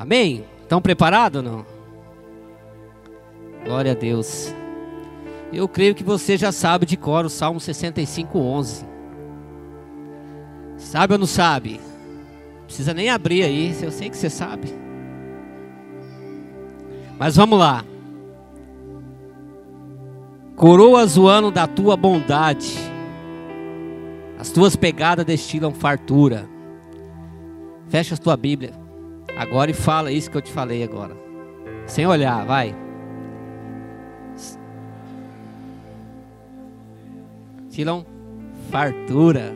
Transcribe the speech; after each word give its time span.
Amém? 0.00 0.46
Estão 0.62 0.80
preparados 0.80 1.42
ou 1.42 1.42
não? 1.42 1.66
Glória 3.62 3.92
a 3.92 3.94
Deus. 3.94 4.50
Eu 5.52 5.68
creio 5.68 5.94
que 5.94 6.02
você 6.02 6.38
já 6.38 6.50
sabe 6.50 6.86
de 6.86 6.96
cor 6.96 7.26
o 7.26 7.28
Salmo 7.28 7.60
65, 7.60 8.38
11. 8.38 8.86
Sabe 10.78 11.12
ou 11.12 11.18
não 11.18 11.26
sabe? 11.26 11.78
Precisa 12.64 12.94
nem 12.94 13.10
abrir 13.10 13.42
aí, 13.42 13.76
eu 13.82 13.90
sei 13.90 14.08
que 14.08 14.16
você 14.16 14.30
sabe. 14.30 14.72
Mas 17.18 17.36
vamos 17.36 17.58
lá. 17.58 17.84
Coroas 20.56 21.18
o 21.18 21.28
ano 21.28 21.50
da 21.50 21.66
tua 21.66 21.94
bondade, 21.94 22.74
as 24.38 24.50
tuas 24.50 24.76
pegadas 24.76 25.26
destilam 25.26 25.74
fartura. 25.74 26.48
Fecha 27.88 28.14
a 28.14 28.18
tua 28.18 28.36
Bíblia 28.38 28.79
agora 29.40 29.70
e 29.70 29.74
fala 29.74 30.12
isso 30.12 30.30
que 30.30 30.36
eu 30.36 30.42
te 30.42 30.52
falei 30.52 30.82
agora, 30.84 31.16
sem 31.86 32.06
olhar, 32.06 32.44
vai. 32.44 32.76
Tiram 37.70 38.04
fartura. 38.70 39.54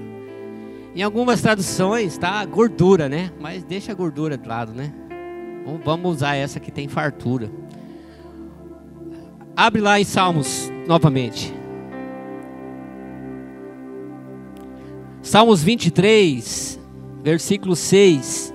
Em 0.94 1.02
algumas 1.02 1.42
traduções 1.42 2.16
tá 2.16 2.42
gordura, 2.46 3.10
né? 3.10 3.30
Mas 3.38 3.62
deixa 3.62 3.92
a 3.92 3.94
gordura 3.94 4.38
de 4.38 4.48
lado, 4.48 4.72
né? 4.72 4.90
Vamos 5.84 6.16
usar 6.16 6.34
essa 6.34 6.58
que 6.58 6.70
tem 6.70 6.88
fartura. 6.88 7.50
Abre 9.54 9.82
lá 9.82 10.00
em 10.00 10.04
Salmos 10.04 10.72
novamente. 10.86 11.52
Salmos 15.20 15.62
23, 15.62 16.80
versículo 17.22 17.76
6. 17.76 18.53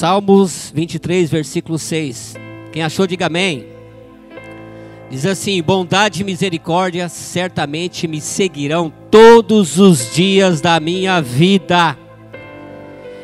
Salmos 0.00 0.72
23, 0.74 1.28
versículo 1.28 1.78
6. 1.78 2.34
Quem 2.72 2.82
achou, 2.82 3.06
diga 3.06 3.26
amém. 3.26 3.66
Diz 5.10 5.26
assim: 5.26 5.62
Bondade 5.62 6.22
e 6.22 6.24
misericórdia 6.24 7.06
certamente 7.10 8.08
me 8.08 8.18
seguirão 8.18 8.90
todos 9.10 9.78
os 9.78 10.10
dias 10.14 10.62
da 10.62 10.80
minha 10.80 11.20
vida, 11.20 11.98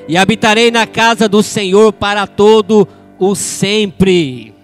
e 0.07 0.19
habitarei 0.19 0.71
na 0.71 0.87
casa 0.87 1.27
do 1.27 1.43
Senhor 1.43 1.95
para 1.95 2.27
todo 2.27 2.87
o 3.19 3.35
sempre. 3.35 4.55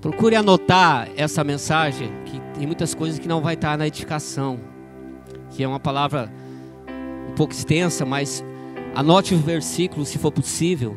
Procure 0.00 0.34
anotar 0.34 1.10
essa 1.16 1.44
mensagem, 1.44 2.10
que 2.24 2.40
tem 2.58 2.66
muitas 2.66 2.92
coisas 2.92 3.20
que 3.20 3.28
não 3.28 3.40
vai 3.40 3.54
estar 3.54 3.78
na 3.78 3.86
edificação, 3.86 4.58
que 5.50 5.62
é 5.62 5.68
uma 5.68 5.78
palavra 5.78 6.28
um 7.30 7.34
pouco 7.36 7.52
extensa, 7.52 8.04
mas 8.04 8.42
Anote 8.94 9.34
o 9.34 9.38
versículo 9.38 10.06
se 10.06 10.18
for 10.18 10.30
possível. 10.30 10.96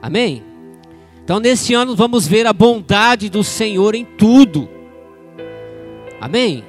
Amém? 0.00 0.42
Então, 1.24 1.38
neste 1.38 1.72
ano, 1.72 1.94
vamos 1.94 2.26
ver 2.26 2.46
a 2.46 2.52
bondade 2.52 3.30
do 3.30 3.44
Senhor 3.44 3.94
em 3.94 4.04
tudo. 4.04 4.68
Amém? 6.20 6.64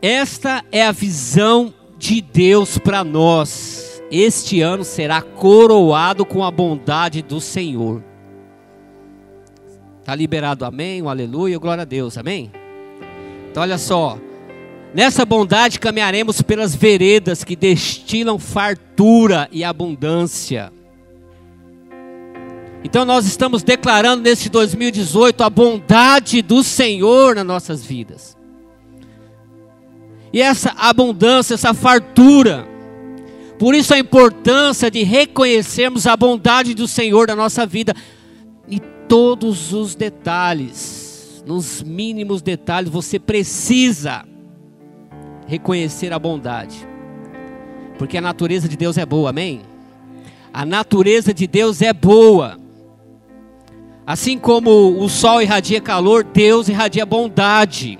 Esta 0.00 0.62
é 0.70 0.84
a 0.84 0.92
visão 0.92 1.72
de 1.98 2.20
Deus 2.20 2.76
para 2.78 3.02
nós. 3.02 4.02
Este 4.10 4.60
ano 4.60 4.84
será 4.84 5.22
coroado 5.22 6.26
com 6.26 6.44
a 6.44 6.50
bondade 6.50 7.22
do 7.22 7.40
Senhor. 7.40 8.04
Está 10.00 10.14
liberado, 10.14 10.66
amém? 10.66 11.00
Um 11.00 11.08
aleluia, 11.08 11.58
glória 11.58 11.82
a 11.82 11.86
Deus, 11.86 12.18
amém? 12.18 12.52
Então, 13.50 13.62
olha 13.62 13.78
só. 13.78 14.18
Nessa 14.94 15.24
bondade 15.24 15.80
caminharemos 15.80 16.40
pelas 16.40 16.72
veredas 16.72 17.42
que 17.42 17.56
destilam 17.56 18.38
fartura 18.38 19.48
e 19.50 19.64
abundância. 19.64 20.72
Então 22.84 23.04
nós 23.04 23.26
estamos 23.26 23.64
declarando 23.64 24.22
nesse 24.22 24.48
2018 24.48 25.42
a 25.42 25.50
bondade 25.50 26.40
do 26.42 26.62
Senhor 26.62 27.34
nas 27.34 27.44
nossas 27.44 27.84
vidas. 27.84 28.36
E 30.32 30.40
essa 30.40 30.72
abundância, 30.76 31.54
essa 31.54 31.74
fartura. 31.74 32.64
Por 33.58 33.74
isso 33.74 33.92
a 33.94 33.98
importância 33.98 34.88
de 34.92 35.02
reconhecermos 35.02 36.06
a 36.06 36.16
bondade 36.16 36.72
do 36.72 36.86
Senhor 36.86 37.26
na 37.26 37.34
nossa 37.34 37.66
vida 37.66 37.96
em 38.68 38.80
todos 39.08 39.72
os 39.72 39.96
detalhes, 39.96 41.42
nos 41.44 41.82
mínimos 41.82 42.42
detalhes, 42.42 42.90
você 42.90 43.18
precisa 43.18 44.24
reconhecer 45.46 46.12
a 46.12 46.18
bondade. 46.18 46.86
Porque 47.98 48.18
a 48.18 48.20
natureza 48.20 48.68
de 48.68 48.76
Deus 48.76 48.98
é 48.98 49.06
boa, 49.06 49.30
amém? 49.30 49.62
A 50.52 50.64
natureza 50.64 51.32
de 51.32 51.46
Deus 51.46 51.82
é 51.82 51.92
boa. 51.92 52.58
Assim 54.06 54.38
como 54.38 55.02
o 55.02 55.08
sol 55.08 55.40
irradia 55.40 55.80
calor, 55.80 56.24
Deus 56.24 56.68
irradia 56.68 57.06
bondade. 57.06 57.98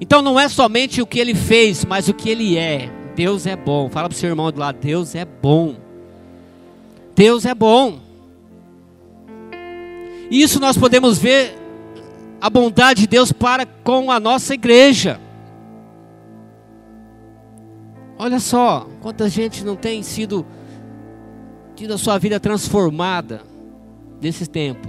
Então 0.00 0.22
não 0.22 0.38
é 0.38 0.48
somente 0.48 1.00
o 1.00 1.06
que 1.06 1.18
ele 1.18 1.34
fez, 1.34 1.84
mas 1.84 2.08
o 2.08 2.14
que 2.14 2.28
ele 2.28 2.56
é. 2.56 2.90
Deus 3.14 3.46
é 3.46 3.56
bom. 3.56 3.88
Fala 3.90 4.08
para 4.08 4.16
o 4.16 4.18
seu 4.18 4.30
irmão 4.30 4.50
do 4.50 4.60
lado: 4.60 4.78
Deus 4.80 5.14
é 5.14 5.24
bom. 5.24 5.76
Deus 7.14 7.44
é 7.44 7.54
bom. 7.54 7.98
Isso 10.30 10.58
nós 10.58 10.78
podemos 10.78 11.18
ver 11.18 11.58
a 12.40 12.48
bondade 12.48 13.02
de 13.02 13.06
Deus 13.06 13.30
para 13.30 13.66
com 13.66 14.10
a 14.10 14.18
nossa 14.18 14.54
igreja. 14.54 15.20
Olha 18.22 18.38
só, 18.38 18.86
quanta 19.00 19.28
gente 19.28 19.64
não 19.64 19.74
tem 19.74 20.00
sido 20.00 20.46
tido 21.74 21.92
a 21.94 21.98
sua 21.98 22.18
vida 22.18 22.38
transformada 22.38 23.42
nesse 24.20 24.46
tempo. 24.46 24.86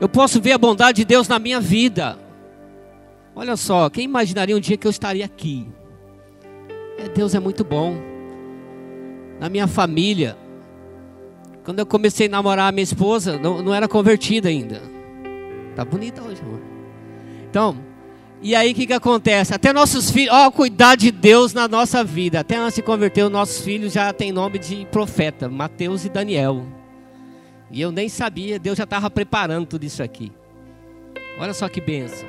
Eu 0.00 0.08
posso 0.08 0.40
ver 0.40 0.52
a 0.52 0.58
bondade 0.58 1.02
de 1.02 1.04
Deus 1.04 1.28
na 1.28 1.38
minha 1.38 1.60
vida. 1.60 2.18
Olha 3.36 3.58
só, 3.58 3.90
quem 3.90 4.04
imaginaria 4.04 4.56
um 4.56 4.60
dia 4.60 4.78
que 4.78 4.86
eu 4.86 4.90
estaria 4.90 5.26
aqui? 5.26 5.68
É, 6.96 7.10
Deus 7.10 7.34
é 7.34 7.38
muito 7.38 7.62
bom. 7.62 7.94
Na 9.38 9.50
minha 9.50 9.66
família, 9.66 10.34
quando 11.62 11.80
eu 11.80 11.84
comecei 11.84 12.26
a 12.26 12.30
namorar 12.30 12.70
a 12.70 12.72
minha 12.72 12.84
esposa, 12.84 13.38
não, 13.38 13.60
não 13.60 13.74
era 13.74 13.86
convertida 13.86 14.48
ainda. 14.48 14.80
Tá 15.76 15.84
bonita 15.84 16.22
hoje, 16.22 16.40
amor. 16.40 16.62
Então, 17.50 17.76
e 18.44 18.54
aí 18.54 18.72
o 18.72 18.74
que, 18.74 18.86
que 18.86 18.92
acontece? 18.92 19.54
Até 19.54 19.72
nossos 19.72 20.10
filhos, 20.10 20.34
ó, 20.34 20.50
cuidar 20.50 20.96
de 20.96 21.10
Deus 21.10 21.54
na 21.54 21.66
nossa 21.66 22.04
vida. 22.04 22.40
Até 22.40 22.56
antes 22.56 22.76
de 22.76 22.82
converter, 22.82 23.24
os 23.24 23.32
nossos 23.32 23.64
filhos 23.64 23.90
já 23.90 24.12
tem 24.12 24.30
nome 24.30 24.58
de 24.58 24.84
profeta, 24.92 25.48
Mateus 25.48 26.04
e 26.04 26.10
Daniel. 26.10 26.62
E 27.70 27.80
eu 27.80 27.90
nem 27.90 28.06
sabia, 28.06 28.58
Deus 28.58 28.76
já 28.76 28.84
estava 28.84 29.08
preparando 29.08 29.64
tudo 29.64 29.84
isso 29.84 30.02
aqui. 30.02 30.30
Olha 31.40 31.54
só 31.54 31.70
que 31.70 31.80
benção. 31.80 32.28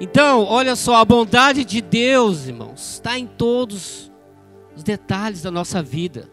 Então, 0.00 0.44
olha 0.44 0.74
só, 0.74 0.96
a 0.96 1.04
bondade 1.04 1.62
de 1.62 1.82
Deus, 1.82 2.48
irmãos, 2.48 2.94
está 2.94 3.18
em 3.18 3.26
todos 3.26 4.10
os 4.74 4.82
detalhes 4.82 5.42
da 5.42 5.50
nossa 5.50 5.82
vida. 5.82 6.26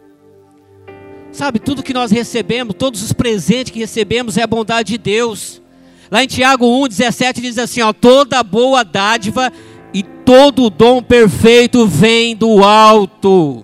Sabe, 1.33 1.59
tudo 1.59 1.83
que 1.83 1.93
nós 1.93 2.11
recebemos, 2.11 2.75
todos 2.79 3.03
os 3.03 3.11
presentes 3.11 3.73
que 3.73 3.79
recebemos 3.79 4.37
é 4.37 4.43
a 4.43 4.47
bondade 4.47 4.93
de 4.93 4.97
Deus. 4.97 5.61
Lá 6.09 6.23
em 6.23 6.27
Tiago 6.27 6.65
1,17 6.65 7.41
diz 7.41 7.57
assim: 7.57 7.81
ó, 7.81 7.91
toda 7.91 8.41
boa 8.43 8.83
dádiva 8.83 9.51
e 9.93 10.03
todo 10.03 10.69
dom 10.69 11.01
perfeito 11.01 11.85
vem 11.85 12.35
do 12.35 12.63
alto, 12.63 13.63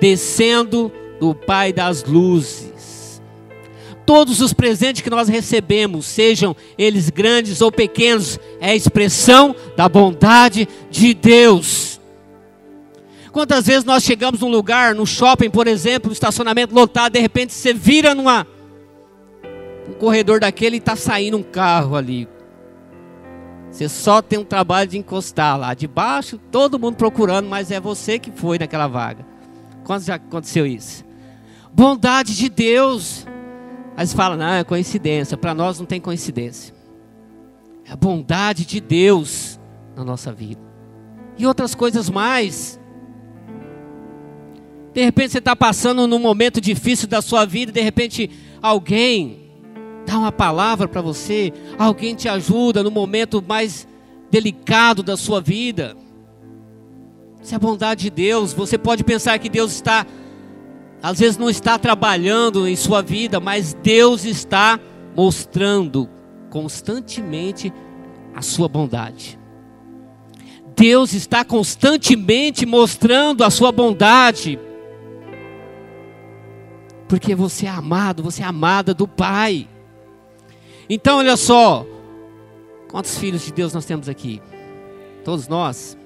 descendo 0.00 0.92
do 1.18 1.34
Pai 1.34 1.72
das 1.72 2.04
luzes. 2.04 3.22
Todos 4.04 4.40
os 4.40 4.52
presentes 4.52 5.02
que 5.02 5.10
nós 5.10 5.28
recebemos, 5.28 6.04
sejam 6.06 6.56
eles 6.76 7.10
grandes 7.10 7.60
ou 7.60 7.70
pequenos, 7.70 8.40
é 8.60 8.74
expressão 8.74 9.54
da 9.76 9.88
bondade 9.88 10.66
de 10.90 11.14
Deus. 11.14 12.00
Quantas 13.30 13.66
vezes 13.66 13.84
nós 13.84 14.02
chegamos 14.02 14.40
num 14.40 14.50
lugar, 14.50 14.94
no 14.94 15.06
shopping, 15.06 15.48
por 15.48 15.68
exemplo, 15.68 16.08
no 16.08 16.12
estacionamento 16.12 16.74
lotado, 16.74 17.12
de 17.12 17.20
repente 17.20 17.52
você 17.52 17.72
vira 17.72 18.12
numa 18.12 18.44
um 19.90 19.94
corredor 19.94 20.40
daquele 20.40 20.76
está 20.76 20.94
saindo 20.94 21.36
um 21.36 21.42
carro 21.42 21.96
ali. 21.96 22.28
Você 23.70 23.88
só 23.88 24.22
tem 24.22 24.38
um 24.38 24.44
trabalho 24.44 24.88
de 24.88 24.98
encostar 24.98 25.58
lá. 25.58 25.74
De 25.74 25.86
baixo, 25.86 26.38
todo 26.50 26.78
mundo 26.78 26.96
procurando, 26.96 27.48
mas 27.48 27.70
é 27.70 27.80
você 27.80 28.18
que 28.18 28.30
foi 28.30 28.58
naquela 28.58 28.86
vaga. 28.86 29.26
Quando 29.84 30.02
já 30.02 30.14
aconteceu 30.14 30.66
isso? 30.66 31.04
Bondade 31.72 32.36
de 32.36 32.48
Deus. 32.48 33.26
Aí 33.96 34.06
você 34.06 34.16
fala, 34.16 34.36
não, 34.36 34.54
é 34.54 34.64
coincidência. 34.64 35.36
Para 35.36 35.54
nós 35.54 35.78
não 35.78 35.86
tem 35.86 36.00
coincidência. 36.00 36.74
É 37.84 37.92
a 37.92 37.96
bondade 37.96 38.64
de 38.64 38.80
Deus 38.80 39.58
na 39.96 40.04
nossa 40.04 40.32
vida. 40.32 40.60
E 41.38 41.46
outras 41.46 41.74
coisas 41.74 42.10
mais. 42.10 42.78
De 44.92 45.04
repente 45.04 45.32
você 45.32 45.38
está 45.38 45.54
passando 45.54 46.06
num 46.06 46.18
momento 46.18 46.60
difícil 46.60 47.06
da 47.06 47.22
sua 47.22 47.44
vida, 47.44 47.70
de 47.70 47.80
repente 47.80 48.28
alguém 48.60 49.39
dá 50.06 50.18
uma 50.18 50.32
palavra 50.32 50.88
para 50.88 51.00
você, 51.00 51.52
alguém 51.78 52.14
te 52.14 52.28
ajuda 52.28 52.82
no 52.82 52.90
momento 52.90 53.42
mais 53.46 53.86
delicado 54.30 55.02
da 55.02 55.16
sua 55.16 55.40
vida. 55.40 55.96
Isso 57.42 57.54
é 57.54 57.56
a 57.56 57.60
bondade 57.60 58.02
de 58.02 58.10
Deus. 58.10 58.52
Você 58.52 58.76
pode 58.76 59.02
pensar 59.02 59.38
que 59.38 59.48
Deus 59.48 59.72
está, 59.72 60.06
às 61.02 61.18
vezes 61.18 61.38
não 61.38 61.48
está 61.48 61.78
trabalhando 61.78 62.68
em 62.68 62.76
sua 62.76 63.02
vida, 63.02 63.40
mas 63.40 63.74
Deus 63.74 64.24
está 64.24 64.78
mostrando 65.16 66.08
constantemente 66.50 67.72
a 68.34 68.42
sua 68.42 68.68
bondade. 68.68 69.38
Deus 70.76 71.12
está 71.12 71.44
constantemente 71.44 72.64
mostrando 72.64 73.44
a 73.44 73.50
sua 73.50 73.72
bondade. 73.72 74.58
Porque 77.08 77.34
você 77.34 77.66
é 77.66 77.70
amado, 77.70 78.22
você 78.22 78.42
é 78.42 78.46
amada 78.46 78.94
do 78.94 79.06
Pai. 79.06 79.68
Então, 80.92 81.18
olha 81.18 81.36
só, 81.36 81.86
quantos 82.90 83.16
filhos 83.16 83.44
de 83.44 83.52
Deus 83.52 83.72
nós 83.72 83.84
temos 83.84 84.08
aqui? 84.08 84.42
Todos 85.24 85.46
nós. 85.46 85.96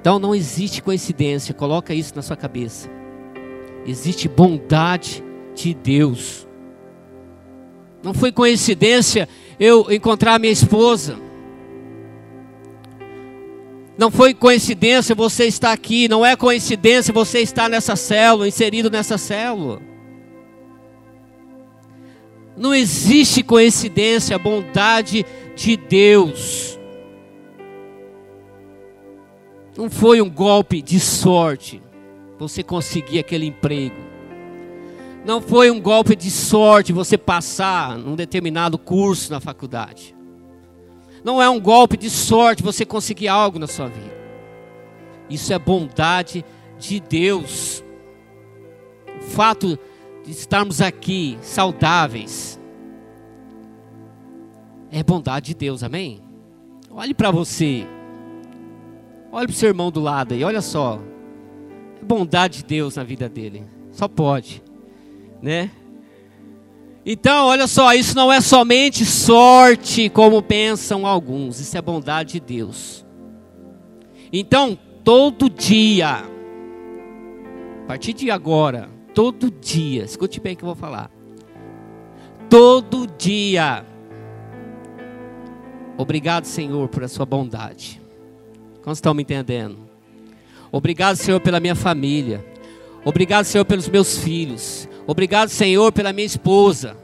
Então 0.00 0.18
não 0.18 0.34
existe 0.34 0.80
coincidência, 0.80 1.52
coloca 1.52 1.92
isso 1.92 2.14
na 2.14 2.22
sua 2.22 2.36
cabeça. 2.36 2.88
Existe 3.84 4.28
bondade 4.28 5.24
de 5.56 5.74
Deus. 5.74 6.46
Não 8.02 8.14
foi 8.14 8.30
coincidência 8.30 9.28
eu 9.58 9.90
encontrar 9.90 10.38
minha 10.38 10.52
esposa. 10.52 11.16
Não 13.98 14.10
foi 14.10 14.34
coincidência 14.34 15.14
você 15.14 15.46
estar 15.46 15.72
aqui, 15.72 16.08
não 16.08 16.24
é 16.24 16.34
coincidência 16.36 17.12
você 17.12 17.40
estar 17.40 17.68
nessa 17.68 17.94
célula, 17.96 18.48
inserido 18.48 18.90
nessa 18.90 19.18
célula. 19.18 19.80
Não 22.56 22.74
existe 22.74 23.42
coincidência, 23.42 24.36
a 24.36 24.38
bondade 24.38 25.24
de 25.56 25.76
Deus. 25.76 26.78
Não 29.76 29.88
foi 29.88 30.20
um 30.20 30.28
golpe 30.28 30.82
de 30.82 31.00
sorte 31.00 31.82
você 32.38 32.62
conseguir 32.62 33.18
aquele 33.18 33.46
emprego. 33.46 33.96
Não 35.24 35.40
foi 35.40 35.70
um 35.70 35.80
golpe 35.80 36.16
de 36.16 36.30
sorte 36.30 36.92
você 36.92 37.16
passar 37.16 37.96
num 37.96 38.14
determinado 38.14 38.76
curso 38.76 39.30
na 39.32 39.40
faculdade. 39.40 40.14
Não 41.24 41.40
é 41.40 41.48
um 41.48 41.60
golpe 41.60 41.96
de 41.96 42.10
sorte 42.10 42.62
você 42.62 42.84
conseguir 42.84 43.28
algo 43.28 43.58
na 43.58 43.68
sua 43.68 43.88
vida. 43.88 44.12
Isso 45.30 45.52
é 45.52 45.58
bondade 45.58 46.44
de 46.78 47.00
Deus. 47.00 47.82
O 49.20 49.22
fato 49.22 49.78
estarmos 50.26 50.80
aqui 50.80 51.38
saudáveis 51.42 52.60
é 54.92 55.02
bondade 55.02 55.46
de 55.46 55.54
Deus, 55.54 55.82
amém? 55.82 56.20
Olhe 56.90 57.14
para 57.14 57.30
você. 57.30 57.86
Olhe 59.32 59.46
para 59.46 59.54
o 59.54 59.56
seu 59.56 59.70
irmão 59.70 59.90
do 59.90 60.00
lado 60.00 60.34
aí, 60.34 60.44
olha 60.44 60.60
só. 60.60 61.00
É 62.00 62.04
bondade 62.04 62.58
de 62.58 62.64
Deus 62.64 62.96
na 62.96 63.02
vida 63.02 63.26
dele. 63.26 63.64
Só 63.90 64.06
pode, 64.06 64.62
né? 65.40 65.70
Então, 67.06 67.46
olha 67.46 67.66
só, 67.66 67.94
isso 67.94 68.14
não 68.14 68.30
é 68.30 68.40
somente 68.40 69.04
sorte, 69.06 70.10
como 70.10 70.42
pensam 70.42 71.06
alguns, 71.06 71.58
isso 71.58 71.76
é 71.76 71.82
bondade 71.82 72.34
de 72.34 72.40
Deus. 72.40 73.04
Então, 74.30 74.78
todo 75.02 75.48
dia, 75.50 76.22
a 77.82 77.86
partir 77.86 78.12
de 78.12 78.30
agora, 78.30 78.88
todo 79.14 79.50
dia, 79.50 80.04
escute 80.04 80.40
bem 80.40 80.56
que 80.56 80.62
eu 80.62 80.66
vou 80.66 80.74
falar. 80.74 81.10
Todo 82.48 83.06
dia, 83.06 83.84
obrigado, 85.96 86.44
Senhor, 86.44 86.88
por 86.88 87.02
a 87.04 87.08
sua 87.08 87.24
bondade. 87.24 88.00
Quantos 88.82 88.98
estão 88.98 89.14
me 89.14 89.22
entendendo? 89.22 89.78
Obrigado, 90.70 91.16
Senhor, 91.16 91.40
pela 91.40 91.60
minha 91.60 91.74
família. 91.74 92.44
Obrigado, 93.04 93.44
Senhor, 93.44 93.64
pelos 93.64 93.88
meus 93.88 94.18
filhos. 94.18 94.88
Obrigado, 95.06 95.48
Senhor, 95.48 95.92
pela 95.92 96.12
minha 96.12 96.26
esposa. 96.26 96.96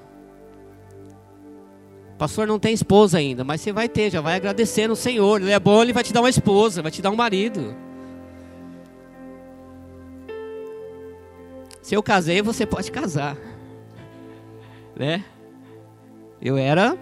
Pastor 2.18 2.46
não 2.46 2.58
tem 2.58 2.74
esposa 2.74 3.18
ainda, 3.18 3.44
mas 3.44 3.60
você 3.60 3.72
vai 3.72 3.88
ter, 3.88 4.10
já 4.10 4.20
vai 4.20 4.34
agradecendo 4.34 4.94
o 4.94 4.96
Senhor. 4.96 5.40
Ele 5.40 5.52
é 5.52 5.60
bom, 5.60 5.82
ele 5.82 5.92
vai 5.92 6.02
te 6.02 6.12
dar 6.12 6.20
uma 6.20 6.28
esposa, 6.28 6.82
vai 6.82 6.90
te 6.90 7.00
dar 7.00 7.10
um 7.10 7.16
marido. 7.16 7.76
Se 11.88 11.94
eu 11.94 12.02
casei, 12.02 12.42
você 12.42 12.66
pode 12.66 12.92
casar. 12.92 13.34
Né? 14.94 15.24
Eu 16.38 16.58
era 16.58 16.98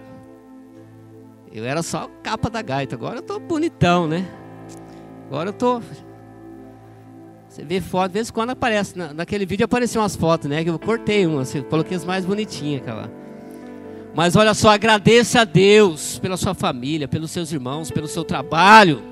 eu 1.51 1.65
era 1.65 1.83
só 1.83 2.09
capa 2.23 2.49
da 2.49 2.61
gaita, 2.61 2.95
agora 2.95 3.17
eu 3.17 3.21
tô 3.21 3.37
bonitão, 3.37 4.07
né? 4.07 4.25
Agora 5.25 5.49
eu 5.49 5.53
tô. 5.53 5.81
Você 7.49 7.65
vê 7.65 7.81
foto, 7.81 8.11
de 8.11 8.13
vez 8.13 8.29
em 8.29 8.31
quando 8.31 8.51
aparece. 8.51 8.97
Na, 8.97 9.13
naquele 9.13 9.45
vídeo 9.45 9.65
apareciam 9.65 10.03
umas 10.03 10.15
fotos, 10.15 10.49
né? 10.49 10.63
Que 10.63 10.69
eu 10.69 10.79
cortei 10.79 11.27
umas, 11.27 11.53
coloquei 11.69 11.97
as 11.97 12.05
mais 12.05 12.23
bonitinhas, 12.23 12.81
aquela. 12.81 13.11
Mas 14.15 14.37
olha 14.37 14.53
só, 14.53 14.69
agradeça 14.69 15.41
a 15.41 15.43
Deus 15.43 16.17
pela 16.17 16.37
sua 16.37 16.53
família, 16.53 17.09
pelos 17.09 17.31
seus 17.31 17.51
irmãos, 17.51 17.91
pelo 17.91 18.07
seu 18.07 18.23
trabalho, 18.23 19.03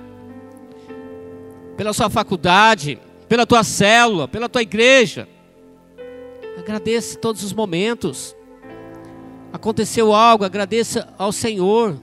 pela 1.75 1.91
sua 1.91 2.09
faculdade, 2.09 2.97
pela 3.27 3.45
tua 3.45 3.65
célula, 3.65 4.25
pela 4.25 4.47
tua 4.47 4.61
igreja. 4.61 5.34
Agradeça 6.57 7.17
todos 7.17 7.43
os 7.43 7.53
momentos. 7.53 8.35
Aconteceu 9.51 10.13
algo, 10.13 10.43
agradeça 10.43 11.13
ao 11.17 11.31
Senhor. 11.31 11.99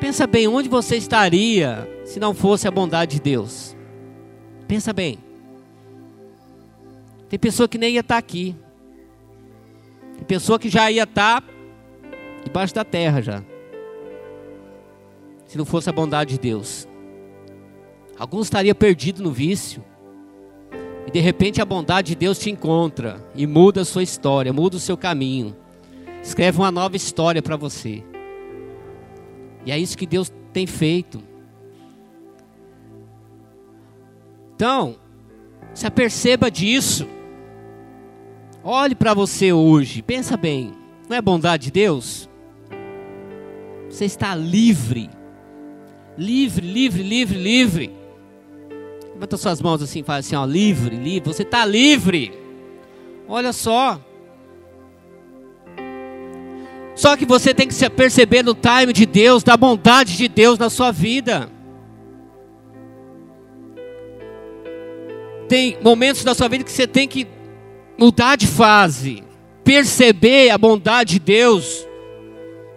Pensa 0.00 0.26
bem, 0.26 0.48
onde 0.48 0.68
você 0.68 0.96
estaria 0.96 1.88
se 2.04 2.18
não 2.18 2.34
fosse 2.34 2.66
a 2.66 2.70
bondade 2.70 3.16
de 3.16 3.22
Deus? 3.22 3.76
Pensa 4.66 4.92
bem. 4.92 5.18
Tem 7.28 7.38
pessoa 7.38 7.68
que 7.68 7.78
nem 7.78 7.94
ia 7.94 8.00
estar 8.00 8.18
aqui. 8.18 8.56
Tem 10.16 10.24
pessoa 10.24 10.58
que 10.58 10.68
já 10.68 10.90
ia 10.90 11.04
estar 11.04 11.44
debaixo 12.44 12.74
da 12.74 12.84
terra 12.84 13.20
já. 13.20 13.42
Se 15.46 15.58
não 15.58 15.64
fosse 15.64 15.88
a 15.88 15.92
bondade 15.92 16.34
de 16.34 16.40
Deus. 16.40 16.88
Alguns 18.18 18.46
estariam 18.46 18.74
perdidos 18.74 19.20
no 19.20 19.30
vício. 19.30 19.82
E 21.06 21.10
de 21.10 21.20
repente 21.20 21.60
a 21.60 21.64
bondade 21.64 22.08
de 22.08 22.14
Deus 22.14 22.38
te 22.38 22.50
encontra 22.50 23.24
e 23.34 23.46
muda 23.46 23.80
a 23.82 23.84
sua 23.84 24.02
história, 24.02 24.52
muda 24.52 24.76
o 24.76 24.80
seu 24.80 24.96
caminho. 24.96 25.56
Escreve 26.22 26.58
uma 26.58 26.70
nova 26.70 26.96
história 26.96 27.42
para 27.42 27.56
você. 27.56 28.04
E 29.64 29.72
é 29.72 29.78
isso 29.78 29.96
que 29.96 30.06
Deus 30.06 30.32
tem 30.52 30.66
feito. 30.66 31.22
Então, 34.54 34.96
se 35.72 35.86
aperceba 35.86 36.50
disso. 36.50 37.08
Olhe 38.62 38.94
para 38.94 39.14
você 39.14 39.52
hoje, 39.52 40.02
pensa 40.02 40.36
bem, 40.36 40.72
não 41.08 41.16
é 41.16 41.22
bondade 41.22 41.64
de 41.64 41.70
Deus? 41.70 42.28
Você 43.88 44.04
está 44.04 44.34
livre, 44.34 45.08
livre, 46.16 46.66
livre, 46.66 47.02
livre, 47.02 47.38
livre. 47.38 47.99
Levanta 49.20 49.36
suas 49.36 49.60
mãos 49.60 49.82
assim, 49.82 50.02
fala 50.02 50.20
assim, 50.20 50.34
ó, 50.34 50.46
livre, 50.46 50.96
livre. 50.96 51.30
Você 51.30 51.42
está 51.42 51.66
livre. 51.66 52.32
Olha 53.28 53.52
só. 53.52 54.00
Só 56.96 57.14
que 57.18 57.26
você 57.26 57.52
tem 57.52 57.68
que 57.68 57.74
se 57.74 57.86
perceber 57.90 58.42
no 58.42 58.54
time 58.54 58.94
de 58.94 59.04
Deus, 59.04 59.42
da 59.42 59.58
bondade 59.58 60.16
de 60.16 60.26
Deus 60.26 60.58
na 60.58 60.70
sua 60.70 60.90
vida. 60.90 61.50
Tem 65.46 65.76
momentos 65.82 66.24
da 66.24 66.34
sua 66.34 66.48
vida 66.48 66.64
que 66.64 66.72
você 66.72 66.86
tem 66.86 67.06
que 67.06 67.28
mudar 67.98 68.36
de 68.36 68.46
fase, 68.46 69.22
perceber 69.62 70.48
a 70.48 70.56
bondade 70.56 71.18
de 71.18 71.20
Deus 71.20 71.86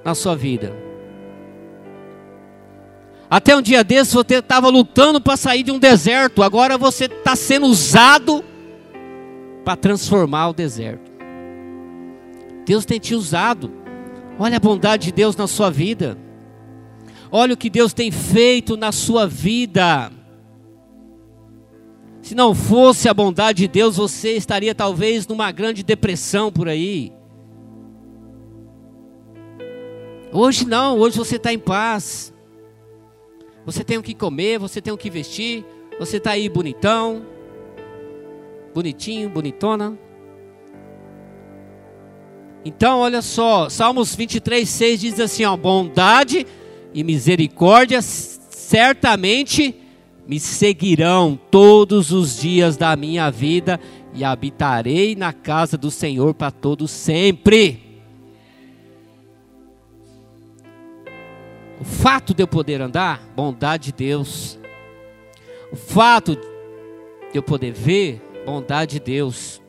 na 0.04 0.14
sua 0.14 0.36
vida. 0.36 0.83
Até 3.34 3.56
um 3.56 3.64
dia 3.64 3.84
desses 3.84 4.14
você 4.14 4.36
estava 4.36 4.70
lutando 4.70 5.20
para 5.20 5.36
sair 5.36 5.64
de 5.64 5.72
um 5.72 5.80
deserto, 5.80 6.44
agora 6.44 6.78
você 6.78 7.06
está 7.06 7.36
sendo 7.36 7.66
usado 7.66 8.46
para 9.66 9.76
transformar 9.76 10.50
o 10.50 10.54
deserto. 10.54 11.12
Deus 12.64 12.86
tem 12.86 13.00
te 13.00 13.16
usado. 13.16 13.72
Olha 14.38 14.58
a 14.58 14.60
bondade 14.60 15.06
de 15.06 15.12
Deus 15.14 15.36
na 15.36 15.48
sua 15.48 15.72
vida. 15.72 16.16
Olha 17.32 17.56
o 17.56 17.58
que 17.58 17.72
Deus 17.72 17.92
tem 17.92 18.12
feito 18.12 18.78
na 18.78 18.92
sua 18.92 19.26
vida. 19.26 20.12
Se 22.22 22.36
não 22.36 22.54
fosse 22.54 23.10
a 23.10 23.16
bondade 23.16 23.64
de 23.64 23.68
Deus, 23.68 23.98
você 23.98 24.34
estaria 24.34 24.76
talvez 24.76 25.26
numa 25.26 25.52
grande 25.52 25.82
depressão 25.82 26.52
por 26.52 26.68
aí. 26.70 27.12
Hoje 30.32 30.68
não, 30.68 31.00
hoje 31.00 31.18
você 31.18 31.38
está 31.38 31.52
em 31.52 31.58
paz. 31.58 32.32
Você 33.66 33.84
tem 33.84 33.98
o 33.98 34.04
que 34.04 34.14
comer, 34.14 34.60
você 34.60 34.82
tem 34.82 34.94
o 34.94 34.98
que 34.98 35.10
vestir, 35.10 35.66
você 36.00 36.18
está 36.18 36.32
aí 36.32 36.50
bonitão. 36.50 37.26
bonitinho, 38.74 39.30
bonitona. 39.30 39.98
Então, 42.66 43.00
olha 43.00 43.22
só, 43.22 43.70
Salmos 43.70 44.16
23, 44.16 44.68
6 44.68 45.00
diz 45.00 45.20
assim: 45.20 45.46
ó, 45.46 45.56
bondade 45.56 46.48
e 46.94 47.04
misericórdia 47.04 48.02
certamente 48.02 49.76
me 50.28 50.40
seguirão 50.40 51.38
todos 51.52 52.12
os 52.12 52.40
dias 52.40 52.78
da 52.78 52.96
minha 52.96 53.30
vida 53.30 53.80
e 54.14 54.24
habitarei 54.24 55.16
na 55.16 55.34
casa 55.34 55.78
do 55.78 55.92
Senhor 55.92 56.34
para 56.34 56.52
todo 56.52 56.88
sempre. 56.88 57.83
O 61.84 61.86
fato 61.86 62.34
de 62.34 62.42
eu 62.42 62.48
poder 62.48 62.80
andar, 62.80 63.20
bondade 63.36 63.88
de 63.88 63.92
Deus. 63.92 64.58
O 65.70 65.76
fato 65.76 66.34
de 66.34 67.38
eu 67.38 67.44
poder 67.44 67.74
ver, 67.74 68.22
bondade 68.46 68.94
de 68.94 69.00
Deus. 69.02 69.62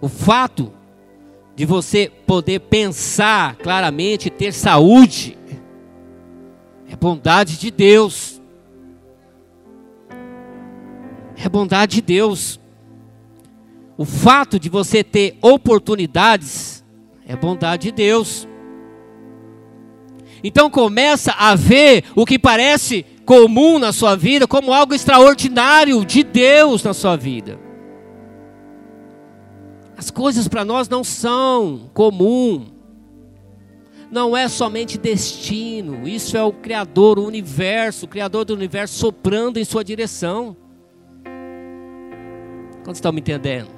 O 0.00 0.08
fato 0.08 0.72
de 1.54 1.64
você 1.64 2.10
poder 2.26 2.58
pensar 2.58 3.54
claramente, 3.54 4.28
ter 4.28 4.52
saúde, 4.52 5.38
é 6.90 6.96
bondade 6.96 7.60
de 7.60 7.70
Deus. 7.70 8.42
É 11.36 11.48
bondade 11.48 11.94
de 11.94 12.02
Deus. 12.02 12.58
O 13.96 14.04
fato 14.04 14.58
de 14.58 14.68
você 14.68 15.04
ter 15.04 15.38
oportunidades 15.40 16.84
é 17.24 17.36
bondade 17.36 17.84
de 17.84 17.92
Deus. 17.92 18.48
Então 20.42 20.68
começa 20.68 21.32
a 21.32 21.54
ver 21.54 22.04
o 22.16 22.26
que 22.26 22.38
parece 22.38 23.04
comum 23.24 23.78
na 23.78 23.92
sua 23.92 24.16
vida 24.16 24.46
como 24.46 24.72
algo 24.72 24.94
extraordinário 24.94 26.04
de 26.04 26.22
Deus 26.22 26.82
na 26.82 26.92
sua 26.92 27.16
vida. 27.16 27.58
As 29.96 30.10
coisas 30.10 30.48
para 30.48 30.64
nós 30.64 30.88
não 30.88 31.04
são 31.04 31.90
comum. 31.94 32.66
Não 34.10 34.36
é 34.36 34.46
somente 34.46 34.98
destino, 34.98 36.06
isso 36.06 36.36
é 36.36 36.42
o 36.42 36.52
Criador, 36.52 37.18
o 37.18 37.24
universo, 37.24 38.04
o 38.04 38.08
Criador 38.08 38.44
do 38.44 38.52
universo 38.52 38.98
soprando 38.98 39.58
em 39.58 39.64
sua 39.64 39.82
direção. 39.82 40.54
Quando 42.84 42.96
estão 42.96 43.10
me 43.10 43.20
entendendo? 43.20 43.68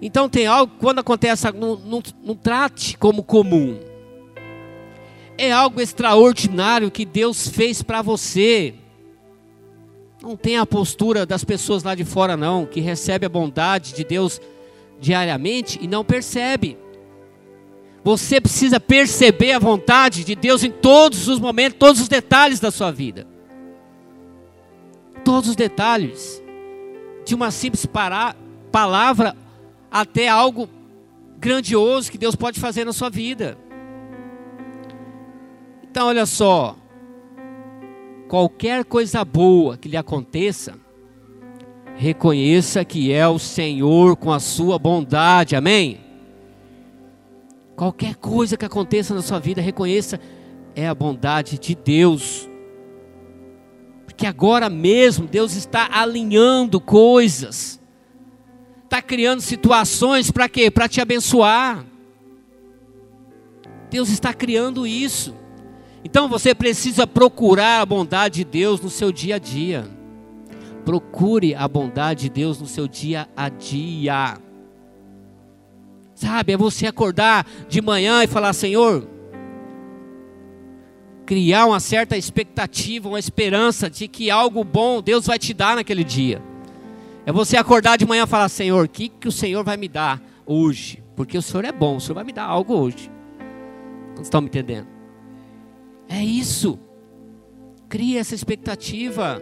Então 0.00 0.26
tem 0.26 0.46
algo, 0.46 0.72
quando 0.78 1.00
acontece, 1.00 1.52
não, 1.52 1.76
não, 1.76 2.02
não 2.24 2.34
trate 2.34 2.96
como 2.96 3.22
comum. 3.22 3.89
É 5.42 5.50
algo 5.50 5.80
extraordinário 5.80 6.90
que 6.90 7.06
Deus 7.06 7.48
fez 7.48 7.82
para 7.82 8.02
você. 8.02 8.74
Não 10.22 10.36
tem 10.36 10.58
a 10.58 10.66
postura 10.66 11.24
das 11.24 11.44
pessoas 11.44 11.82
lá 11.82 11.94
de 11.94 12.04
fora, 12.04 12.36
não, 12.36 12.66
que 12.66 12.78
recebe 12.78 13.24
a 13.24 13.28
bondade 13.30 13.94
de 13.94 14.04
Deus 14.04 14.38
diariamente 15.00 15.78
e 15.80 15.88
não 15.88 16.04
percebe. 16.04 16.76
Você 18.04 18.38
precisa 18.38 18.78
perceber 18.78 19.52
a 19.52 19.58
vontade 19.58 20.24
de 20.24 20.34
Deus 20.34 20.62
em 20.62 20.70
todos 20.70 21.26
os 21.26 21.40
momentos, 21.40 21.78
todos 21.78 22.02
os 22.02 22.08
detalhes 22.08 22.60
da 22.60 22.70
sua 22.70 22.92
vida. 22.92 23.26
Todos 25.24 25.48
os 25.48 25.56
detalhes. 25.56 26.42
De 27.24 27.34
uma 27.34 27.50
simples 27.50 27.86
para, 27.86 28.36
palavra 28.70 29.34
até 29.90 30.28
algo 30.28 30.68
grandioso 31.38 32.12
que 32.12 32.18
Deus 32.18 32.36
pode 32.36 32.60
fazer 32.60 32.84
na 32.84 32.92
sua 32.92 33.08
vida. 33.08 33.56
Então, 35.90 36.06
olha 36.06 36.24
só. 36.24 36.76
Qualquer 38.28 38.84
coisa 38.84 39.24
boa 39.24 39.76
que 39.76 39.88
lhe 39.88 39.96
aconteça, 39.96 40.74
reconheça 41.96 42.84
que 42.84 43.12
é 43.12 43.26
o 43.26 43.40
Senhor 43.40 44.16
com 44.16 44.32
a 44.32 44.38
sua 44.38 44.78
bondade, 44.78 45.56
amém? 45.56 46.00
Qualquer 47.74 48.14
coisa 48.14 48.56
que 48.56 48.64
aconteça 48.64 49.12
na 49.12 49.20
sua 49.20 49.40
vida, 49.40 49.60
reconheça, 49.60 50.20
é 50.76 50.86
a 50.86 50.94
bondade 50.94 51.58
de 51.58 51.74
Deus. 51.74 52.48
Porque 54.06 54.26
agora 54.26 54.70
mesmo 54.70 55.26
Deus 55.26 55.56
está 55.56 55.88
alinhando 55.90 56.80
coisas, 56.80 57.80
está 58.84 59.02
criando 59.02 59.40
situações 59.40 60.30
para 60.30 60.48
quê? 60.48 60.70
Para 60.70 60.88
te 60.88 61.00
abençoar. 61.00 61.84
Deus 63.90 64.08
está 64.08 64.32
criando 64.32 64.86
isso. 64.86 65.39
Então 66.04 66.28
você 66.28 66.54
precisa 66.54 67.06
procurar 67.06 67.80
a 67.80 67.86
bondade 67.86 68.36
de 68.36 68.44
Deus 68.44 68.80
no 68.80 68.88
seu 68.88 69.12
dia 69.12 69.36
a 69.36 69.38
dia. 69.38 69.88
Procure 70.84 71.54
a 71.54 71.68
bondade 71.68 72.22
de 72.22 72.30
Deus 72.30 72.58
no 72.58 72.66
seu 72.66 72.88
dia 72.88 73.28
a 73.36 73.48
dia. 73.48 74.38
Sabe, 76.14 76.52
é 76.52 76.56
você 76.56 76.86
acordar 76.86 77.46
de 77.68 77.80
manhã 77.80 78.22
e 78.24 78.26
falar: 78.26 78.52
Senhor, 78.52 79.06
criar 81.26 81.66
uma 81.66 81.80
certa 81.80 82.16
expectativa, 82.16 83.08
uma 83.08 83.18
esperança 83.18 83.88
de 83.88 84.08
que 84.08 84.30
algo 84.30 84.64
bom 84.64 85.02
Deus 85.02 85.26
vai 85.26 85.38
te 85.38 85.52
dar 85.54 85.76
naquele 85.76 86.02
dia. 86.02 86.42
É 87.26 87.32
você 87.32 87.56
acordar 87.56 87.98
de 87.98 88.06
manhã 88.06 88.24
e 88.24 88.26
falar: 88.26 88.48
Senhor, 88.48 88.86
o 88.86 88.88
que, 88.88 89.08
que 89.08 89.28
o 89.28 89.32
Senhor 89.32 89.62
vai 89.62 89.76
me 89.76 89.88
dar 89.88 90.20
hoje? 90.46 91.02
Porque 91.14 91.36
o 91.36 91.42
Senhor 91.42 91.64
é 91.64 91.72
bom, 91.72 91.96
o 91.96 92.00
Senhor 92.00 92.14
vai 92.14 92.24
me 92.24 92.32
dar 92.32 92.44
algo 92.44 92.74
hoje. 92.74 93.10
Vocês 94.14 94.26
estão 94.26 94.40
me 94.40 94.48
entendendo? 94.48 94.99
É 96.10 96.22
isso. 96.22 96.76
Cria 97.88 98.18
essa 98.18 98.34
expectativa. 98.34 99.40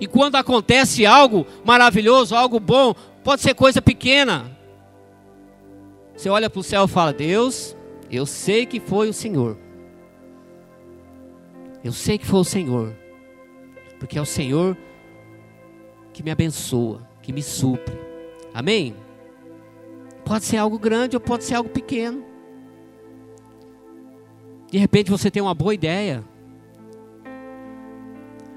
E 0.00 0.06
quando 0.08 0.34
acontece 0.34 1.06
algo 1.06 1.46
maravilhoso, 1.64 2.34
algo 2.34 2.58
bom, 2.58 2.92
pode 3.22 3.40
ser 3.40 3.54
coisa 3.54 3.80
pequena. 3.80 4.50
Você 6.16 6.28
olha 6.28 6.50
para 6.50 6.58
o 6.58 6.64
céu 6.64 6.84
e 6.84 6.88
fala: 6.88 7.12
Deus, 7.12 7.76
eu 8.10 8.26
sei 8.26 8.66
que 8.66 8.80
foi 8.80 9.08
o 9.08 9.12
Senhor. 9.12 9.56
Eu 11.84 11.92
sei 11.92 12.18
que 12.18 12.26
foi 12.26 12.40
o 12.40 12.44
Senhor. 12.44 12.96
Porque 14.00 14.18
é 14.18 14.20
o 14.22 14.26
Senhor 14.26 14.76
que 16.12 16.22
me 16.22 16.30
abençoa, 16.30 17.06
que 17.22 17.32
me 17.32 17.42
supre. 17.42 17.96
Amém? 18.52 18.96
Pode 20.24 20.44
ser 20.44 20.56
algo 20.56 20.78
grande 20.78 21.16
ou 21.16 21.20
pode 21.20 21.44
ser 21.44 21.54
algo 21.54 21.68
pequeno. 21.68 22.33
De 24.74 24.80
repente 24.80 25.08
você 25.08 25.30
tem 25.30 25.40
uma 25.40 25.54
boa 25.54 25.72
ideia. 25.72 26.24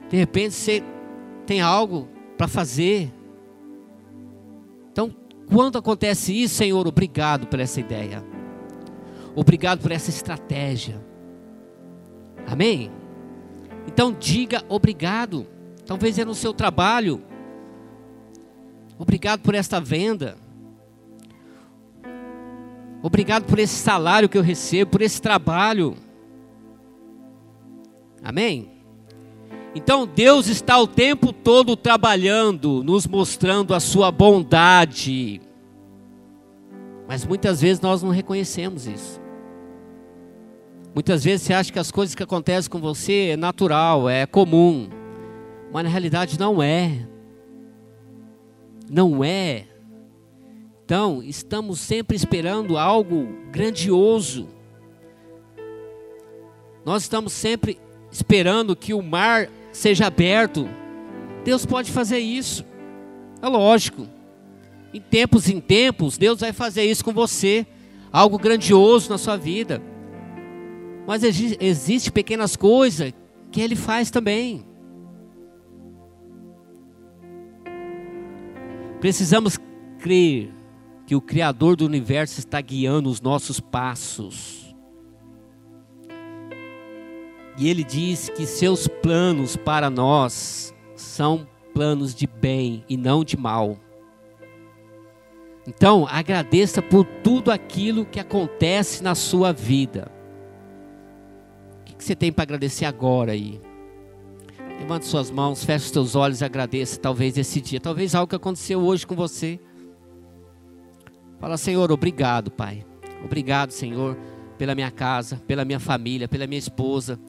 De 0.09 0.17
repente 0.17 0.55
você 0.55 0.83
tem 1.45 1.62
algo 1.62 2.07
para 2.36 2.47
fazer. 2.47 3.13
Então, 4.91 5.15
quando 5.47 5.77
acontece 5.77 6.33
isso, 6.33 6.55
Senhor, 6.55 6.88
obrigado 6.88 7.45
por 7.45 7.59
essa 7.59 7.79
ideia. 7.79 8.25
Obrigado 9.36 9.79
por 9.79 9.91
essa 9.91 10.09
estratégia. 10.09 11.00
Amém? 12.47 12.89
Então, 13.86 14.12
diga 14.12 14.63
obrigado. 14.67 15.45
Talvez 15.86 16.17
é 16.17 16.25
no 16.25 16.33
seu 16.33 16.51
trabalho. 16.51 17.21
Obrigado 18.97 19.41
por 19.41 19.53
esta 19.53 19.79
venda. 19.79 20.36
Obrigado 23.03 23.45
por 23.45 23.59
esse 23.59 23.75
salário 23.75 24.27
que 24.27 24.36
eu 24.36 24.41
recebo, 24.41 24.89
por 24.89 25.03
esse 25.03 25.21
trabalho. 25.21 25.95
Amém? 28.24 28.71
Então 29.75 30.07
Deus 30.07 30.47
está 30.47 30.79
o 30.79 30.88
tempo 30.88 31.31
todo 31.31 31.75
trabalhando, 31.75 32.83
nos 32.83 33.05
mostrando 33.05 33.74
a 33.74 33.79
sua 33.79 34.12
bondade. 34.12 35.41
Mas 37.07 37.25
muitas 37.25 37.62
vezes 37.62 37.79
nós 37.79 38.01
não 38.01 38.09
reconhecemos 38.09 38.88
isso. 38.88 39.21
Muitas 40.93 41.24
vezes 41.24 41.45
você 41.45 41.53
acha 41.53 41.71
que 41.71 41.79
as 41.79 41.91
coisas 41.91 42.15
que 42.15 42.24
acontecem 42.24 42.71
com 42.71 42.79
você 42.79 43.29
é 43.29 43.38
natural, 43.38 44.09
é 44.09 44.25
comum. 44.25 44.89
Mas 45.71 45.83
na 45.83 45.89
realidade 45.89 46.39
não 46.39 46.62
é. 46.62 47.07
Não 48.89 49.24
é. 49.24 49.67
Então, 50.83 51.21
estamos 51.21 51.79
sempre 51.79 52.15
esperando 52.15 52.77
algo 52.77 53.27
grandioso. 53.51 54.47
Nós 56.86 57.03
estamos 57.03 57.33
sempre 57.33 57.77
esperando 58.17 58.75
que 58.75 58.93
o 58.93 59.01
mar 59.01 59.47
seja 59.71 60.07
aberto. 60.07 60.67
Deus 61.43 61.65
pode 61.65 61.91
fazer 61.91 62.19
isso. 62.19 62.65
É 63.41 63.47
lógico. 63.47 64.07
Em 64.93 65.00
tempos 65.00 65.47
em 65.47 65.59
tempos, 65.59 66.17
Deus 66.17 66.39
vai 66.39 66.51
fazer 66.51 66.83
isso 66.83 67.05
com 67.05 67.13
você. 67.13 67.65
Algo 68.12 68.39
grandioso 68.39 69.09
na 69.09 69.17
sua 69.17 69.38
vida. 69.38 69.81
Mas 71.05 71.24
existe 71.24 72.12
pequenas 72.12 72.55
coisas 72.55 73.13
que 73.51 73.62
Ele 73.62 73.75
faz 73.75 74.09
também. 74.09 74.65
Precisamos 79.00 79.59
crer 80.00 80.51
que 81.05 81.15
o 81.15 81.21
Criador 81.21 81.75
do 81.75 81.86
universo 81.86 82.39
está 82.39 82.59
guiando 82.59 83.09
os 83.09 83.21
nossos 83.21 83.59
passos. 83.59 84.66
E 87.57 87.69
ele 87.69 87.83
diz 87.83 88.29
que 88.29 88.45
seus 88.45 88.87
planos 88.87 89.55
para 89.55 89.89
nós 89.89 90.73
são 90.95 91.47
planos 91.73 92.13
de 92.13 92.27
bem 92.27 92.83
e 92.87 92.95
não 92.95 93.23
de 93.23 93.35
mal. 93.35 93.77
Então, 95.67 96.07
agradeça 96.09 96.81
por 96.81 97.03
tudo 97.03 97.51
aquilo 97.51 98.05
que 98.05 98.19
acontece 98.19 99.03
na 99.03 99.15
sua 99.15 99.51
vida. 99.51 100.11
O 101.81 101.83
que 101.83 102.03
você 102.03 102.15
tem 102.15 102.31
para 102.31 102.43
agradecer 102.43 102.85
agora 102.85 103.33
aí? 103.33 103.59
Levante 104.79 105.05
suas 105.05 105.31
mãos, 105.31 105.65
feche 105.65 105.85
os 105.85 105.91
seus 105.91 106.15
olhos 106.15 106.41
e 106.41 106.45
agradeça 106.45 106.99
talvez 106.99 107.37
esse 107.37 107.59
dia, 107.59 107.79
talvez 107.79 108.13
algo 108.13 108.29
que 108.29 108.35
aconteceu 108.35 108.79
hoje 108.79 109.05
com 109.05 109.15
você. 109.15 109.59
Fala, 111.39 111.57
Senhor, 111.57 111.91
obrigado, 111.91 112.49
Pai. 112.49 112.85
Obrigado, 113.25 113.71
Senhor, 113.71 114.15
pela 114.57 114.75
minha 114.75 114.91
casa, 114.91 115.41
pela 115.47 115.65
minha 115.65 115.79
família, 115.79 116.27
pela 116.27 116.47
minha 116.47 116.59
esposa, 116.59 117.19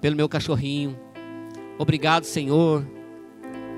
pelo 0.00 0.16
meu 0.16 0.28
cachorrinho. 0.28 0.98
Obrigado, 1.78 2.24
Senhor, 2.24 2.86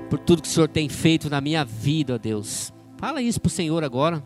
por 0.09 0.19
tudo 0.19 0.41
que 0.41 0.47
o 0.47 0.51
Senhor 0.51 0.67
tem 0.67 0.87
feito 0.87 1.29
na 1.29 1.41
minha 1.41 1.65
vida, 1.65 2.17
Deus. 2.17 2.73
Fala 2.97 3.21
isso 3.21 3.39
para 3.39 3.47
o 3.47 3.51
Senhor 3.51 3.83
agora. 3.83 4.23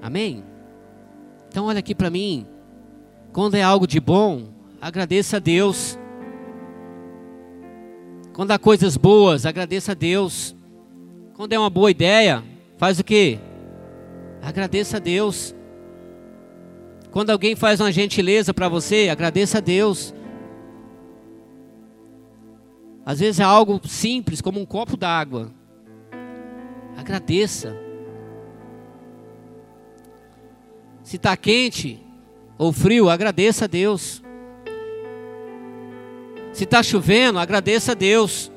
Amém? 0.00 0.44
Então 1.48 1.66
olha 1.66 1.78
aqui 1.78 1.94
para 1.94 2.10
mim. 2.10 2.46
Quando 3.32 3.54
é 3.54 3.62
algo 3.62 3.86
de 3.86 3.98
bom, 3.98 4.48
agradeça 4.80 5.38
a 5.38 5.40
Deus. 5.40 5.98
Quando 8.34 8.50
há 8.50 8.58
coisas 8.58 8.96
boas, 8.96 9.46
agradeça 9.46 9.92
a 9.92 9.94
Deus. 9.94 10.54
Quando 11.34 11.52
é 11.52 11.58
uma 11.58 11.70
boa 11.70 11.90
ideia, 11.90 12.42
faz 12.76 12.98
o 12.98 13.04
que? 13.04 13.38
Agradeça 14.42 14.96
a 14.98 15.00
Deus. 15.00 15.53
Quando 17.14 17.30
alguém 17.30 17.54
faz 17.54 17.78
uma 17.78 17.92
gentileza 17.92 18.52
para 18.52 18.68
você, 18.68 19.08
agradeça 19.08 19.58
a 19.58 19.60
Deus. 19.60 20.12
Às 23.06 23.20
vezes 23.20 23.38
é 23.38 23.44
algo 23.44 23.80
simples, 23.86 24.40
como 24.40 24.58
um 24.58 24.66
copo 24.66 24.96
d'água. 24.96 25.52
Agradeça. 26.96 27.78
Se 31.04 31.14
está 31.14 31.36
quente 31.36 32.04
ou 32.58 32.72
frio, 32.72 33.08
agradeça 33.08 33.66
a 33.66 33.68
Deus. 33.68 34.20
Se 36.52 36.64
está 36.64 36.82
chovendo, 36.82 37.38
agradeça 37.38 37.92
a 37.92 37.94
Deus. 37.94 38.50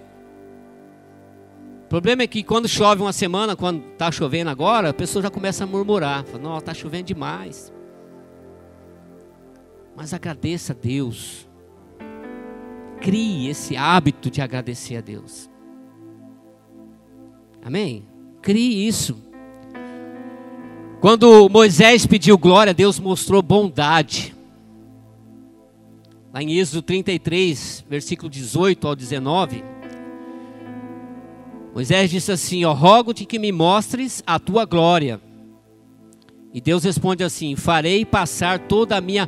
O 1.86 1.90
problema 1.90 2.24
é 2.24 2.28
que 2.28 2.42
quando 2.42 2.68
chove 2.68 3.04
uma 3.04 3.14
semana, 3.14 3.56
quando 3.56 3.84
está 3.92 4.12
chovendo 4.12 4.50
agora, 4.50 4.90
a 4.90 4.94
pessoa 4.96 5.22
já 5.22 5.30
começa 5.30 5.64
a 5.64 5.68
murmurar. 5.68 6.26
Fala, 6.26 6.42
não, 6.42 6.58
está 6.58 6.74
chovendo 6.74 7.04
demais. 7.04 7.77
Mas 9.98 10.14
agradeça 10.14 10.74
a 10.74 10.76
Deus. 10.76 11.50
Crie 13.02 13.50
esse 13.50 13.76
hábito 13.76 14.30
de 14.30 14.44
agradecer 14.44 14.98
a 14.98 15.02
Deus. 15.02 15.50
Amém? 17.64 18.06
Crie 18.40 18.88
isso. 18.88 19.18
Quando 21.02 21.50
Moisés 21.50 22.06
pediu 22.06 22.38
glória, 22.38 22.76
Deus 22.76 23.00
mostrou 23.00 23.42
bondade. 23.42 24.36
Lá 26.32 26.44
em 26.44 26.54
Êxodo 26.60 26.84
33, 26.84 27.84
versículo 27.90 28.30
18 28.30 28.88
ao 28.88 28.96
19. 28.96 29.64
Moisés 31.74 32.12
disse 32.12 32.32
assim: 32.32 32.64
Ó, 32.66 32.74
rogo-te 32.74 33.26
que 33.26 33.40
me 33.40 33.52
mostres 33.52 34.22
a 34.28 34.38
tua 34.38 34.64
glória. 34.64 35.20
E 36.54 36.62
Deus 36.62 36.84
responde 36.84 37.24
assim: 37.24 37.56
Farei 37.56 38.06
passar 38.06 38.60
toda 38.60 38.96
a 38.96 39.02
minha 39.02 39.28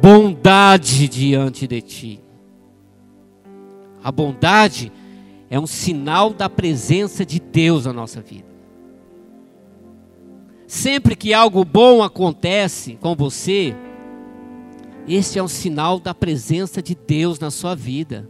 bondade 0.00 1.08
diante 1.08 1.66
de 1.66 1.80
ti. 1.80 2.20
A 4.02 4.12
bondade 4.12 4.92
é 5.50 5.58
um 5.58 5.66
sinal 5.66 6.32
da 6.32 6.48
presença 6.48 7.24
de 7.24 7.40
Deus 7.40 7.86
na 7.86 7.92
nossa 7.92 8.20
vida. 8.20 8.46
Sempre 10.66 11.16
que 11.16 11.32
algo 11.32 11.64
bom 11.64 12.02
acontece 12.02 12.98
com 13.00 13.14
você, 13.16 13.74
este 15.08 15.38
é 15.38 15.42
um 15.42 15.48
sinal 15.48 15.98
da 15.98 16.14
presença 16.14 16.82
de 16.82 16.94
Deus 16.94 17.38
na 17.38 17.50
sua 17.50 17.74
vida. 17.74 18.28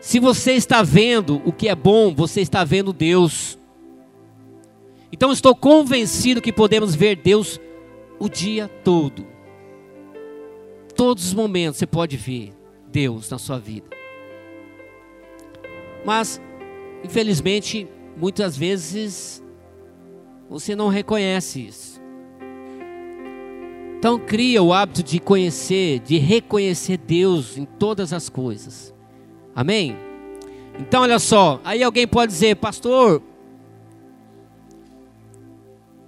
Se 0.00 0.20
você 0.20 0.52
está 0.52 0.82
vendo 0.82 1.40
o 1.44 1.52
que 1.52 1.68
é 1.68 1.74
bom, 1.74 2.14
você 2.14 2.42
está 2.42 2.62
vendo 2.62 2.92
Deus. 2.92 3.58
Então 5.10 5.32
estou 5.32 5.54
convencido 5.54 6.42
que 6.42 6.52
podemos 6.52 6.94
ver 6.94 7.16
Deus 7.16 7.58
o 8.18 8.28
dia 8.28 8.68
todo. 8.82 9.26
Todos 10.94 11.26
os 11.26 11.34
momentos 11.34 11.78
você 11.78 11.86
pode 11.86 12.16
ver. 12.16 12.52
Deus 12.88 13.28
na 13.28 13.38
sua 13.38 13.58
vida. 13.58 13.86
Mas, 16.04 16.40
infelizmente, 17.04 17.86
muitas 18.16 18.56
vezes 18.56 19.42
você 20.48 20.74
não 20.74 20.88
reconhece 20.88 21.66
isso. 21.66 22.00
Então 23.98 24.18
cria 24.18 24.62
o 24.62 24.72
hábito 24.72 25.02
de 25.02 25.18
conhecer, 25.18 25.98
de 26.00 26.16
reconhecer 26.16 26.96
Deus 26.96 27.58
em 27.58 27.64
todas 27.64 28.12
as 28.12 28.28
coisas. 28.28 28.94
Amém? 29.54 29.96
Então 30.78 31.02
olha 31.02 31.18
só, 31.18 31.60
aí 31.64 31.82
alguém 31.82 32.06
pode 32.06 32.32
dizer, 32.32 32.56
pastor, 32.56 33.22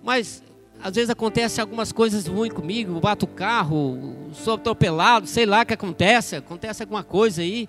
mas 0.03 0.42
às 0.83 0.95
vezes 0.95 1.11
acontece 1.11 1.61
algumas 1.61 1.91
coisas 1.91 2.27
ruins 2.27 2.53
comigo, 2.53 3.01
bato 3.01 3.25
o 3.25 3.29
carro, 3.29 4.14
sou 4.33 4.55
atropelado, 4.55 5.27
sei 5.27 5.45
lá 5.45 5.62
o 5.62 5.67
que 5.67 5.75
acontece, 5.75 6.37
acontece 6.37 6.83
alguma 6.83 7.03
coisa 7.03 7.43
aí. 7.43 7.69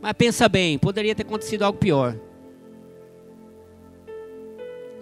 Mas 0.00 0.12
pensa 0.12 0.48
bem, 0.48 0.78
poderia 0.78 1.14
ter 1.14 1.22
acontecido 1.22 1.62
algo 1.62 1.78
pior. 1.78 2.16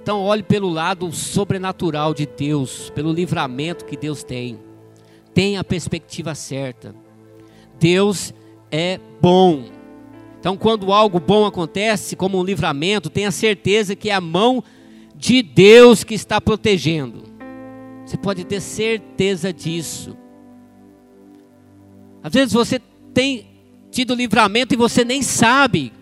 Então 0.03 0.23
olhe 0.23 0.43
pelo 0.43 0.69
lado 0.69 1.11
sobrenatural 1.13 2.15
de 2.15 2.27
Deus, 2.27 2.91
pelo 2.91 3.13
livramento 3.13 3.85
que 3.85 3.97
Deus 3.97 4.23
tem. 4.23 4.59
Tenha 5.35 5.61
a 5.61 5.65
perspectiva 5.65 6.35
certa. 6.35 6.95
Deus 7.79 8.33
é 8.71 9.01
bom. 9.21 9.65
Então 10.39 10.57
quando 10.57 10.93
algo 10.93 11.19
bom 11.19 11.45
acontece, 11.45 12.15
como 12.15 12.39
um 12.39 12.45
livramento, 12.45 13.11
tenha 13.11 13.31
certeza 13.31 13.97
que 13.97 14.11
é 14.11 14.15
a 14.15 14.21
mão 14.21 14.63
Deus 15.43 16.03
que 16.03 16.15
está 16.15 16.41
protegendo. 16.41 17.25
Você 18.05 18.17
pode 18.17 18.45
ter 18.45 18.61
certeza 18.61 19.53
disso. 19.53 20.17
Às 22.23 22.33
vezes 22.33 22.53
você 22.53 22.81
tem 23.13 23.47
tido 23.91 24.15
livramento 24.15 24.75
e 24.75 24.77
você 24.77 25.05
nem 25.05 25.23
sabe. 25.23 25.93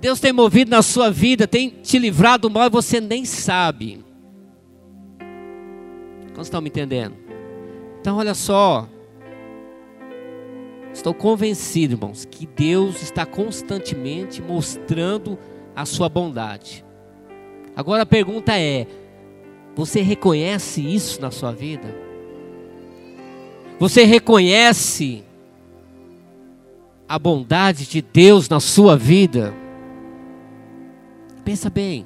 Deus 0.00 0.20
tem 0.20 0.32
movido 0.32 0.70
na 0.70 0.80
sua 0.80 1.10
vida, 1.10 1.46
tem 1.46 1.70
te 1.70 1.98
livrado 1.98 2.48
do 2.48 2.54
mal 2.54 2.66
e 2.66 2.70
você 2.70 3.00
nem 3.00 3.24
sabe. 3.24 4.04
Como 6.28 6.42
estão 6.42 6.60
me 6.60 6.68
entendendo? 6.68 7.16
Então, 8.00 8.16
olha 8.16 8.34
só. 8.34 8.88
Estou 10.92 11.12
convencido, 11.12 11.94
irmãos, 11.94 12.24
que 12.24 12.46
Deus 12.46 13.02
está 13.02 13.26
constantemente 13.26 14.40
mostrando 14.40 15.36
a 15.78 15.86
sua 15.86 16.08
bondade. 16.08 16.84
Agora 17.76 18.02
a 18.02 18.06
pergunta 18.06 18.58
é: 18.58 18.84
você 19.76 20.00
reconhece 20.02 20.80
isso 20.80 21.20
na 21.22 21.30
sua 21.30 21.52
vida? 21.52 21.94
Você 23.78 24.02
reconhece 24.02 25.22
a 27.08 27.16
bondade 27.16 27.86
de 27.86 28.02
Deus 28.02 28.48
na 28.48 28.58
sua 28.58 28.96
vida? 28.96 29.54
Pensa 31.44 31.70
bem. 31.70 32.04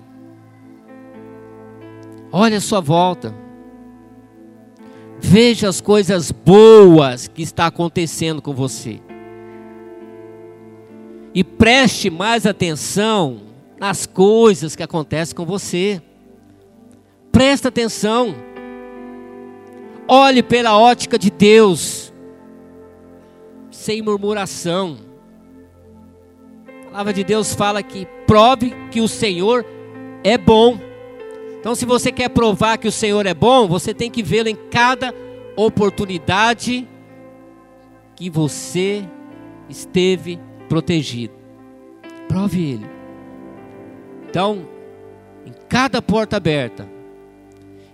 Olha 2.30 2.58
a 2.58 2.60
sua 2.60 2.80
volta. 2.80 3.34
Veja 5.18 5.66
as 5.66 5.80
coisas 5.80 6.30
boas 6.30 7.26
que 7.26 7.40
está 7.40 7.68
acontecendo 7.68 8.42
com 8.42 8.52
você. 8.52 9.00
E 11.34 11.42
preste 11.42 12.10
mais 12.10 12.44
atenção 12.44 13.51
nas 13.82 14.06
coisas 14.06 14.76
que 14.76 14.82
acontecem 14.84 15.34
com 15.34 15.44
você. 15.44 16.00
Presta 17.32 17.66
atenção. 17.66 18.32
Olhe 20.06 20.40
pela 20.40 20.78
ótica 20.78 21.18
de 21.18 21.28
Deus, 21.32 22.12
sem 23.72 24.00
murmuração. 24.00 24.98
A 26.84 26.90
palavra 26.90 27.12
de 27.12 27.24
Deus 27.24 27.56
fala 27.56 27.82
que 27.82 28.06
prove 28.24 28.72
que 28.92 29.00
o 29.00 29.08
Senhor 29.08 29.66
é 30.22 30.38
bom. 30.38 30.78
Então, 31.58 31.74
se 31.74 31.84
você 31.84 32.12
quer 32.12 32.28
provar 32.28 32.78
que 32.78 32.86
o 32.86 32.92
Senhor 32.92 33.26
é 33.26 33.34
bom, 33.34 33.66
você 33.66 33.92
tem 33.92 34.08
que 34.08 34.22
vê-lo 34.22 34.48
em 34.48 34.56
cada 34.70 35.12
oportunidade 35.56 36.86
que 38.14 38.30
você 38.30 39.04
esteve 39.68 40.38
protegido. 40.68 41.34
Prove 42.28 42.74
Ele. 42.74 42.91
Então, 44.32 44.66
em 45.46 45.52
cada 45.68 46.00
porta 46.00 46.38
aberta, 46.38 46.88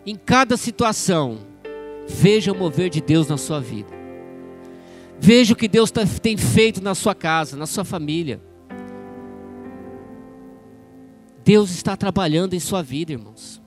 em 0.07 0.15
cada 0.15 0.57
situação 0.57 1.49
Veja 2.09 2.53
o 2.53 2.57
mover 2.57 2.89
de 2.89 3.03
Deus 3.03 3.29
na 3.29 3.37
sua 3.37 3.61
vida. 3.61 3.91
Veja 5.21 5.53
o 5.53 5.57
que 5.57 5.69
Deus 5.69 5.91
tá, 5.91 6.03
tem 6.23 6.37
feito 6.37 6.83
na 6.83 6.95
sua 6.95 7.15
casa, 7.15 7.57
na 7.57 7.67
sua 7.67 7.85
família. 7.85 8.41
Deus 11.45 11.71
está 11.71 11.97
trabalhando 11.97 12.55
em 12.55 12.61
sua 12.61 12.83
vida, 12.83 13.13
irmãos. 13.13 13.61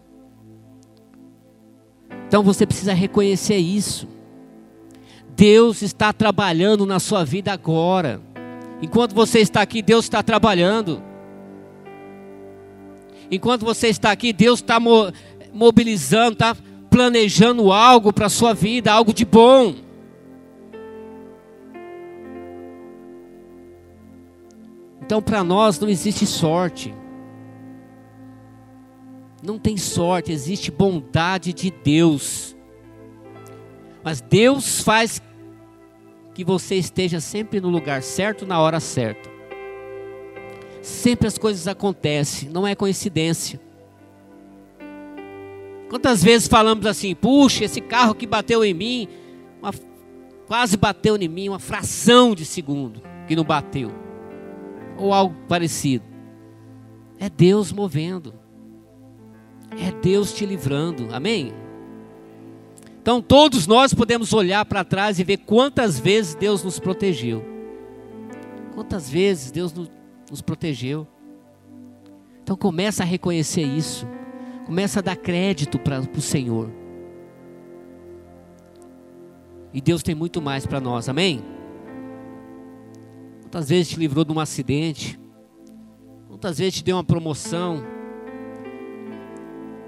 Então 2.27 2.41
você 2.41 2.65
precisa 2.65 2.93
reconhecer 2.93 3.57
isso. 3.57 4.07
Deus 5.35 5.81
está 5.81 6.11
trabalhando 6.11 6.85
na 6.85 6.99
sua 6.99 7.23
vida 7.23 7.53
agora. 7.53 8.21
Enquanto 8.81 9.13
você 9.13 9.39
está 9.39 9.61
aqui, 9.61 9.81
Deus 9.81 10.05
está 10.05 10.23
trabalhando. 10.23 11.01
Enquanto 13.31 13.63
você 13.63 13.87
está 13.87 14.11
aqui, 14.11 14.33
Deus 14.33 14.59
está 14.59 14.77
mobilizando, 15.53 16.33
está 16.33 16.55
planejando 16.89 17.71
algo 17.71 18.11
para 18.11 18.25
a 18.25 18.29
sua 18.29 18.53
vida, 18.53 18.91
algo 18.91 19.13
de 19.13 19.23
bom. 19.23 19.73
Então, 25.01 25.21
para 25.21 25.43
nós 25.43 25.79
não 25.79 25.87
existe 25.87 26.25
sorte. 26.25 26.93
Não 29.41 29.57
tem 29.57 29.77
sorte, 29.77 30.31
existe 30.31 30.69
bondade 30.69 31.53
de 31.53 31.71
Deus. 31.71 32.55
Mas 34.03 34.19
Deus 34.19 34.81
faz 34.81 35.21
que 36.33 36.43
você 36.43 36.75
esteja 36.75 37.21
sempre 37.21 37.61
no 37.61 37.69
lugar 37.69 38.03
certo, 38.03 38.45
na 38.45 38.59
hora 38.59 38.79
certa. 38.79 39.29
Sempre 40.81 41.27
as 41.27 41.37
coisas 41.37 41.67
acontecem, 41.67 42.49
não 42.49 42.65
é 42.65 42.73
coincidência. 42.73 43.59
Quantas 45.89 46.23
vezes 46.23 46.47
falamos 46.47 46.85
assim, 46.85 47.13
puxa, 47.13 47.65
esse 47.65 47.81
carro 47.81 48.15
que 48.15 48.25
bateu 48.25 48.63
em 48.63 48.73
mim, 48.73 49.07
uma, 49.61 49.73
quase 50.47 50.77
bateu 50.77 51.17
em 51.17 51.27
mim, 51.27 51.49
uma 51.49 51.59
fração 51.59 52.33
de 52.33 52.45
segundo 52.45 53.01
que 53.27 53.35
não 53.35 53.43
bateu, 53.43 53.91
ou 54.97 55.13
algo 55.13 55.35
parecido. 55.47 56.05
É 57.19 57.29
Deus 57.29 57.71
movendo, 57.71 58.33
é 59.71 59.91
Deus 59.91 60.33
te 60.33 60.45
livrando, 60.45 61.09
amém? 61.13 61.53
Então 63.01 63.21
todos 63.21 63.67
nós 63.67 63.93
podemos 63.93 64.31
olhar 64.31 64.63
para 64.65 64.83
trás 64.83 65.19
e 65.19 65.23
ver 65.23 65.37
quantas 65.37 65.99
vezes 65.99 66.35
Deus 66.35 66.63
nos 66.63 66.79
protegeu. 66.79 67.43
Quantas 68.73 69.09
vezes 69.09 69.51
Deus 69.51 69.73
nos 69.73 69.89
nos 70.31 70.41
protegeu. 70.41 71.05
Então 72.41 72.55
começa 72.55 73.03
a 73.03 73.05
reconhecer 73.05 73.63
isso. 73.63 74.07
Começa 74.65 74.99
a 74.99 75.01
dar 75.01 75.17
crédito 75.17 75.77
para 75.77 75.99
o 75.99 76.21
Senhor. 76.21 76.71
E 79.73 79.81
Deus 79.81 80.01
tem 80.01 80.15
muito 80.15 80.41
mais 80.41 80.65
para 80.65 80.79
nós, 80.79 81.09
amém? 81.09 81.43
Quantas 83.41 83.69
vezes 83.69 83.89
te 83.89 83.99
livrou 83.99 84.23
de 84.23 84.31
um 84.31 84.39
acidente? 84.39 85.19
Quantas 86.27 86.57
vezes 86.57 86.75
te 86.75 86.83
deu 86.83 86.95
uma 86.95 87.03
promoção? 87.03 87.83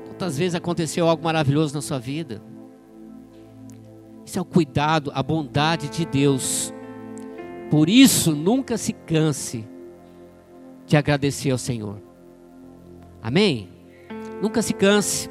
Quantas 0.08 0.38
vezes 0.38 0.56
aconteceu 0.56 1.08
algo 1.08 1.24
maravilhoso 1.24 1.74
na 1.74 1.82
sua 1.82 2.00
vida? 2.00 2.44
Isso 4.26 4.38
é 4.38 4.42
o 4.42 4.46
cuidado, 4.46 5.12
a 5.14 5.24
bondade 5.24 5.90
de 5.90 6.06
Deus. 6.06 6.74
Por 7.70 7.90
isso, 7.90 8.36
nunca 8.36 8.78
se 8.78 8.94
canse 8.94 9.73
de 10.86 10.98
agradecer 10.98 11.52
ao 11.52 11.58
Senhor. 11.58 11.98
Amém? 13.22 13.70
Nunca 14.42 14.62
se 14.62 14.74
canse. 14.74 15.30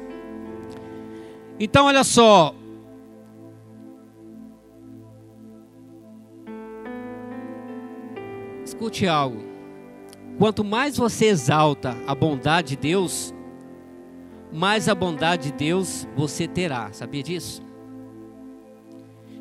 Então, 1.59 1.85
olha 1.85 2.03
só. 2.03 2.55
Escute 8.65 9.07
algo. 9.07 9.43
Quanto 10.37 10.63
mais 10.63 10.97
você 10.97 11.25
exalta 11.25 11.95
a 12.07 12.15
bondade 12.15 12.69
de 12.69 12.77
Deus, 12.77 13.33
mais 14.51 14.89
a 14.89 14.95
bondade 14.95 15.51
de 15.51 15.57
Deus 15.57 16.07
você 16.15 16.47
terá. 16.47 16.91
Sabia 16.91 17.21
disso? 17.21 17.61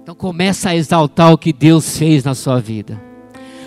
Então 0.02 0.14
começa 0.14 0.70
a 0.70 0.76
exaltar 0.76 1.32
o 1.32 1.38
que 1.38 1.52
Deus 1.52 1.96
fez 1.96 2.24
na 2.24 2.34
sua 2.34 2.60
vida. 2.60 3.00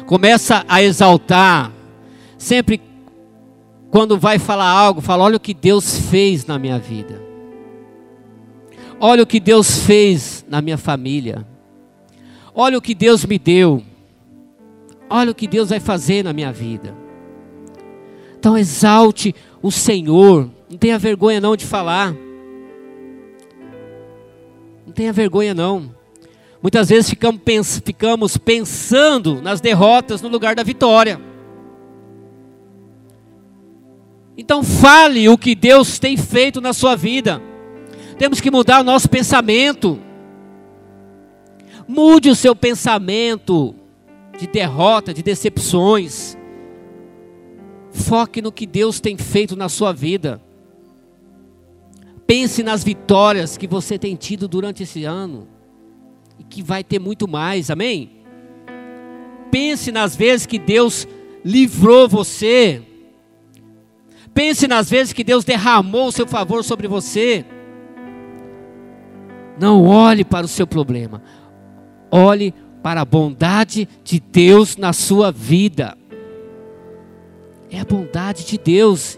Começa 0.06 0.66
a 0.68 0.84
exaltar 0.84 1.72
Sempre 2.46 2.80
quando 3.90 4.20
vai 4.20 4.38
falar 4.38 4.70
algo, 4.70 5.02
fala: 5.02 5.24
olha 5.24 5.38
o 5.38 5.40
que 5.40 5.52
Deus 5.52 5.98
fez 5.98 6.46
na 6.46 6.60
minha 6.60 6.78
vida. 6.78 7.20
Olha 9.00 9.24
o 9.24 9.26
que 9.26 9.40
Deus 9.40 9.80
fez 9.80 10.46
na 10.48 10.62
minha 10.62 10.78
família. 10.78 11.44
Olha 12.54 12.78
o 12.78 12.82
que 12.84 12.94
Deus 12.94 13.26
me 13.26 13.40
deu. 13.40 13.82
Olha 15.10 15.32
o 15.32 15.34
que 15.34 15.48
Deus 15.48 15.72
vai 15.72 15.80
fazer 15.80 16.24
na 16.24 16.34
minha 16.34 16.52
vida. 16.52 16.94
Então 18.38 18.56
exalte 18.56 19.34
o 19.60 19.72
Senhor. 19.72 20.48
Não 20.70 20.78
tenha 20.78 21.00
vergonha 21.00 21.42
não 21.42 21.56
de 21.56 21.66
falar. 21.66 22.16
Não 24.86 24.94
tenha 24.94 25.12
vergonha 25.12 25.56
não. 25.56 25.96
Muitas 26.62 26.90
vezes 26.90 27.10
ficamos, 27.10 27.42
ficamos 27.84 28.38
pensando 28.38 29.42
nas 29.42 29.60
derrotas 29.60 30.22
no 30.22 30.30
lugar 30.30 30.54
da 30.56 30.62
vitória. 30.62 31.20
Então 34.38 34.64
fale 34.64 35.30
o 35.30 35.38
que 35.38 35.56
Deus 35.56 35.98
tem 35.98 36.18
feito 36.18 36.60
na 36.60 36.74
sua 36.74 36.96
vida. 36.96 37.42
Temos 38.18 38.42
que 38.42 38.52
mudar 38.52 38.82
o 38.82 38.84
nosso 38.84 39.10
pensamento. 39.10 40.00
Mude 41.88 42.30
o 42.30 42.36
seu 42.36 42.56
pensamento 42.56 43.76
de 44.38 44.48
derrota, 44.48 45.14
de 45.14 45.24
decepções. 45.24 46.38
Foque 47.92 48.42
no 48.42 48.52
que 48.52 48.66
Deus 48.66 49.00
tem 49.00 49.18
feito 49.18 49.56
na 49.56 49.70
sua 49.70 49.94
vida. 49.94 50.42
Pense 52.28 52.64
nas 52.64 52.84
vitórias 52.84 53.56
que 53.56 53.68
você 53.68 53.98
tem 53.98 54.16
tido 54.16 54.48
durante 54.48 54.84
esse 54.84 55.04
ano 55.06 55.48
e 56.40 56.44
que 56.44 56.62
vai 56.62 56.84
ter 56.84 57.00
muito 57.00 57.28
mais, 57.28 57.70
amém? 57.70 58.12
Pense 59.52 59.92
nas 59.92 60.16
vezes 60.16 60.46
que 60.46 60.58
Deus 60.58 61.08
livrou 61.44 62.10
você 62.10 62.82
Pense 64.36 64.68
nas 64.68 64.90
vezes 64.90 65.14
que 65.14 65.24
Deus 65.24 65.46
derramou 65.46 66.10
o 66.10 66.12
seu 66.12 66.28
favor 66.28 66.62
sobre 66.62 66.90
você. 66.90 67.46
Não 69.58 69.86
olhe 69.86 70.26
para 70.26 70.46
o 70.46 70.50
seu 70.50 70.68
problema. 70.68 71.24
Olhe 72.12 72.54
para 72.84 73.00
a 73.00 73.06
bondade 73.06 73.88
de 74.04 74.20
Deus 74.20 74.76
na 74.76 74.92
sua 74.92 75.32
vida. 75.32 75.98
É 77.72 77.80
a 77.80 77.86
bondade 77.86 78.46
de 78.46 78.58
Deus. 78.58 79.18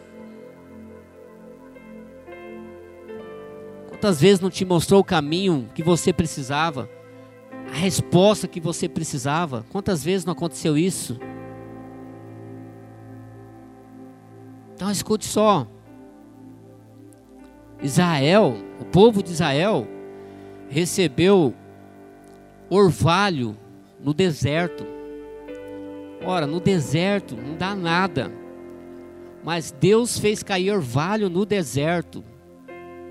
Quantas 3.89 4.21
vezes 4.21 4.39
não 4.39 4.51
te 4.51 4.63
mostrou 4.63 5.01
o 5.01 5.03
caminho 5.03 5.67
que 5.73 5.81
você 5.81 6.13
precisava? 6.13 6.87
A 7.73 7.75
resposta 7.75 8.47
que 8.47 8.59
você 8.59 8.87
precisava? 8.87 9.65
Quantas 9.71 10.03
vezes 10.03 10.25
não 10.25 10.33
aconteceu 10.33 10.77
isso? 10.77 11.19
Então 14.77 14.91
escute 14.91 15.25
só. 15.25 15.65
Israel, 17.81 18.55
o 18.79 18.85
povo 18.85 19.23
de 19.23 19.31
Israel, 19.31 19.87
recebeu 20.69 21.51
orvalho 22.69 23.57
no 23.99 24.13
deserto. 24.13 24.85
Ora, 26.23 26.45
no 26.45 26.59
deserto 26.59 27.35
não 27.35 27.57
dá 27.57 27.75
nada. 27.75 28.31
Mas 29.43 29.71
Deus 29.71 30.19
fez 30.19 30.43
cair 30.43 30.71
orvalho 30.71 31.27
no 31.27 31.43
deserto, 31.43 32.23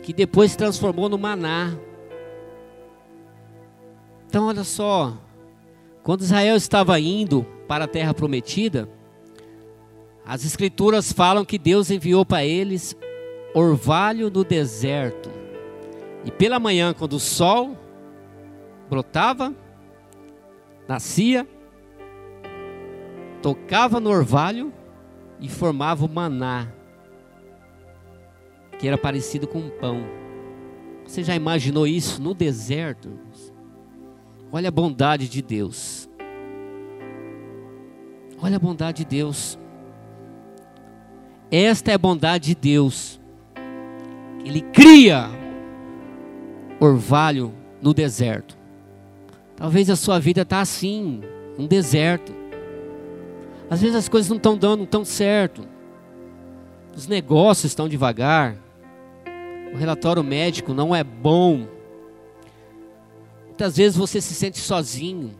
que 0.05 0.13
depois 0.13 0.53
se 0.53 0.59
transformou 0.59 1.09
no 1.09 1.19
maná. 1.19 1.77
Então, 4.29 4.47
olha 4.47 4.63
só, 4.63 5.19
quando 6.05 6.21
Israel 6.21 6.55
estava 6.55 7.01
indo 7.01 7.45
para 7.67 7.87
a 7.87 7.89
terra 7.89 8.15
prometida, 8.15 8.89
as 10.27 10.45
escrituras 10.45 11.13
falam 11.13 11.45
que 11.45 11.57
Deus 11.57 11.89
enviou 11.89 12.27
para 12.27 12.45
eles 12.45 12.97
orvalho 13.55 14.29
no 14.29 14.43
deserto. 14.43 15.31
E 16.25 16.31
pela 16.33 16.59
manhã, 16.59 16.93
quando 16.93 17.13
o 17.13 17.21
sol 17.21 17.79
brotava, 18.91 19.55
nascia, 20.89 21.47
tocava 23.41 24.01
no 24.01 24.11
orvalho 24.11 24.73
e 25.41 25.49
formava 25.49 26.05
o 26.05 26.09
maná, 26.09 26.73
que 28.79 28.89
era 28.89 28.99
parecido 28.99 29.47
com 29.47 29.61
um 29.61 29.71
pão. 29.71 30.05
Você 31.07 31.23
já 31.23 31.37
imaginou 31.37 31.87
isso 31.87 32.21
no 32.21 32.35
deserto? 32.35 33.17
Olha 34.51 34.69
a 34.69 34.73
bondade 34.73 35.29
de 35.29 35.41
Deus. 35.41 36.11
Olha 38.43 38.57
a 38.57 38.61
bondade 38.61 39.05
de 39.05 39.05
Deus. 39.05 39.57
Esta 41.51 41.93
é 41.93 41.95
a 41.95 41.99
bondade 41.99 42.49
de 42.49 42.55
Deus. 42.55 43.21
Ele 44.45 44.61
cria 44.61 45.29
orvalho 46.81 47.53
no 47.81 47.95
deserto. 47.95 48.57
Talvez 49.57 49.89
a 49.89 49.97
sua 49.97 50.19
vida 50.19 50.43
está 50.43 50.61
assim, 50.61 51.23
um 51.59 51.67
deserto. 51.67 52.33
Às 53.71 53.81
vezes 53.81 53.97
as 53.97 54.09
coisas 54.09 54.29
não 54.29 54.37
estão 54.37 54.57
dando 54.57 54.87
tão 54.87 55.05
certo. 55.05 55.67
Os 56.95 57.07
negócios 57.07 57.73
estão 57.73 57.89
devagar. 57.89 58.57
O 59.73 59.77
relatório 59.77 60.23
médico 60.23 60.73
não 60.73 60.95
é 60.95 61.03
bom. 61.03 61.67
Muitas 63.47 63.77
vezes 63.77 63.97
você 63.97 64.21
se 64.21 64.35
sente 64.35 64.59
sozinho. 64.59 65.35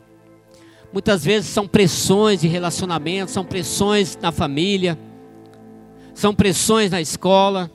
Muitas 0.91 1.23
vezes 1.23 1.49
são 1.49 1.67
pressões 1.67 2.41
de 2.41 2.47
relacionamento, 2.47 3.29
são 3.29 3.45
pressões 3.45 4.17
na 4.21 4.31
família, 4.31 4.97
são 6.17 6.33
pressões 6.33 6.89
na 6.89 6.99
escola. 6.99 7.69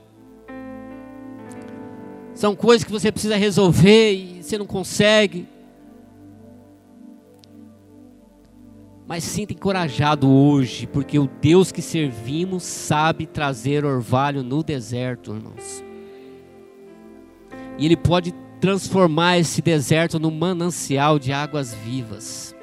São 2.35 2.53
coisas 2.57 2.83
que 2.83 2.91
você 2.91 3.09
precisa 3.09 3.37
resolver 3.37 4.11
e 4.11 4.43
você 4.43 4.57
não 4.57 4.65
consegue. 4.65 5.47
Mas 9.07 9.23
sinta 9.23 9.53
encorajado 9.53 10.29
hoje, 10.29 10.85
porque 10.85 11.17
o 11.17 11.29
Deus 11.39 11.71
que 11.71 11.81
servimos 11.81 12.63
sabe 12.63 13.25
trazer 13.25 13.85
orvalho 13.85 14.43
no 14.43 14.61
deserto, 14.61 15.33
irmãos. 15.33 15.81
E 17.77 17.85
Ele 17.85 17.95
pode 17.95 18.33
transformar 18.59 19.37
esse 19.37 19.61
deserto 19.61 20.19
num 20.19 20.31
manancial 20.31 21.17
de 21.17 21.31
águas 21.31 21.73
vivas 21.73 22.53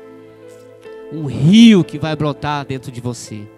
um 1.12 1.24
rio 1.24 1.82
que 1.82 1.98
vai 1.98 2.14
brotar 2.14 2.64
dentro 2.66 2.92
de 2.92 3.00
você. 3.00 3.48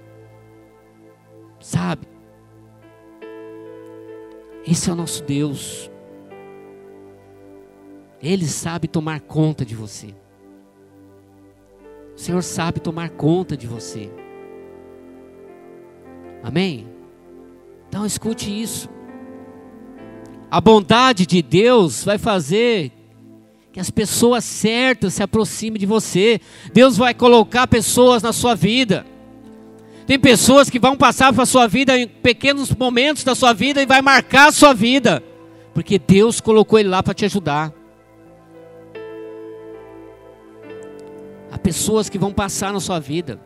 Sabe? 1.60 2.11
Esse 4.66 4.90
é 4.90 4.92
o 4.92 4.96
nosso 4.96 5.22
Deus. 5.24 5.90
Ele 8.22 8.46
sabe 8.46 8.86
tomar 8.86 9.20
conta 9.20 9.64
de 9.64 9.74
você. 9.74 10.14
O 12.14 12.18
Senhor 12.18 12.42
sabe 12.42 12.78
tomar 12.78 13.10
conta 13.10 13.56
de 13.56 13.66
você. 13.66 14.10
Amém? 16.42 16.86
Então 17.88 18.06
escute 18.06 18.50
isso. 18.50 18.88
A 20.50 20.60
bondade 20.60 21.26
de 21.26 21.42
Deus 21.42 22.04
vai 22.04 22.18
fazer 22.18 22.92
que 23.72 23.80
as 23.80 23.90
pessoas 23.90 24.44
certas 24.44 25.14
se 25.14 25.22
aproximem 25.22 25.80
de 25.80 25.86
você. 25.86 26.40
Deus 26.72 26.96
vai 26.96 27.14
colocar 27.14 27.66
pessoas 27.66 28.22
na 28.22 28.32
sua 28.32 28.54
vida. 28.54 29.06
Tem 30.06 30.18
pessoas 30.18 30.68
que 30.68 30.78
vão 30.78 30.96
passar 30.96 31.32
para 31.32 31.44
a 31.44 31.46
sua 31.46 31.66
vida 31.66 31.96
em 31.96 32.08
pequenos 32.08 32.70
momentos 32.74 33.24
da 33.24 33.34
sua 33.34 33.52
vida 33.52 33.80
e 33.80 33.86
vai 33.86 34.02
marcar 34.02 34.48
a 34.48 34.52
sua 34.52 34.74
vida, 34.74 35.22
porque 35.72 35.98
Deus 35.98 36.40
colocou 36.40 36.78
ele 36.78 36.88
lá 36.88 37.02
para 37.02 37.14
te 37.14 37.24
ajudar. 37.24 37.72
Há 41.50 41.58
pessoas 41.58 42.08
que 42.08 42.18
vão 42.18 42.32
passar 42.32 42.72
na 42.72 42.80
sua 42.80 42.98
vida. 42.98 43.40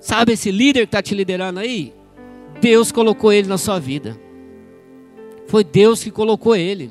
Sabe 0.00 0.32
esse 0.32 0.50
líder 0.50 0.80
que 0.80 0.86
está 0.86 1.02
te 1.02 1.14
liderando 1.14 1.60
aí? 1.60 1.94
Deus 2.60 2.90
colocou 2.90 3.32
ele 3.32 3.46
na 3.46 3.58
sua 3.58 3.78
vida. 3.78 4.18
Foi 5.46 5.62
Deus 5.62 6.02
que 6.02 6.10
colocou 6.10 6.56
ele. 6.56 6.90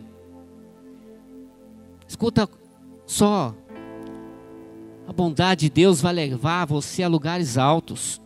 Escuta 2.08 2.48
só. 3.06 3.56
A 5.10 5.12
bondade 5.12 5.62
de 5.62 5.70
Deus 5.72 6.00
vai 6.00 6.14
levar 6.14 6.66
você 6.66 7.02
a 7.02 7.08
lugares 7.08 7.58
altos. 7.58 8.22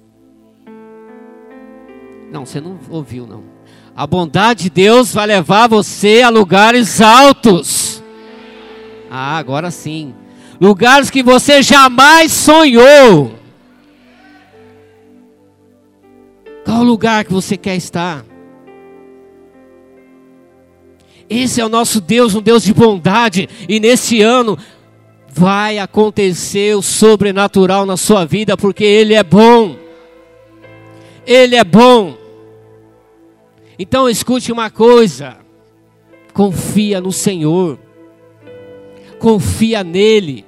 Não, 2.30 2.46
você 2.46 2.60
não 2.60 2.78
ouviu, 2.90 3.26
não. 3.26 3.46
A 3.96 4.06
bondade 4.06 4.64
de 4.64 4.70
Deus 4.70 5.14
vai 5.14 5.28
levar 5.28 5.70
você 5.70 6.22
a 6.22 6.28
lugares 6.28 7.00
altos. 7.00 8.04
Ah, 9.10 9.38
agora 9.38 9.72
sim. 9.72 10.14
Lugares 10.60 11.10
que 11.10 11.24
você 11.24 11.62
jamais 11.64 12.34
sonhou. 12.34 13.34
Qual 16.66 16.84
lugar 16.84 17.24
que 17.24 17.32
você 17.32 17.56
quer 17.56 17.78
estar? 17.78 18.26
Esse 21.30 21.62
é 21.62 21.66
o 21.66 21.70
nosso 21.70 22.02
Deus, 22.02 22.36
um 22.36 22.42
Deus 22.42 22.62
de 22.62 22.74
bondade. 22.74 23.48
E 23.70 23.80
nesse 23.80 24.22
ano 24.22 24.58
vai 25.36 25.80
acontecer 25.80 26.76
o 26.76 26.82
sobrenatural 26.84 27.88
na 27.88 27.98
sua 27.98 28.24
vida, 28.24 28.56
porque 28.56 28.84
Ele 28.84 29.16
é 29.16 29.24
bom. 29.24 29.76
Ele 31.26 31.56
é 31.56 31.64
bom. 31.64 32.16
Então 33.80 34.08
escute 34.08 34.52
uma 34.52 34.70
coisa: 34.70 35.38
confia 36.34 37.02
no 37.02 37.12
Senhor, 37.12 37.80
confia 39.18 39.84
nele, 39.84 40.46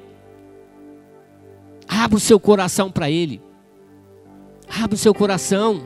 abra 1.88 2.18
o 2.18 2.20
seu 2.20 2.40
coração 2.40 2.92
para 2.92 3.10
Ele, 3.10 3.42
abra 4.70 4.94
o 4.94 5.00
seu 5.00 5.16
coração. 5.16 5.82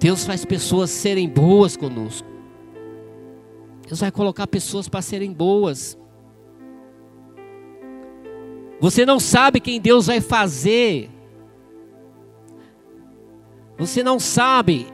Deus 0.00 0.24
faz 0.24 0.44
pessoas 0.44 0.90
serem 0.90 1.28
boas 1.28 1.76
conosco. 1.76 2.31
Deus 3.92 4.00
vai 4.00 4.10
colocar 4.10 4.46
pessoas 4.46 4.88
para 4.88 5.02
serem 5.02 5.30
boas. 5.30 5.98
Você 8.80 9.04
não 9.04 9.20
sabe 9.20 9.60
quem 9.60 9.78
Deus 9.78 10.06
vai 10.06 10.18
fazer. 10.18 11.10
Você 13.76 14.02
não 14.02 14.18
sabe 14.18 14.86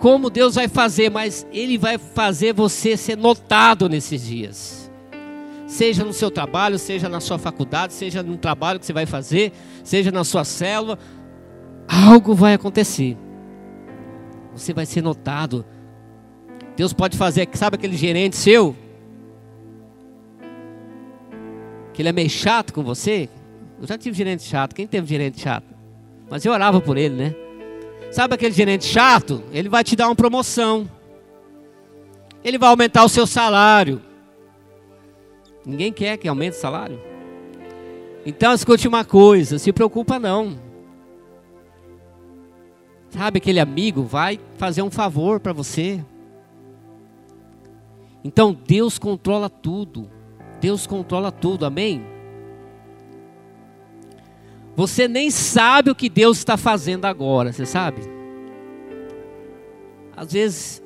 como 0.00 0.28
Deus 0.28 0.56
vai 0.56 0.68
fazer, 0.68 1.10
mas 1.10 1.46
Ele 1.50 1.78
vai 1.78 1.96
fazer 1.96 2.52
você 2.52 2.94
ser 2.94 3.16
notado 3.16 3.88
nesses 3.88 4.26
dias. 4.26 4.92
Seja 5.66 6.04
no 6.04 6.12
seu 6.12 6.30
trabalho, 6.30 6.78
seja 6.78 7.08
na 7.08 7.20
sua 7.20 7.38
faculdade, 7.38 7.94
seja 7.94 8.22
no 8.22 8.36
trabalho 8.36 8.78
que 8.78 8.84
você 8.84 8.92
vai 8.92 9.06
fazer, 9.06 9.50
seja 9.82 10.12
na 10.12 10.24
sua 10.24 10.44
célula, 10.44 10.98
algo 11.88 12.34
vai 12.34 12.52
acontecer 12.52 13.16
você 14.58 14.72
vai 14.72 14.86
ser 14.86 15.02
notado. 15.02 15.64
Deus 16.76 16.92
pode 16.92 17.16
fazer, 17.16 17.48
sabe 17.54 17.76
aquele 17.76 17.96
gerente 17.96 18.36
seu? 18.36 18.76
Que 21.94 22.02
ele 22.02 22.10
é 22.10 22.12
meio 22.12 22.28
chato 22.28 22.74
com 22.74 22.82
você? 22.82 23.30
Eu 23.80 23.86
já 23.86 23.96
tive 23.96 24.16
gerente 24.16 24.42
chato. 24.42 24.74
Quem 24.74 24.86
teve 24.86 25.06
gerente 25.06 25.40
chato? 25.40 25.74
Mas 26.28 26.44
eu 26.44 26.52
orava 26.52 26.80
por 26.80 26.98
ele, 26.98 27.14
né? 27.14 27.34
Sabe 28.10 28.34
aquele 28.34 28.54
gerente 28.54 28.84
chato? 28.84 29.42
Ele 29.50 29.68
vai 29.68 29.82
te 29.82 29.96
dar 29.96 30.06
uma 30.06 30.14
promoção. 30.14 30.88
Ele 32.44 32.58
vai 32.58 32.68
aumentar 32.68 33.04
o 33.04 33.08
seu 33.08 33.26
salário. 33.26 34.00
Ninguém 35.64 35.92
quer 35.92 36.16
que 36.16 36.28
aumente 36.28 36.56
o 36.56 36.60
salário. 36.60 37.00
Então 38.24 38.52
escute 38.52 38.86
uma 38.86 39.04
coisa, 39.04 39.58
se 39.58 39.72
preocupa 39.72 40.18
não. 40.18 40.58
Sabe 43.10 43.38
aquele 43.38 43.60
amigo 43.60 44.02
vai 44.02 44.38
fazer 44.58 44.82
um 44.82 44.90
favor 44.90 45.40
para 45.40 45.52
você. 45.52 46.04
Então 48.26 48.52
Deus 48.52 48.98
controla 48.98 49.48
tudo. 49.48 50.10
Deus 50.60 50.84
controla 50.84 51.30
tudo, 51.30 51.64
amém? 51.64 52.04
Você 54.74 55.06
nem 55.06 55.30
sabe 55.30 55.92
o 55.92 55.94
que 55.94 56.08
Deus 56.08 56.38
está 56.38 56.56
fazendo 56.56 57.04
agora, 57.04 57.52
você 57.52 57.64
sabe? 57.64 58.02
Às 60.16 60.32
vezes 60.32 60.82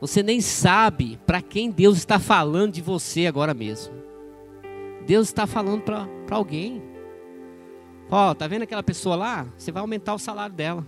você 0.00 0.20
nem 0.20 0.40
sabe 0.40 1.16
para 1.24 1.40
quem 1.40 1.70
Deus 1.70 1.96
está 1.96 2.18
falando 2.18 2.72
de 2.72 2.82
você 2.82 3.26
agora 3.26 3.54
mesmo. 3.54 3.94
Deus 5.06 5.28
está 5.28 5.46
falando 5.46 5.82
para 5.82 6.08
alguém. 6.30 6.82
Ó, 8.10 8.34
tá 8.34 8.48
vendo 8.48 8.62
aquela 8.62 8.82
pessoa 8.82 9.14
lá? 9.14 9.46
Você 9.56 9.70
vai 9.70 9.80
aumentar 9.80 10.12
o 10.12 10.18
salário 10.18 10.56
dela. 10.56 10.84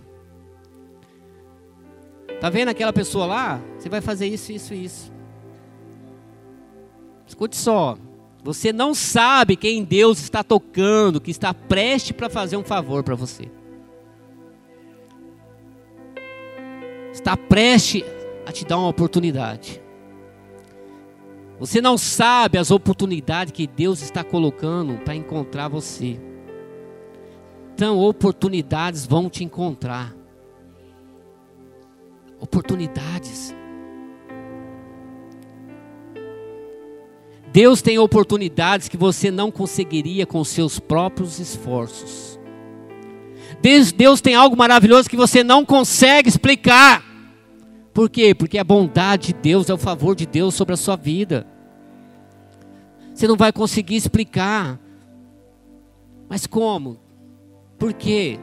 Tá 2.41 2.49
vendo 2.49 2.67
aquela 2.67 2.91
pessoa 2.91 3.25
lá? 3.25 3.61
Você 3.79 3.87
vai 3.87 4.01
fazer 4.01 4.27
isso, 4.27 4.51
isso 4.51 4.73
isso. 4.73 5.20
Escute 7.31 7.55
só. 7.55 7.97
Você 8.43 8.73
não 8.73 8.93
sabe 8.93 9.55
quem 9.55 9.85
Deus 9.85 10.19
está 10.19 10.43
tocando, 10.43 11.21
que 11.21 11.31
está 11.31 11.53
prestes 11.53 12.11
para 12.11 12.29
fazer 12.29 12.57
um 12.57 12.63
favor 12.63 13.03
para 13.03 13.15
você. 13.15 13.49
Está 17.13 17.37
prestes 17.37 18.03
a 18.45 18.51
te 18.51 18.65
dar 18.65 18.77
uma 18.77 18.89
oportunidade. 18.89 19.81
Você 21.57 21.79
não 21.79 21.97
sabe 21.97 22.57
as 22.57 22.69
oportunidades 22.69 23.53
que 23.53 23.65
Deus 23.65 24.01
está 24.01 24.25
colocando 24.25 24.97
para 25.05 25.15
encontrar 25.15 25.69
você. 25.69 26.19
Então, 27.73 27.97
oportunidades 27.97 29.05
vão 29.05 29.29
te 29.29 29.41
encontrar 29.45 30.13
oportunidades. 32.41 33.55
Deus 37.51 37.81
tem 37.81 37.99
oportunidades 37.99 38.87
que 38.87 38.97
você 38.97 39.29
não 39.29 39.51
conseguiria 39.51 40.25
com 40.25 40.43
seus 40.43 40.79
próprios 40.79 41.39
esforços. 41.39 42.39
Deus, 43.61 43.91
Deus 43.91 44.21
tem 44.21 44.35
algo 44.35 44.55
maravilhoso 44.55 45.09
que 45.09 45.17
você 45.17 45.43
não 45.43 45.65
consegue 45.65 46.29
explicar, 46.29 47.03
Por 47.93 48.09
quê? 48.09 48.33
Porque 48.33 48.57
a 48.57 48.63
bondade 48.63 49.27
de 49.27 49.33
Deus 49.33 49.69
é 49.69 49.73
o 49.73 49.77
favor 49.77 50.15
de 50.15 50.25
Deus 50.25 50.55
sobre 50.55 50.73
a 50.73 50.77
sua 50.77 50.95
vida. 50.95 51.45
Você 53.13 53.27
não 53.27 53.35
vai 53.35 53.51
conseguir 53.51 53.97
explicar. 53.97 54.79
Mas 56.29 56.47
como? 56.47 56.97
Por 57.77 57.91
quê? 57.91 58.39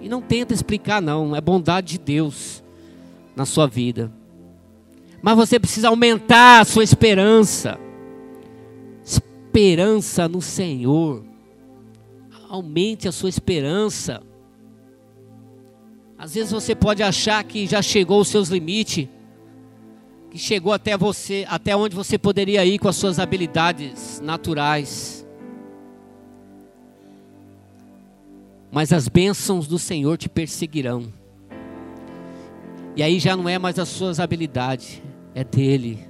E 0.00 0.08
não 0.08 0.20
tenta 0.20 0.52
explicar, 0.52 1.00
não. 1.00 1.36
É 1.36 1.40
bondade 1.40 1.92
de 1.92 1.98
Deus 1.98 2.64
na 3.36 3.46
sua 3.46 3.68
vida. 3.68 4.10
Mas 5.22 5.36
você 5.36 5.60
precisa 5.60 5.88
aumentar 5.88 6.60
a 6.60 6.64
sua 6.64 6.82
esperança. 6.82 7.78
Esperança 9.50 10.28
no 10.28 10.40
Senhor. 10.40 11.24
Aumente 12.48 13.08
a 13.08 13.12
sua 13.12 13.28
esperança. 13.28 14.22
Às 16.16 16.34
vezes 16.34 16.52
você 16.52 16.72
pode 16.72 17.02
achar 17.02 17.42
que 17.42 17.66
já 17.66 17.82
chegou 17.82 18.20
os 18.20 18.28
seus 18.28 18.48
limites, 18.48 19.08
que 20.30 20.38
chegou 20.38 20.72
até 20.72 20.96
você, 20.96 21.44
até 21.48 21.74
onde 21.74 21.96
você 21.96 22.16
poderia 22.16 22.64
ir 22.64 22.78
com 22.78 22.86
as 22.86 22.94
suas 22.94 23.18
habilidades 23.18 24.20
naturais. 24.20 25.26
Mas 28.70 28.92
as 28.92 29.08
bênçãos 29.08 29.66
do 29.66 29.80
Senhor 29.80 30.16
te 30.16 30.28
perseguirão. 30.28 31.12
E 32.94 33.02
aí 33.02 33.18
já 33.18 33.36
não 33.36 33.48
é 33.48 33.58
mais 33.58 33.80
as 33.80 33.88
suas 33.88 34.20
habilidades, 34.20 35.02
é 35.34 35.42
dele. 35.42 36.09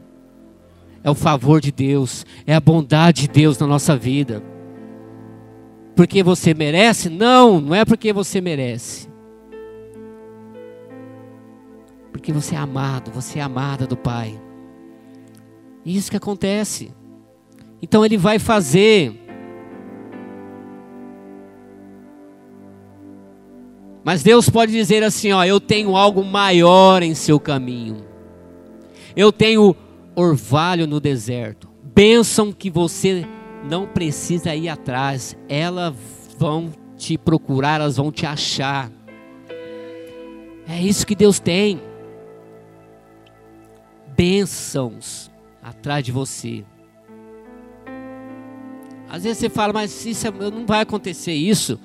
É 1.02 1.10
o 1.10 1.14
favor 1.14 1.60
de 1.60 1.72
Deus, 1.72 2.26
é 2.46 2.54
a 2.54 2.60
bondade 2.60 3.22
de 3.22 3.28
Deus 3.28 3.58
na 3.58 3.66
nossa 3.66 3.96
vida. 3.96 4.42
Porque 5.96 6.22
você 6.22 6.54
merece? 6.54 7.08
Não, 7.08 7.60
não 7.60 7.74
é 7.74 7.84
porque 7.84 8.12
você 8.12 8.40
merece. 8.40 9.08
Porque 12.12 12.32
você 12.32 12.54
é 12.54 12.58
amado, 12.58 13.10
você 13.10 13.38
é 13.38 13.42
amada 13.42 13.86
do 13.86 13.96
Pai. 13.96 14.38
Isso 15.84 16.10
que 16.10 16.16
acontece. 16.16 16.92
Então 17.80 18.04
ele 18.04 18.16
vai 18.16 18.38
fazer. 18.38 19.18
Mas 24.04 24.22
Deus 24.22 24.48
pode 24.48 24.72
dizer 24.72 25.02
assim, 25.02 25.32
ó, 25.32 25.44
eu 25.44 25.60
tenho 25.60 25.96
algo 25.96 26.24
maior 26.24 27.02
em 27.02 27.14
seu 27.14 27.38
caminho. 27.38 28.04
Eu 29.16 29.32
tenho 29.32 29.74
orvalho 30.20 30.86
no 30.86 31.00
deserto. 31.00 31.68
Bênção 31.82 32.52
que 32.52 32.70
você 32.70 33.26
não 33.68 33.86
precisa 33.86 34.54
ir 34.54 34.68
atrás. 34.68 35.36
Elas 35.48 35.94
vão 36.38 36.72
te 36.96 37.18
procurar, 37.18 37.80
elas 37.80 37.96
vão 37.96 38.12
te 38.12 38.26
achar. 38.26 38.90
É 40.68 40.80
isso 40.80 41.06
que 41.06 41.14
Deus 41.14 41.40
tem 41.40 41.80
bênçãos 44.16 45.30
atrás 45.62 46.04
de 46.04 46.12
você. 46.12 46.64
Às 49.08 49.24
vezes 49.24 49.38
você 49.38 49.48
fala, 49.48 49.72
mas 49.72 50.06
isso 50.06 50.28
é, 50.28 50.30
não 50.30 50.64
vai 50.64 50.82
acontecer 50.82 51.32
isso. 51.32 51.80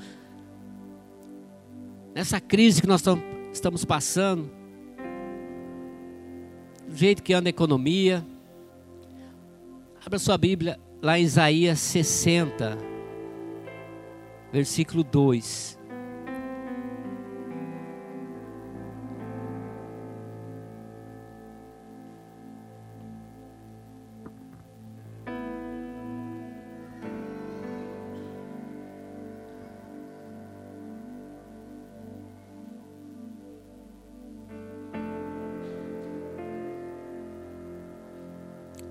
Nessa 2.14 2.40
crise 2.40 2.82
que 2.82 2.88
nós 2.88 3.04
estamos 3.52 3.84
passando, 3.84 4.44
do 4.44 4.65
jeito 7.00 7.22
que 7.22 7.34
anda 7.34 7.50
a 7.50 7.52
economia. 7.52 8.26
Abra 10.06 10.20
sua 10.20 10.38
Bíblia 10.38 10.80
lá 11.02 11.20
em 11.20 11.24
Isaías 11.24 11.80
60, 11.80 12.78
versículo 14.52 15.04
2. 15.04 15.80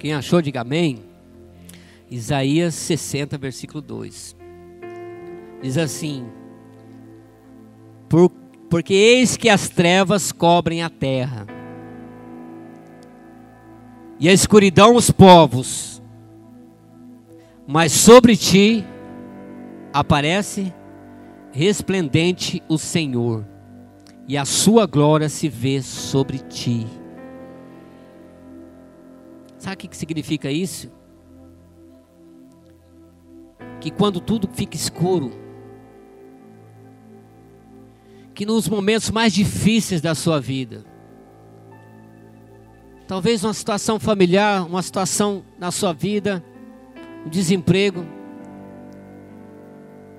Quem 0.05 0.13
achou, 0.13 0.43
diga 0.43 0.61
amém. 0.61 1.03
Isaías 2.11 2.75
60, 2.75 3.39
versículo 3.39 3.81
2. 3.81 4.37
Diz 5.63 5.79
assim: 5.79 6.27
Por, 8.07 8.31
Porque 8.69 8.93
eis 8.93 9.35
que 9.39 9.49
as 9.49 9.71
trevas 9.71 10.31
cobrem 10.31 10.83
a 10.83 10.91
terra, 10.91 11.47
e 14.21 14.29
a 14.29 14.33
escuridão 14.35 14.95
os 14.95 15.11
povos, 15.11 16.03
mas 17.67 17.91
sobre 17.91 18.37
ti 18.37 18.85
aparece 19.91 20.71
resplendente 21.51 22.63
o 22.69 22.77
Senhor, 22.77 23.43
e 24.29 24.37
a 24.37 24.45
sua 24.45 24.85
glória 24.85 25.31
se 25.31 25.49
vê 25.49 25.81
sobre 25.81 26.41
ti. 26.41 27.04
Sabe 29.65 29.77
o 29.77 29.89
que 29.89 29.97
significa 29.97 30.51
isso? 30.51 30.93
Que 33.81 33.91
quando 33.91 34.21
tudo 34.21 34.47
fica 34.47 34.77
escuro, 34.77 35.33
que 38.35 38.45
nos 38.45 38.69
momentos 38.69 39.11
mais 39.11 39.33
difíceis 39.33 40.03
da 40.03 40.15
sua 40.15 40.39
vida, 40.39 40.85
talvez 43.09 43.43
uma 43.43 43.55
situação 43.55 43.99
familiar, 43.99 44.67
uma 44.67 44.83
situação 44.83 45.43
na 45.59 45.71
sua 45.71 45.95
vida, 45.95 46.45
um 47.25 47.31
desemprego, 47.31 48.05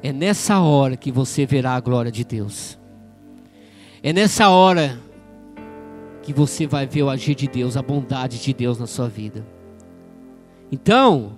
é 0.02 0.12
nessa 0.12 0.60
hora 0.60 0.98
que 0.98 1.12
você 1.12 1.46
verá 1.46 1.76
a 1.76 1.80
glória 1.80 2.12
de 2.12 2.24
Deus. 2.24 2.80
É 4.02 4.12
nessa 4.12 4.50
hora 4.50 5.05
que 6.26 6.34
você 6.34 6.66
vai 6.66 6.88
ver 6.88 7.04
o 7.04 7.10
agir 7.10 7.36
de 7.36 7.48
Deus, 7.48 7.78
a 7.78 7.84
bondade 7.84 8.40
de 8.40 8.52
Deus 8.52 8.80
na 8.80 8.88
sua 8.88 9.08
vida. 9.08 9.46
Então, 10.72 11.34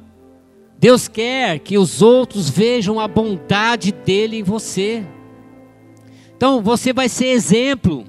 Deus 0.80 1.10
quer 1.10 1.60
que 1.60 1.78
os 1.78 2.02
outros 2.02 2.50
vejam 2.50 2.98
a 2.98 3.08
bondade 3.08 3.92
dele 3.92 4.38
em 4.38 4.44
você. 4.44 5.06
Então, 6.38 6.62
você 6.62 6.94
vai 6.94 7.10
ser 7.10 7.26
exemplo. 7.28 8.06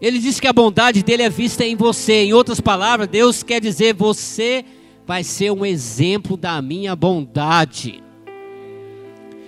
Ele 0.00 0.18
diz 0.18 0.40
que 0.40 0.48
a 0.48 0.52
bondade 0.52 1.04
dele 1.04 1.22
é 1.22 1.30
vista 1.30 1.64
em 1.64 1.76
você. 1.76 2.24
Em 2.24 2.32
outras 2.32 2.60
palavras, 2.60 3.06
Deus 3.06 3.44
quer 3.44 3.60
dizer: 3.60 3.94
você 3.94 4.64
vai 5.06 5.22
ser 5.22 5.52
um 5.52 5.64
exemplo 5.64 6.36
da 6.36 6.60
minha 6.60 6.96
bondade. 6.96 8.02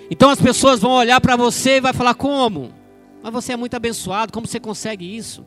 Então 0.08 0.30
as 0.30 0.40
pessoas 0.40 0.80
vão 0.80 0.92
olhar 0.92 1.20
para 1.20 1.34
você 1.34 1.78
e 1.78 1.80
vai 1.80 1.92
falar: 1.92 2.14
como? 2.14 2.77
Mas 3.22 3.32
você 3.32 3.52
é 3.52 3.56
muito 3.56 3.74
abençoado, 3.74 4.32
como 4.32 4.46
você 4.46 4.60
consegue 4.60 5.16
isso? 5.16 5.44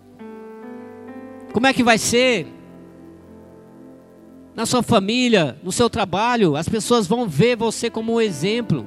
Como 1.54 1.68
é 1.68 1.74
que 1.74 1.84
vai 1.84 1.98
ser? 1.98 2.48
Na 4.56 4.66
sua 4.66 4.84
família, 4.84 5.58
no 5.64 5.72
seu 5.72 5.90
trabalho, 5.90 6.56
as 6.56 6.68
pessoas 6.68 7.08
vão 7.08 7.28
ver 7.28 7.56
você 7.56 7.90
como 7.90 8.14
um 8.14 8.22
exemplo. 8.22 8.86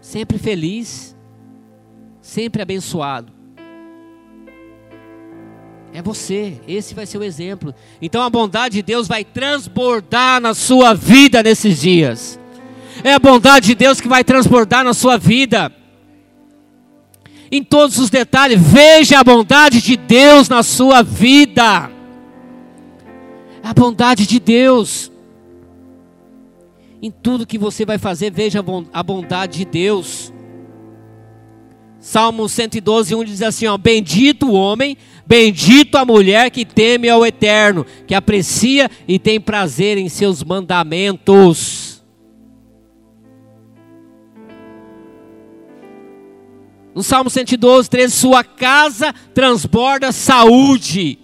Sempre 0.00 0.38
feliz, 0.38 1.16
sempre 2.20 2.62
abençoado. 2.62 3.32
É 5.92 6.00
você, 6.00 6.60
esse 6.68 6.94
vai 6.94 7.04
ser 7.04 7.18
o 7.18 7.24
exemplo. 7.24 7.74
Então 8.00 8.22
a 8.22 8.30
bondade 8.30 8.76
de 8.76 8.82
Deus 8.82 9.08
vai 9.08 9.24
transbordar 9.24 10.40
na 10.40 10.54
sua 10.54 10.94
vida 10.94 11.42
nesses 11.42 11.80
dias. 11.80 12.39
É 13.02 13.14
a 13.14 13.18
bondade 13.18 13.66
de 13.66 13.74
Deus 13.74 14.00
que 14.00 14.08
vai 14.08 14.22
transbordar 14.22 14.84
na 14.84 14.94
sua 14.94 15.16
vida. 15.16 15.72
Em 17.50 17.64
todos 17.64 17.98
os 17.98 18.10
detalhes, 18.10 18.60
veja 18.60 19.18
a 19.18 19.24
bondade 19.24 19.80
de 19.80 19.96
Deus 19.96 20.48
na 20.48 20.62
sua 20.62 21.02
vida. 21.02 21.90
A 23.62 23.74
bondade 23.74 24.26
de 24.26 24.38
Deus. 24.38 25.10
Em 27.02 27.10
tudo 27.10 27.46
que 27.46 27.58
você 27.58 27.84
vai 27.84 27.98
fazer, 27.98 28.30
veja 28.30 28.64
a 28.92 29.02
bondade 29.02 29.58
de 29.58 29.64
Deus. 29.64 30.32
Salmo 31.98 32.48
112, 32.48 33.14
1 33.14 33.24
diz 33.24 33.42
assim: 33.42 33.66
ó, 33.66 33.76
Bendito 33.76 34.48
o 34.48 34.52
homem, 34.52 34.96
bendito 35.26 35.96
a 35.96 36.04
mulher 36.04 36.50
que 36.50 36.64
teme 36.64 37.08
ao 37.08 37.26
eterno, 37.26 37.84
que 38.06 38.14
aprecia 38.14 38.90
e 39.08 39.18
tem 39.18 39.40
prazer 39.40 39.98
em 39.98 40.08
seus 40.08 40.44
mandamentos. 40.44 41.89
No 47.00 47.04
Salmo 47.04 47.30
112, 47.30 47.88
13, 47.88 48.14
sua 48.14 48.44
casa 48.44 49.14
transborda 49.32 50.12
saúde 50.12 51.18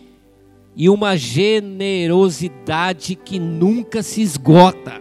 e 0.75 0.89
uma 0.89 1.19
generosidade 1.19 3.15
que 3.15 3.39
nunca 3.39 4.03
se 4.03 4.23
esgota. 4.23 4.99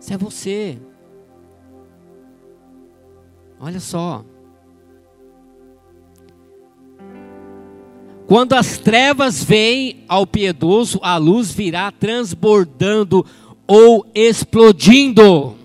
Isso 0.00 0.12
é 0.12 0.18
você. 0.18 0.78
Olha 3.60 3.78
só. 3.78 4.24
Quando 8.26 8.54
as 8.54 8.78
trevas 8.78 9.44
vêm 9.44 10.02
ao 10.08 10.26
piedoso, 10.26 10.98
a 11.04 11.16
luz 11.18 11.52
virá 11.52 11.92
transbordando 11.92 13.24
ou 13.64 14.04
explodindo. 14.12 15.61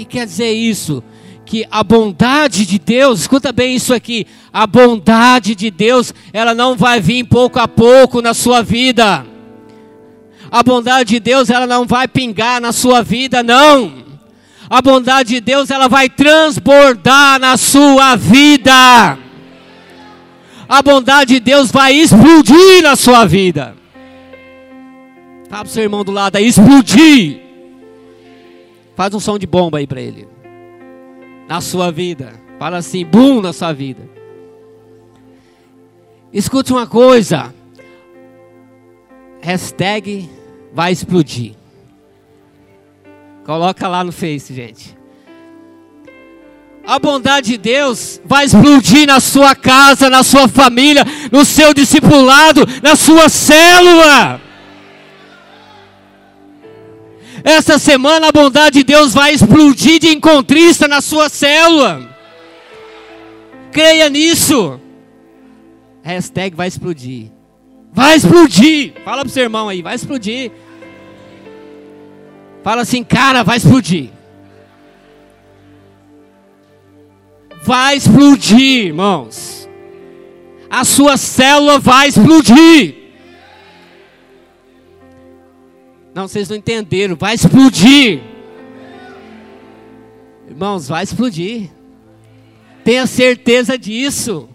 O 0.00 0.02
que 0.02 0.16
quer 0.16 0.24
dizer 0.24 0.50
isso? 0.50 1.04
Que 1.44 1.66
a 1.70 1.84
bondade 1.84 2.64
de 2.64 2.78
Deus, 2.78 3.20
escuta 3.20 3.52
bem 3.52 3.76
isso 3.76 3.92
aqui, 3.92 4.26
a 4.50 4.66
bondade 4.66 5.54
de 5.54 5.70
Deus, 5.70 6.14
ela 6.32 6.54
não 6.54 6.74
vai 6.74 7.02
vir 7.02 7.22
pouco 7.24 7.58
a 7.58 7.68
pouco 7.68 8.22
na 8.22 8.32
sua 8.32 8.62
vida. 8.62 9.26
A 10.50 10.62
bondade 10.62 11.10
de 11.10 11.20
Deus, 11.20 11.50
ela 11.50 11.66
não 11.66 11.84
vai 11.84 12.08
pingar 12.08 12.62
na 12.62 12.72
sua 12.72 13.02
vida, 13.02 13.42
não. 13.42 13.92
A 14.70 14.80
bondade 14.80 15.34
de 15.34 15.40
Deus, 15.42 15.68
ela 15.68 15.86
vai 15.86 16.08
transbordar 16.08 17.38
na 17.38 17.58
sua 17.58 18.16
vida. 18.16 19.18
A 20.66 20.80
bondade 20.82 21.34
de 21.34 21.40
Deus 21.40 21.70
vai 21.70 21.92
explodir 21.92 22.82
na 22.82 22.96
sua 22.96 23.26
vida. 23.26 23.76
Fala 25.50 25.64
pro 25.64 25.70
seu 25.70 25.82
irmão 25.82 26.02
do 26.02 26.10
lado 26.10 26.36
aí, 26.36 26.46
explodir. 26.46 27.49
Faz 29.00 29.14
um 29.14 29.18
som 29.18 29.38
de 29.38 29.46
bomba 29.46 29.78
aí 29.78 29.86
para 29.86 29.98
ele. 29.98 30.28
Na 31.48 31.62
sua 31.62 31.90
vida. 31.90 32.34
Fala 32.58 32.76
assim, 32.76 33.02
bum 33.02 33.40
na 33.40 33.50
sua 33.50 33.72
vida. 33.72 34.02
Escute 36.30 36.70
uma 36.70 36.86
coisa. 36.86 37.50
Hashtag 39.40 40.28
vai 40.74 40.92
explodir. 40.92 41.54
Coloca 43.46 43.88
lá 43.88 44.04
no 44.04 44.12
Face, 44.12 44.52
gente. 44.52 44.94
A 46.86 46.98
bondade 46.98 47.52
de 47.52 47.56
Deus 47.56 48.20
vai 48.22 48.44
explodir 48.44 49.06
na 49.06 49.18
sua 49.18 49.54
casa, 49.54 50.10
na 50.10 50.22
sua 50.22 50.46
família, 50.46 51.06
no 51.32 51.42
seu 51.42 51.72
discipulado, 51.72 52.66
na 52.82 52.94
sua 52.94 53.30
célula. 53.30 54.49
Essa 57.44 57.78
semana 57.78 58.28
a 58.28 58.32
bondade 58.32 58.78
de 58.78 58.84
Deus 58.84 59.14
vai 59.14 59.32
explodir 59.32 59.98
de 59.98 60.08
encontrista 60.08 60.86
na 60.86 61.00
sua 61.00 61.28
célula. 61.28 62.08
Creia 63.72 64.08
nisso. 64.08 64.80
Hashtag 66.02 66.56
vai 66.56 66.68
explodir. 66.68 67.30
Vai 67.92 68.16
explodir. 68.16 68.94
Fala 69.04 69.22
pro 69.22 69.30
seu 69.30 69.42
irmão 69.42 69.68
aí, 69.68 69.82
vai 69.82 69.94
explodir. 69.94 70.52
Fala 72.62 72.82
assim, 72.82 73.02
cara, 73.02 73.42
vai 73.42 73.56
explodir. 73.56 74.10
Vai 77.62 77.96
explodir, 77.96 78.86
irmãos. 78.86 79.68
A 80.68 80.84
sua 80.84 81.16
célula 81.16 81.78
vai 81.78 82.08
explodir. 82.08 82.99
Não, 86.14 86.26
vocês 86.26 86.48
não 86.48 86.56
entenderam. 86.56 87.16
Vai 87.16 87.34
explodir. 87.34 88.20
Irmãos, 90.48 90.88
vai 90.88 91.04
explodir. 91.04 91.70
Tenha 92.84 93.06
certeza 93.06 93.78
disso. 93.78 94.48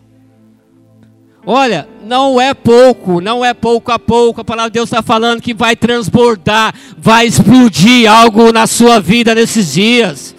Olha, 1.45 1.87
não 2.03 2.41
é 2.41 2.53
pouco, 2.53 3.21
não 3.21 3.45
é 3.45 3.53
pouco 3.53 3.91
a 3.91 3.99
pouco. 3.99 4.41
A 4.41 4.43
palavra 4.43 4.69
de 4.69 4.73
Deus 4.73 4.89
está 4.89 5.01
falando 5.01 5.41
que 5.41 5.53
vai 5.53 5.75
transbordar, 5.75 6.73
vai 6.97 7.27
explodir 7.27 8.11
algo 8.11 8.51
na 8.51 8.67
sua 8.67 8.99
vida 8.99 9.35
nesses 9.35 9.73
dias. 9.73 10.35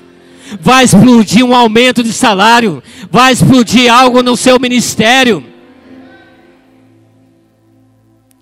Vai 0.60 0.84
explodir 0.84 1.44
um 1.44 1.54
aumento 1.54 2.02
de 2.02 2.12
salário, 2.12 2.82
vai 3.10 3.32
explodir 3.32 3.92
algo 3.92 4.22
no 4.22 4.36
seu 4.36 4.60
ministério. 4.60 5.44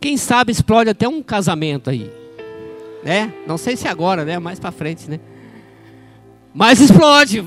Quem 0.00 0.16
sabe 0.16 0.52
explode 0.52 0.90
até 0.90 1.08
um 1.08 1.22
casamento 1.22 1.88
aí 1.88 2.23
né? 3.04 3.32
Não 3.46 3.58
sei 3.58 3.76
se 3.76 3.86
agora, 3.86 4.24
né? 4.24 4.38
Mais 4.38 4.58
para 4.58 4.72
frente, 4.72 5.08
né? 5.10 5.20
Mas 6.54 6.80
explode. 6.80 7.46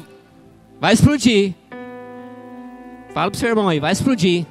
Vai 0.80 0.94
explodir. 0.94 1.54
Fala 3.14 3.32
pro 3.32 3.40
seu 3.40 3.50
irmão 3.50 3.68
aí, 3.68 3.80
vai 3.80 3.92
explodir. 3.92 4.46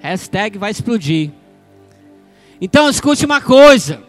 Hashtag 0.00 0.58
vai 0.58 0.70
explodir. 0.70 1.30
Então 2.60 2.88
escute 2.88 3.24
uma 3.24 3.40
coisa. 3.40 4.02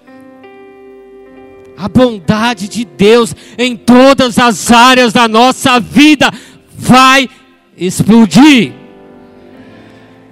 A 1.78 1.88
bondade 1.88 2.68
de 2.68 2.84
Deus 2.84 3.34
em 3.58 3.76
todas 3.78 4.38
as 4.38 4.72
áreas 4.72 5.14
da 5.14 5.28
nossa 5.28 5.80
vida 5.80 6.30
vai 6.74 7.30
explodir. 7.78 8.74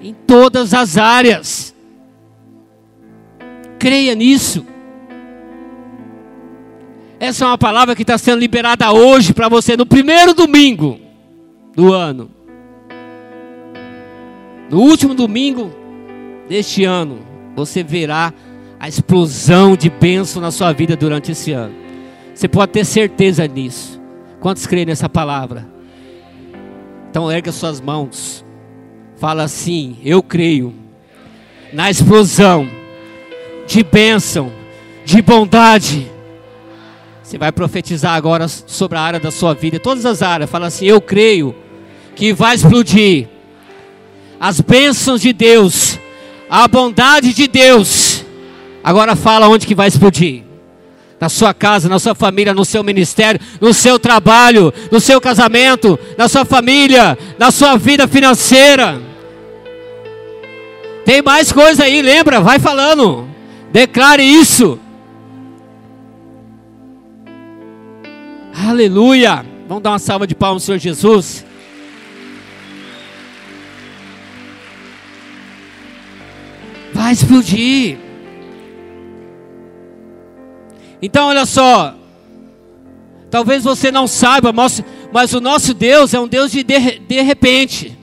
Em 0.02 0.14
todas 0.14 0.74
as 0.74 0.98
áreas. 0.98 1.74
Creia 3.80 4.14
nisso. 4.14 4.66
Essa 7.22 7.46
é 7.46 7.48
uma 7.50 7.58
palavra 7.58 7.96
que 7.96 8.02
está 8.02 8.18
sendo 8.18 8.40
liberada 8.40 8.92
hoje 8.92 9.32
para 9.32 9.48
você, 9.48 9.78
no 9.78 9.86
primeiro 9.86 10.34
domingo 10.34 11.00
do 11.76 11.94
ano. 11.94 12.32
No 14.72 14.80
último 14.80 15.14
domingo 15.14 15.72
deste 16.50 16.84
ano, 16.84 17.20
você 17.56 17.84
verá 17.84 18.34
a 18.80 18.88
explosão 18.88 19.76
de 19.76 19.88
bênção 19.88 20.42
na 20.42 20.50
sua 20.50 20.74
vida 20.74 20.96
durante 20.96 21.32
esse 21.32 21.52
ano. 21.52 21.76
Você 22.34 22.48
pode 22.48 22.72
ter 22.72 22.84
certeza 22.84 23.46
nisso. 23.46 24.02
Quantos 24.40 24.66
creem 24.66 24.88
nessa 24.88 25.08
palavra? 25.08 25.70
Então 27.12 27.32
erga 27.32 27.52
suas 27.52 27.80
mãos. 27.80 28.44
Fala 29.18 29.44
assim: 29.44 29.96
Eu 30.04 30.24
creio 30.24 30.74
na 31.72 31.88
explosão 31.88 32.68
de 33.68 33.84
bênção, 33.84 34.52
de 35.06 35.22
bondade 35.22 36.10
você 37.32 37.38
vai 37.38 37.50
profetizar 37.50 38.14
agora 38.14 38.46
sobre 38.50 38.98
a 38.98 39.02
área 39.02 39.18
da 39.18 39.32
sua 39.32 39.54
vida, 39.54 39.80
todas 39.80 40.06
as 40.06 40.22
áreas. 40.22 40.50
Fala 40.50 40.68
assim: 40.68 40.86
Eu 40.86 41.00
creio 41.00 41.56
que 42.14 42.34
vai 42.34 42.56
explodir 42.56 43.30
as 44.38 44.60
bênçãos 44.60 45.22
de 45.22 45.32
Deus, 45.32 45.98
a 46.50 46.68
bondade 46.68 47.34
de 47.34 47.48
Deus. 47.48 48.26
Agora 48.84 49.16
fala 49.16 49.48
onde 49.48 49.66
que 49.66 49.74
vai 49.74 49.88
explodir. 49.88 50.44
Na 51.22 51.30
sua 51.30 51.54
casa, 51.54 51.88
na 51.88 52.00
sua 52.00 52.14
família, 52.14 52.54
no 52.54 52.66
seu 52.66 52.84
ministério, 52.84 53.40
no 53.62 53.74
seu 53.74 53.98
trabalho, 53.98 54.74
no 54.92 55.00
seu 55.00 55.22
casamento, 55.22 55.98
na 56.18 56.28
sua 56.28 56.44
família, 56.44 57.18
na 57.40 57.50
sua 57.50 57.78
vida 57.78 58.10
financeira. 58.10 59.02
Tem 61.06 61.22
mais 61.22 61.50
coisa 61.54 61.86
aí, 61.86 62.02
lembra? 62.02 62.42
Vai 62.42 62.60
falando. 62.60 63.26
Declare 63.72 64.22
isso. 64.22 64.78
Aleluia! 68.54 69.46
Vamos 69.68 69.84
dar 69.84 69.92
uma 69.92 70.00
salva 70.00 70.28
de 70.28 70.36
palmas 70.36 70.64
Senhor 70.64 70.78
Jesus. 70.78 71.46
Vai 76.94 77.14
explodir. 77.14 77.98
Então, 81.02 81.28
olha 81.28 81.46
só. 81.46 81.96
Talvez 83.30 83.64
você 83.64 83.92
não 83.92 84.08
saiba, 84.08 84.52
mas, 84.52 84.84
mas 85.12 85.34
o 85.34 85.40
nosso 85.40 85.74
Deus 85.74 86.14
é 86.14 86.20
um 86.20 86.28
Deus 86.28 86.52
de 86.52 86.64
de, 86.64 87.00
de 87.00 87.22
repente. 87.22 87.98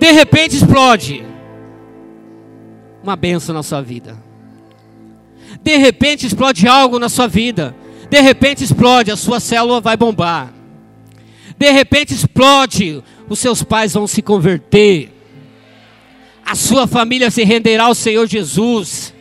De 0.00 0.10
repente 0.10 0.56
explode 0.56 1.24
uma 3.02 3.14
benção 3.14 3.54
na 3.54 3.62
sua 3.62 3.80
vida. 3.80 4.16
De 5.62 5.76
repente 5.76 6.26
explode 6.26 6.66
algo 6.66 6.98
na 6.98 7.08
sua 7.08 7.28
vida. 7.28 7.76
De 8.10 8.20
repente 8.20 8.64
explode, 8.64 9.12
a 9.12 9.16
sua 9.16 9.38
célula 9.38 9.80
vai 9.80 9.96
bombar. 9.96 10.52
De 11.56 11.70
repente 11.70 12.12
explode, 12.12 13.04
os 13.28 13.38
seus 13.38 13.62
pais 13.62 13.94
vão 13.94 14.06
se 14.06 14.20
converter. 14.20 15.12
A 16.44 16.56
sua 16.56 16.88
família 16.88 17.30
se 17.30 17.44
renderá 17.44 17.84
ao 17.84 17.94
Senhor 17.94 18.26
Jesus. 18.26 19.14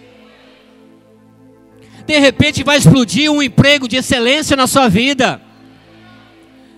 De 2.07 2.17
repente 2.17 2.63
vai 2.63 2.77
explodir 2.77 3.31
um 3.31 3.43
emprego 3.43 3.87
de 3.87 3.97
excelência 3.97 4.57
na 4.57 4.65
sua 4.65 4.89
vida. 4.89 5.39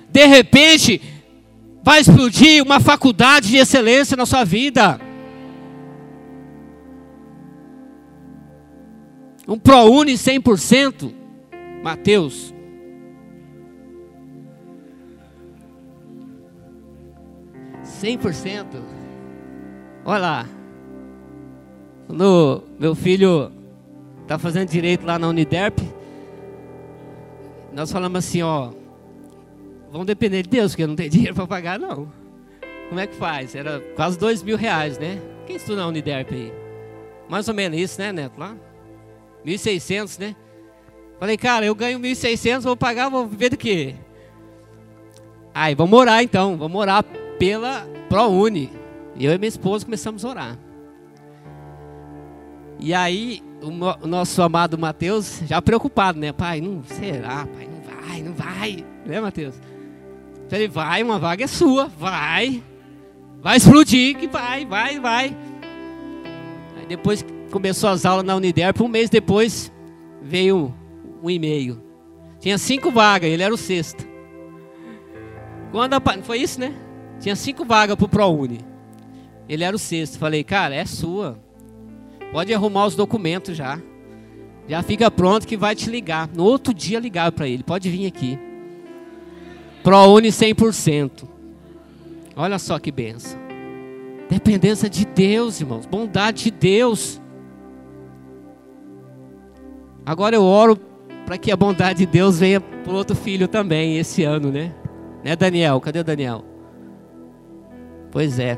De 0.09 0.25
repente 0.25 1.01
vai 1.81 2.01
explodir 2.01 2.61
uma 2.61 2.81
faculdade 2.81 3.47
de 3.47 3.55
excelência 3.55 4.17
na 4.17 4.25
sua 4.25 4.43
vida. 4.43 4.99
Um 9.47 9.57
ProUni 9.57 10.15
100%. 10.15 11.20
Mateus. 11.81 12.53
Cem 17.83 18.17
por 18.17 18.33
cento. 18.33 18.77
Olha 20.05 20.19
lá. 20.19 20.49
No, 22.07 22.63
meu 22.79 22.93
filho 22.95 23.51
está 24.21 24.37
fazendo 24.37 24.69
direito 24.69 25.05
lá 25.05 25.17
na 25.17 25.27
Uniderp. 25.27 25.79
Nós 27.73 27.91
falamos 27.91 28.19
assim, 28.19 28.41
ó. 28.41 28.71
Vamos 29.91 30.07
depender 30.07 30.43
de 30.43 30.49
Deus, 30.49 30.71
porque 30.71 30.87
não 30.87 30.95
tem 30.95 31.09
dinheiro 31.11 31.35
para 31.35 31.47
pagar, 31.47 31.79
não. 31.79 32.11
como 32.89 32.99
é 32.99 33.07
que 33.07 33.15
faz? 33.15 33.55
Era 33.55 33.79
quase 33.95 34.17
dois 34.17 34.43
mil 34.43 34.57
reais, 34.57 34.97
né? 34.97 35.21
Quem 35.45 35.55
estuda 35.55 35.81
na 35.81 35.87
Uniderp 35.87 36.31
aí? 36.31 36.53
Mais 37.29 37.47
ou 37.47 37.53
menos 37.53 37.79
isso, 37.79 37.99
né, 37.99 38.11
Neto? 38.11 38.37
Lá? 38.37 38.55
1.600, 39.45 40.19
né? 40.19 40.35
Falei, 41.21 41.37
cara, 41.37 41.63
eu 41.63 41.75
ganho 41.75 41.99
1.600, 41.99 42.61
vou 42.61 42.75
pagar, 42.75 43.07
vou 43.07 43.27
viver 43.27 43.49
do 43.49 43.57
quê? 43.57 43.93
Aí, 45.53 45.75
vamos 45.75 45.99
orar 45.99 46.23
então, 46.23 46.57
vamos 46.57 46.81
orar 46.81 47.03
pela 47.37 47.87
ProUni. 48.09 48.71
Eu 49.19 49.31
e 49.31 49.37
minha 49.37 49.47
esposa 49.47 49.85
começamos 49.85 50.25
a 50.25 50.29
orar. 50.29 50.59
E 52.79 52.91
aí, 52.91 53.43
o, 53.61 54.07
nosso 54.07 54.41
amado 54.41 54.79
Mateus, 54.79 55.43
já 55.45 55.61
preocupado, 55.61 56.19
né? 56.19 56.31
Pai, 56.31 56.59
não 56.59 56.83
será, 56.85 57.45
pai, 57.45 57.69
não 57.71 57.83
vai, 57.83 58.21
não 58.23 58.33
vai. 58.33 58.85
Né, 59.05 59.21
Mateus? 59.21 59.53
Ele 60.51 60.67
vai, 60.67 61.03
uma 61.03 61.19
vaga 61.19 61.43
é 61.43 61.47
sua, 61.47 61.85
vai. 61.85 62.63
Vai 63.43 63.57
explodir, 63.57 64.17
que 64.17 64.27
vai, 64.27 64.65
vai, 64.65 64.99
vai. 64.99 65.37
Aí 66.79 66.87
depois 66.87 67.23
começou 67.51 67.91
as 67.91 68.07
aulas 68.07 68.25
na 68.25 68.35
Uniderp, 68.35 68.81
um 68.81 68.87
mês 68.87 69.07
depois 69.07 69.71
veio 70.19 70.80
um 71.21 71.29
e-mail. 71.29 71.81
Tinha 72.39 72.57
cinco 72.57 72.91
vagas, 72.91 73.29
ele 73.29 73.43
era 73.43 73.53
o 73.53 73.57
sexto. 73.57 74.05
Quando 75.71 75.93
a, 75.93 76.01
foi 76.23 76.39
isso, 76.39 76.59
né? 76.59 76.73
Tinha 77.19 77.35
cinco 77.35 77.63
vagas 77.63 77.95
para 77.95 78.05
o 78.05 78.09
ProUni. 78.09 78.59
Ele 79.47 79.63
era 79.63 79.75
o 79.75 79.79
sexto. 79.79 80.17
Falei, 80.17 80.43
cara, 80.43 80.75
é 80.75 80.85
sua. 80.85 81.39
Pode 82.31 82.53
arrumar 82.53 82.85
os 82.87 82.95
documentos 82.95 83.55
já. 83.55 83.79
Já 84.67 84.81
fica 84.81 85.11
pronto 85.11 85.47
que 85.47 85.55
vai 85.55 85.75
te 85.75 85.89
ligar. 85.89 86.29
No 86.33 86.43
outro 86.43 86.73
dia 86.73 86.99
ligar 86.99 87.31
para 87.31 87.47
ele. 87.47 87.63
Pode 87.63 87.89
vir 87.89 88.07
aqui. 88.07 88.39
ProUni 89.83 90.29
100%. 90.29 91.27
Olha 92.35 92.57
só 92.57 92.79
que 92.79 92.91
benção. 92.91 93.39
Dependência 94.29 94.89
de 94.89 95.05
Deus, 95.05 95.59
irmãos. 95.59 95.85
Bondade 95.85 96.45
de 96.45 96.51
Deus. 96.51 97.21
Agora 100.05 100.35
eu 100.35 100.43
oro 100.43 100.79
para 101.31 101.37
que 101.37 101.49
a 101.49 101.55
bondade 101.55 101.99
de 101.99 102.05
Deus 102.05 102.39
venha 102.39 102.59
para 102.59 102.91
outro 102.91 103.15
filho 103.15 103.47
também 103.47 103.97
esse 103.97 104.21
ano, 104.21 104.51
né? 104.51 104.73
Né, 105.23 105.33
Daniel? 105.33 105.79
Cadê 105.79 105.99
o 105.99 106.03
Daniel? 106.03 106.43
Pois 108.11 108.37
é. 108.37 108.57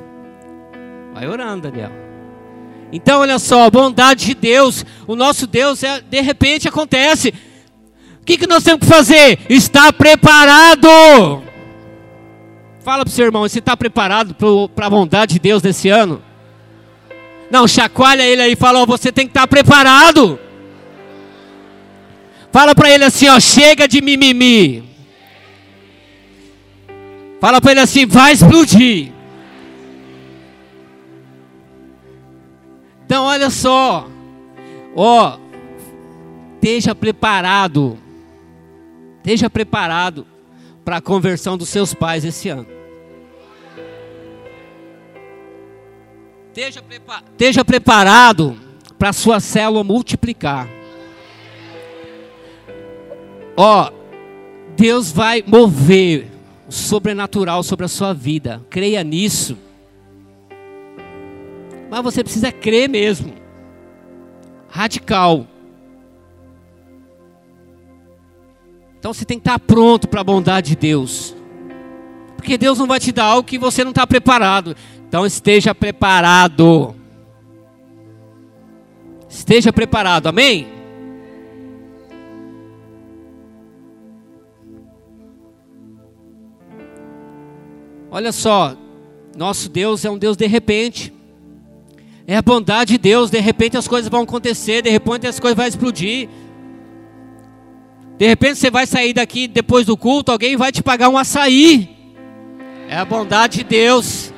Vai 1.14 1.28
orando, 1.28 1.70
Daniel. 1.70 1.92
Então, 2.92 3.22
olha 3.22 3.38
só, 3.38 3.68
a 3.68 3.70
bondade 3.70 4.26
de 4.26 4.34
Deus, 4.34 4.84
o 5.06 5.16
nosso 5.16 5.46
Deus, 5.46 5.84
é, 5.84 6.02
de 6.02 6.20
repente 6.20 6.68
acontece. 6.68 7.32
O 8.20 8.26
que, 8.26 8.40
que 8.40 8.48
nós 8.48 8.64
temos 8.64 8.80
que 8.80 8.88
fazer? 8.88 9.38
Estar 9.48 9.94
preparado. 9.94 10.88
Fala 12.80 13.06
para 13.06 13.08
o 13.08 13.12
seu 13.12 13.26
irmão, 13.26 13.44
você 13.44 13.60
está 13.60 13.78
preparado 13.78 14.36
para 14.74 14.88
a 14.88 14.90
bondade 14.90 15.34
de 15.34 15.40
Deus 15.40 15.62
nesse 15.62 15.90
ano? 15.90 16.24
Não, 17.52 17.68
chacoalha 17.68 18.24
ele 18.24 18.42
aí 18.42 18.54
e 18.54 18.56
fala, 18.56 18.82
oh, 18.82 18.88
você 18.88 19.12
tem 19.12 19.28
que 19.28 19.30
estar 19.30 19.42
tá 19.42 19.48
preparado. 19.48 20.40
Fala 22.54 22.76
para 22.76 22.88
ele 22.92 23.04
assim, 23.04 23.28
ó, 23.28 23.40
chega 23.40 23.88
de 23.88 24.00
mimimi. 24.00 24.84
Fala 27.42 27.60
para 27.60 27.72
ele 27.72 27.80
assim, 27.80 28.06
vai 28.06 28.32
explodir. 28.32 29.12
Então 33.04 33.26
olha 33.26 33.50
só, 33.50 34.08
ó, 34.96 35.40
esteja 36.54 36.94
preparado, 36.94 37.98
esteja 39.18 39.50
preparado 39.50 40.28
para 40.86 40.98
a 40.98 41.02
conversão 41.02 41.58
dos 41.58 41.70
seus 41.70 41.92
pais 41.92 42.24
esse 42.24 42.50
ano. 42.50 42.68
Esteja, 46.50 46.84
prepa 46.84 47.24
esteja 47.32 47.66
preparado 47.66 48.56
para 49.00 49.10
a 49.10 49.14
sua 49.14 49.40
célula 49.40 49.84
multiplicar. 49.84 50.83
Ó, 53.56 53.92
Deus 54.76 55.12
vai 55.12 55.44
mover 55.46 56.28
o 56.68 56.72
sobrenatural 56.72 57.64
sobre 57.64 57.86
a 57.86 57.90
sua 57.90 58.14
vida. 58.14 58.62
Creia 58.70 59.04
nisso. 59.04 59.58
Mas 61.90 62.04
você 62.04 62.24
precisa 62.24 62.52
crer 62.52 62.90
mesmo. 62.90 63.34
Radical. 64.70 65.46
Então 68.98 69.14
você 69.14 69.26
tem 69.26 69.38
que 69.38 69.42
estar 69.42 69.60
pronto 69.60 70.08
para 70.08 70.22
a 70.22 70.24
bondade 70.24 70.70
de 70.70 70.76
Deus. 70.76 71.36
Porque 72.36 72.58
Deus 72.58 72.80
não 72.80 72.88
vai 72.88 73.00
te 73.00 73.12
dar 73.12 73.26
algo 73.26 73.48
que 73.48 73.60
você 73.60 73.84
não 73.84 73.92
está 73.92 74.08
preparado. 74.08 74.76
Então 75.08 75.26
esteja 75.26 75.76
preparado. 75.76 76.96
Esteja 79.30 79.72
preparado, 79.72 80.28
amém? 80.28 80.68
Olha 88.14 88.32
só, 88.32 88.78
nosso 89.36 89.68
Deus 89.68 90.06
é 90.06 90.10
um 90.12 90.20
Deus 90.20 90.38
de 90.38 90.46
repente. 90.46 91.12
É 92.28 92.38
a 92.38 92.44
bondade 92.44 92.92
de 92.92 93.00
Deus, 93.00 93.32
de 93.32 93.40
repente 93.40 93.76
as 93.76 93.88
coisas 93.88 94.08
vão 94.08 94.22
acontecer, 94.22 94.84
de 94.84 94.90
repente 94.92 95.26
as 95.26 95.40
coisas 95.40 95.58
vão 95.58 95.66
explodir. 95.66 96.30
De 98.16 98.28
repente 98.28 98.60
você 98.60 98.70
vai 98.70 98.86
sair 98.86 99.14
daqui 99.14 99.48
depois 99.48 99.88
do 99.88 99.98
culto, 99.98 100.32
alguém 100.32 100.56
vai 100.56 100.72
te 100.72 100.84
pagar 100.84 101.10
um 101.10 101.18
açaí. 101.18 101.90
É 102.88 102.98
a 102.98 103.04
bondade 103.04 103.58
de 103.58 103.64
Deus. 103.64 104.32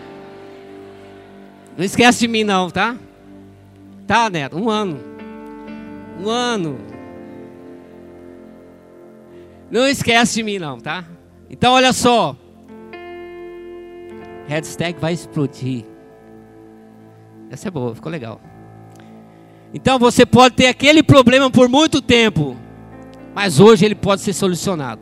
Não 1.77 1.83
esquece 1.83 2.21
de 2.21 2.27
mim 2.29 2.45
não, 2.45 2.69
tá? 2.69 2.95
Tá, 4.07 4.29
Neto? 4.29 4.57
Um 4.57 4.69
ano. 4.69 5.01
Um 6.23 6.29
ano. 6.29 6.77
Não 9.69 9.85
esquece 9.85 10.35
de 10.35 10.43
mim 10.43 10.59
não, 10.59 10.79
tá? 10.79 11.03
Então 11.49 11.73
olha 11.73 11.91
só. 11.91 12.37
Hashtag 14.47 14.99
vai 14.99 15.13
explodir. 15.13 15.85
Essa 17.49 17.67
é 17.67 17.71
boa, 17.71 17.95
ficou 17.95 18.11
legal. 18.11 18.39
Então 19.73 19.99
você 19.99 20.25
pode 20.25 20.55
ter 20.55 20.67
aquele 20.67 21.03
problema 21.03 21.49
por 21.49 21.67
muito 21.67 22.01
tempo, 22.01 22.55
mas 23.33 23.59
hoje 23.59 23.85
ele 23.85 23.95
pode 23.95 24.21
ser 24.21 24.33
solucionado. 24.33 25.01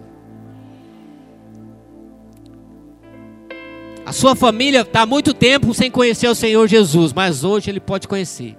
A 4.05 4.11
sua 4.11 4.35
família 4.35 4.81
está 4.81 5.01
há 5.01 5.05
muito 5.05 5.33
tempo 5.33 5.73
sem 5.73 5.89
conhecer 5.89 6.27
o 6.27 6.35
Senhor 6.35 6.67
Jesus, 6.67 7.13
mas 7.13 7.43
hoje 7.43 7.69
ele 7.69 7.79
pode 7.79 8.07
conhecer. 8.07 8.57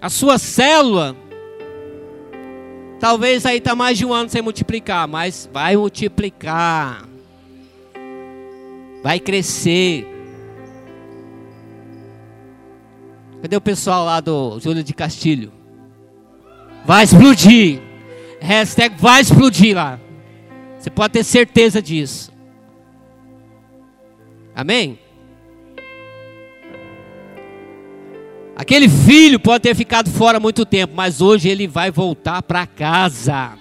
A 0.00 0.10
sua 0.10 0.38
célula, 0.38 1.16
talvez 3.00 3.46
aí 3.46 3.58
está 3.58 3.74
mais 3.74 3.96
de 3.96 4.04
um 4.04 4.12
ano 4.12 4.28
sem 4.28 4.42
multiplicar, 4.42 5.08
mas 5.08 5.48
vai 5.52 5.76
multiplicar 5.76 7.07
vai 9.08 9.18
crescer. 9.18 10.06
Cadê 13.40 13.56
o 13.56 13.60
pessoal 13.60 14.04
lá 14.04 14.20
do 14.20 14.60
Júlio 14.60 14.84
de 14.84 14.92
Castilho? 14.92 15.50
Vai 16.84 17.04
explodir. 17.04 17.80
Hashtag 18.38 18.96
vai 18.98 19.22
explodir 19.22 19.74
lá. 19.74 19.98
Você 20.78 20.90
pode 20.90 21.14
ter 21.14 21.24
certeza 21.24 21.80
disso. 21.80 22.30
Amém? 24.54 24.98
Aquele 28.54 28.90
filho 28.90 29.40
pode 29.40 29.62
ter 29.62 29.74
ficado 29.74 30.10
fora 30.10 30.38
muito 30.38 30.66
tempo, 30.66 30.92
mas 30.94 31.22
hoje 31.22 31.48
ele 31.48 31.66
vai 31.66 31.90
voltar 31.90 32.42
para 32.42 32.66
casa. 32.66 33.56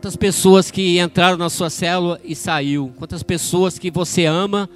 Quantas 0.00 0.16
pessoas 0.16 0.70
que 0.70 0.98
entraram 0.98 1.36
na 1.36 1.50
sua 1.50 1.68
célula 1.68 2.18
e 2.24 2.34
saiu? 2.34 2.90
Quantas 2.96 3.22
pessoas 3.22 3.78
que 3.78 3.90
você 3.90 4.24
ama, 4.24 4.66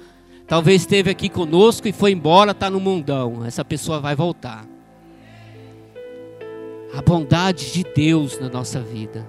talvez 0.45 0.83
esteve 0.83 1.09
aqui 1.09 1.29
conosco 1.29 1.87
e 1.87 1.91
foi 1.91 2.11
embora, 2.11 2.51
está 2.51 2.69
no 2.69 2.79
mundão. 2.79 3.43
Essa 3.43 3.65
pessoa 3.65 3.99
vai 3.99 4.15
voltar. 4.15 4.67
A 6.95 7.01
bondade 7.01 7.73
de 7.73 7.83
Deus 7.83 8.39
na 8.39 8.49
nossa 8.49 8.79
vida. 8.79 9.27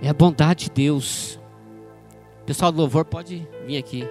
É 0.00 0.08
a 0.08 0.14
bondade 0.14 0.66
de 0.66 0.70
Deus. 0.70 1.40
Pessoal 2.46 2.70
do 2.70 2.78
louvor 2.78 3.04
pode 3.04 3.44
vir 3.66 3.78
aqui. 3.78 4.06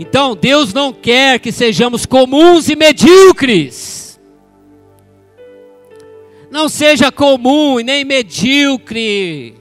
Então, 0.00 0.34
Deus 0.34 0.72
não 0.72 0.94
quer 0.94 1.38
que 1.40 1.52
sejamos 1.52 2.06
comuns 2.06 2.70
e 2.70 2.74
medíocres. 2.74 4.03
Não 6.54 6.68
seja 6.68 7.10
comum 7.10 7.80
e 7.80 7.82
nem 7.82 8.04
medíocre, 8.04 9.56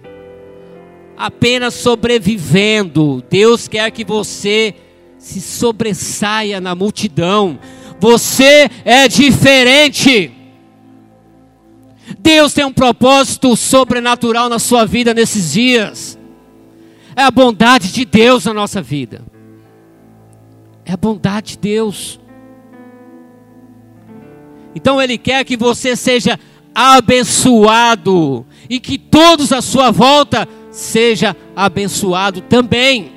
apenas 1.18 1.74
sobrevivendo. 1.74 3.24
Deus 3.28 3.68
quer 3.68 3.90
que 3.90 4.06
você 4.06 4.76
se 5.18 5.42
sobressaia 5.42 6.62
na 6.62 6.76
multidão. 6.76 7.58
Você 8.00 8.70
é 8.86 9.08
diferente. 9.08 10.32
Deus 12.20 12.54
tem 12.54 12.64
um 12.64 12.72
propósito 12.72 13.56
sobrenatural 13.56 14.48
na 14.48 14.60
sua 14.60 14.86
vida 14.86 15.16
nesses 15.16 15.54
dias. 15.54 16.16
É 17.16 17.24
a 17.24 17.32
bondade 17.32 17.92
de 17.92 18.06
Deus 18.06 18.46
na 18.46 18.54
nossa 18.54 18.84
vida. 18.84 19.24
É 20.86 20.92
a 20.92 20.98
bondade 20.98 21.54
de 21.54 21.58
Deus. 21.58 22.20
Então 24.76 25.02
Ele 25.02 25.18
quer 25.18 25.44
que 25.44 25.58
você 25.58 25.96
seja 25.96 26.40
abençoado 26.74 28.46
e 28.70 28.80
que 28.80 28.98
todos 28.98 29.52
à 29.52 29.62
sua 29.62 29.92
volta 29.92 30.48
seja 30.72 31.36
abençoado 31.56 32.42
também. 32.42 33.12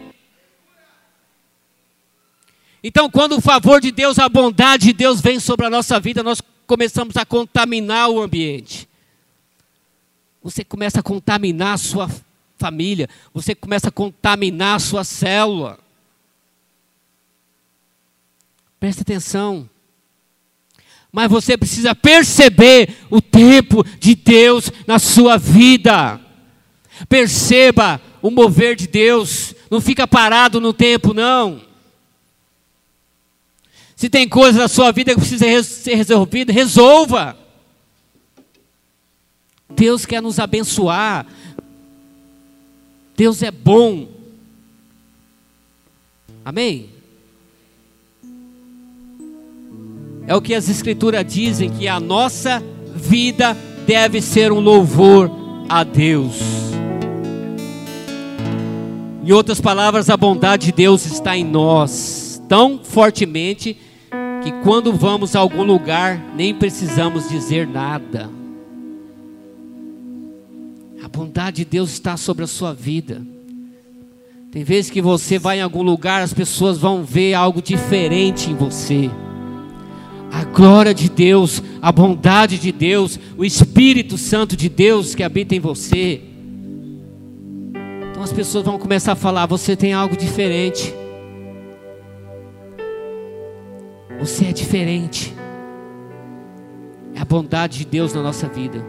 Então, 2.82 3.10
quando 3.10 3.36
o 3.36 3.40
favor 3.40 3.80
de 3.80 3.90
Deus, 3.90 4.18
a 4.18 4.28
bondade 4.28 4.86
de 4.86 4.92
Deus 4.92 5.20
vem 5.20 5.40
sobre 5.40 5.66
a 5.66 5.70
nossa 5.70 5.98
vida, 5.98 6.22
nós 6.22 6.40
começamos 6.66 7.16
a 7.16 7.24
contaminar 7.24 8.08
o 8.10 8.20
ambiente. 8.20 8.88
Você 10.42 10.62
começa 10.62 11.00
a 11.00 11.02
contaminar 11.02 11.74
a 11.74 11.78
sua 11.78 12.08
família, 12.56 13.08
você 13.34 13.54
começa 13.54 13.88
a 13.88 13.92
contaminar 13.92 14.76
a 14.76 14.78
sua 14.78 15.02
célula. 15.02 15.78
Presta 18.78 19.02
atenção. 19.02 19.68
Mas 21.16 21.30
você 21.30 21.56
precisa 21.56 21.94
perceber 21.94 22.94
o 23.08 23.22
tempo 23.22 23.82
de 23.98 24.14
Deus 24.14 24.70
na 24.86 24.98
sua 24.98 25.38
vida. 25.38 26.20
Perceba 27.08 27.98
o 28.20 28.30
mover 28.30 28.76
de 28.76 28.86
Deus. 28.86 29.54
Não 29.70 29.80
fica 29.80 30.06
parado 30.06 30.60
no 30.60 30.74
tempo, 30.74 31.14
não. 31.14 31.62
Se 33.96 34.10
tem 34.10 34.28
coisa 34.28 34.58
na 34.58 34.68
sua 34.68 34.92
vida 34.92 35.14
que 35.14 35.20
precisa 35.20 35.62
ser 35.62 35.94
resolvida, 35.94 36.52
resolva. 36.52 37.34
Deus 39.70 40.04
quer 40.04 40.20
nos 40.20 40.38
abençoar. 40.38 41.26
Deus 43.16 43.42
é 43.42 43.50
bom. 43.50 44.06
Amém? 46.44 46.95
É 50.26 50.34
o 50.34 50.40
que 50.40 50.54
as 50.54 50.68
Escrituras 50.68 51.24
dizem: 51.24 51.70
que 51.70 51.86
a 51.86 52.00
nossa 52.00 52.62
vida 52.94 53.56
deve 53.86 54.20
ser 54.20 54.50
um 54.50 54.60
louvor 54.60 55.30
a 55.68 55.84
Deus. 55.84 56.40
Em 59.24 59.32
outras 59.32 59.60
palavras, 59.60 60.08
a 60.08 60.16
bondade 60.16 60.66
de 60.66 60.72
Deus 60.72 61.04
está 61.06 61.36
em 61.36 61.44
nós 61.44 62.42
tão 62.48 62.78
fortemente 62.80 63.76
que 64.42 64.52
quando 64.62 64.92
vamos 64.92 65.34
a 65.34 65.40
algum 65.40 65.64
lugar 65.64 66.22
nem 66.36 66.54
precisamos 66.54 67.28
dizer 67.28 67.66
nada. 67.66 68.30
A 71.02 71.08
bondade 71.08 71.58
de 71.58 71.64
Deus 71.64 71.90
está 71.90 72.16
sobre 72.16 72.44
a 72.44 72.48
sua 72.48 72.72
vida. 72.72 73.20
Tem 74.52 74.62
vezes 74.62 74.90
que 74.90 75.02
você 75.02 75.40
vai 75.40 75.58
em 75.58 75.62
algum 75.62 75.82
lugar, 75.82 76.22
as 76.22 76.32
pessoas 76.32 76.78
vão 76.78 77.02
ver 77.02 77.34
algo 77.34 77.60
diferente 77.60 78.50
em 78.50 78.54
você 78.54 79.10
a 80.36 80.44
glória 80.44 80.92
de 80.92 81.08
Deus, 81.08 81.62
a 81.80 81.90
bondade 81.90 82.58
de 82.58 82.70
Deus, 82.70 83.18
o 83.38 83.44
Espírito 83.44 84.18
Santo 84.18 84.54
de 84.54 84.68
Deus 84.68 85.14
que 85.14 85.22
habita 85.22 85.54
em 85.54 85.60
você. 85.60 86.20
Então 88.10 88.22
as 88.22 88.34
pessoas 88.34 88.66
vão 88.66 88.78
começar 88.78 89.12
a 89.12 89.16
falar: 89.16 89.46
você 89.46 89.74
tem 89.74 89.94
algo 89.94 90.14
diferente. 90.14 90.94
Você 94.20 94.44
é 94.44 94.52
diferente. 94.52 95.34
É 97.14 97.20
a 97.20 97.24
bondade 97.24 97.78
de 97.78 97.86
Deus 97.86 98.12
na 98.12 98.22
nossa 98.22 98.46
vida. 98.46 98.84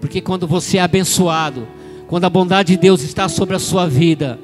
Porque 0.00 0.22
quando 0.22 0.46
você 0.46 0.78
é 0.78 0.80
abençoado, 0.80 1.68
quando 2.06 2.24
a 2.24 2.30
bondade 2.30 2.72
de 2.72 2.80
Deus 2.80 3.02
está 3.02 3.28
sobre 3.28 3.54
a 3.54 3.58
sua 3.58 3.86
vida, 3.86 4.38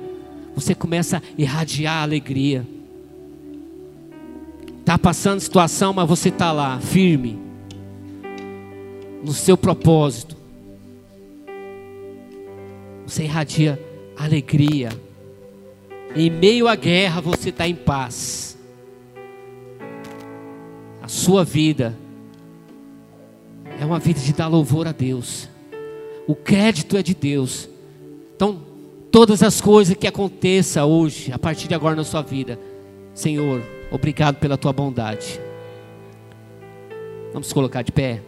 você 0.55 0.75
começa 0.75 1.17
a 1.17 1.23
irradiar 1.39 2.03
alegria. 2.03 2.67
Está 4.83 4.99
passando 4.99 5.39
situação, 5.39 5.93
mas 5.93 6.09
você 6.09 6.29
está 6.29 6.51
lá, 6.51 6.81
firme, 6.81 7.39
no 9.23 9.33
seu 9.33 9.57
propósito. 9.57 10.37
Você 13.07 13.23
irradia 13.23 13.81
alegria. 14.17 14.89
Em 16.17 16.29
meio 16.29 16.67
à 16.67 16.75
guerra, 16.75 17.21
você 17.21 17.51
está 17.51 17.67
em 17.69 17.77
paz. 17.77 18.59
A 21.01 21.07
sua 21.07 21.45
vida 21.45 21.97
é 23.81 23.85
uma 23.85 24.01
vida 24.01 24.19
de 24.19 24.33
dar 24.33 24.49
louvor 24.49 24.89
a 24.89 24.93
Deus. 24.93 25.49
O 26.27 26.35
crédito 26.35 26.97
é 26.97 27.05
de 27.05 27.15
Deus. 27.15 27.69
Então, 28.35 28.61
todas 29.13 29.45
as 29.45 29.61
coisas 29.61 29.97
que 29.97 30.09
aconteçam 30.09 30.91
hoje, 30.91 31.31
a 31.31 31.39
partir 31.39 31.69
de 31.69 31.75
agora 31.75 31.95
na 31.95 32.05
sua 32.05 32.23
vida, 32.23 32.59
Senhor, 33.15 33.63
Obrigado 33.93 34.37
pela 34.37 34.57
tua 34.57 34.73
bondade. 34.73 35.39
Vamos 37.33 37.53
colocar 37.53 37.83
de 37.83 37.93
pé. 37.93 38.23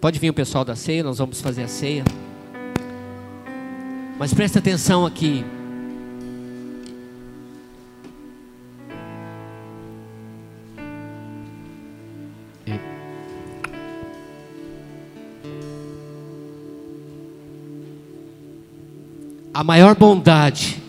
Pode 0.00 0.18
vir 0.20 0.30
o 0.30 0.34
pessoal 0.34 0.64
da 0.64 0.76
ceia, 0.76 1.02
nós 1.02 1.18
vamos 1.18 1.40
fazer 1.40 1.64
a 1.64 1.68
ceia. 1.68 2.04
Mas 4.16 4.32
presta 4.32 4.60
atenção 4.60 5.04
aqui. 5.04 5.44
A 19.52 19.64
maior 19.64 19.96
bondade 19.96 20.80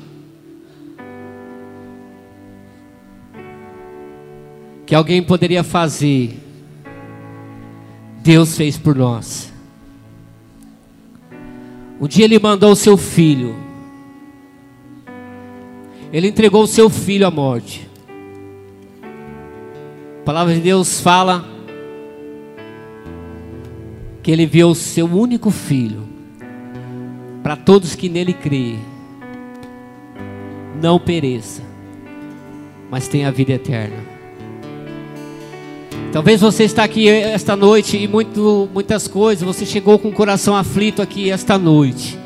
que 4.85 4.93
alguém 4.93 5.23
poderia 5.23 5.63
fazer, 5.63 6.37
Deus 8.21 8.55
fez 8.55 8.77
por 8.77 8.95
nós. 8.95 9.51
Um 11.99 12.07
dia 12.07 12.25
Ele 12.25 12.37
mandou 12.39 12.71
o 12.71 12.75
seu 12.75 12.97
filho, 12.97 13.55
Ele 16.11 16.27
entregou 16.27 16.63
o 16.63 16.67
seu 16.67 16.89
filho 16.89 17.25
à 17.25 17.31
morte. 17.31 17.89
A 20.21 20.23
palavra 20.23 20.53
de 20.53 20.59
Deus 20.59 20.99
fala 20.99 21.45
que 24.21 24.29
Ele 24.29 24.45
viu 24.45 24.69
o 24.69 24.75
seu 24.75 25.05
único 25.07 25.49
filho 25.49 26.10
para 27.41 27.55
todos 27.55 27.95
que 27.95 28.07
nele 28.07 28.33
creem, 28.33 28.79
não 30.81 30.99
pereça, 30.99 31.61
mas 32.89 33.07
tenha 33.07 33.31
vida 33.31 33.53
eterna. 33.53 34.11
Talvez 36.11 36.41
você 36.41 36.65
está 36.65 36.83
aqui 36.83 37.07
esta 37.07 37.55
noite 37.55 37.97
e 37.97 38.07
muito, 38.07 38.67
muitas 38.73 39.07
coisas, 39.07 39.43
você 39.43 39.65
chegou 39.65 39.97
com 39.97 40.09
o 40.09 40.13
coração 40.13 40.55
aflito 40.55 41.01
aqui 41.01 41.31
esta 41.31 41.57
noite. 41.57 42.19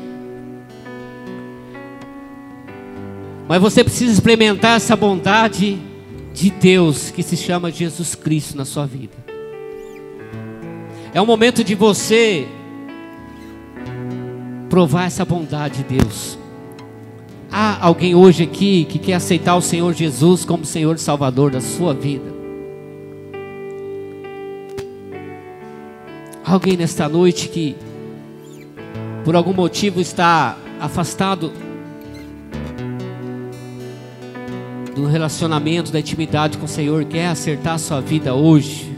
Mas 3.48 3.62
você 3.62 3.84
precisa 3.84 4.12
experimentar 4.12 4.76
essa 4.76 4.96
bondade 4.96 5.78
de 6.34 6.50
Deus 6.50 7.10
que 7.10 7.22
se 7.22 7.36
chama 7.36 7.70
Jesus 7.70 8.16
Cristo 8.16 8.56
na 8.56 8.64
sua 8.64 8.86
vida. 8.86 9.14
É 11.14 11.20
o 11.20 11.24
momento 11.24 11.62
de 11.62 11.74
você 11.74 12.46
provar 14.76 15.06
essa 15.06 15.24
bondade 15.24 15.82
de 15.82 15.96
Deus. 15.96 16.38
Há 17.50 17.82
alguém 17.82 18.14
hoje 18.14 18.42
aqui 18.42 18.84
que 18.84 18.98
quer 18.98 19.14
aceitar 19.14 19.56
o 19.56 19.62
Senhor 19.62 19.94
Jesus 19.94 20.44
como 20.44 20.66
Senhor 20.66 20.96
e 20.96 20.98
Salvador 20.98 21.50
da 21.50 21.62
sua 21.62 21.94
vida? 21.94 22.30
Alguém 26.44 26.76
nesta 26.76 27.08
noite 27.08 27.48
que 27.48 27.74
por 29.24 29.34
algum 29.34 29.54
motivo 29.54 29.98
está 29.98 30.58
afastado 30.78 31.50
do 34.94 35.06
relacionamento, 35.06 35.90
da 35.90 36.00
intimidade 36.00 36.58
com 36.58 36.66
o 36.66 36.68
Senhor, 36.68 37.02
quer 37.06 37.28
acertar 37.28 37.76
a 37.76 37.78
sua 37.78 38.02
vida 38.02 38.34
hoje? 38.34 38.94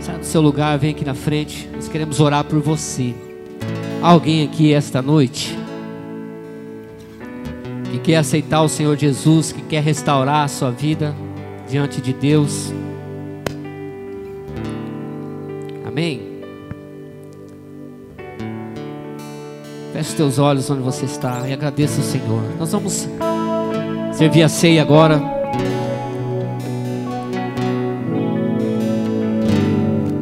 Sai 0.00 0.18
do 0.18 0.26
seu 0.26 0.40
lugar, 0.40 0.76
vem 0.80 0.90
aqui 0.90 1.04
na 1.04 1.14
frente. 1.14 1.70
Nós 1.72 1.86
queremos 1.86 2.18
orar 2.18 2.42
por 2.42 2.58
você 2.58 3.14
alguém 4.02 4.44
aqui 4.44 4.72
esta 4.72 5.00
noite 5.02 5.56
que 7.90 7.98
quer 7.98 8.16
aceitar 8.16 8.62
o 8.62 8.68
Senhor 8.68 8.96
Jesus, 8.96 9.52
que 9.52 9.62
quer 9.62 9.82
restaurar 9.82 10.44
a 10.44 10.48
sua 10.48 10.70
vida 10.70 11.14
diante 11.68 12.00
de 12.00 12.12
Deus. 12.12 12.72
Amém? 15.86 16.36
Feche 19.92 20.10
os 20.10 20.14
teus 20.14 20.38
olhos 20.38 20.68
onde 20.68 20.82
você 20.82 21.06
está 21.06 21.48
e 21.48 21.52
agradeça 21.52 22.00
o 22.00 22.04
Senhor. 22.04 22.42
Nós 22.58 22.70
vamos 22.70 23.08
servir 24.12 24.42
a 24.42 24.48
ceia 24.48 24.82
agora. 24.82 25.20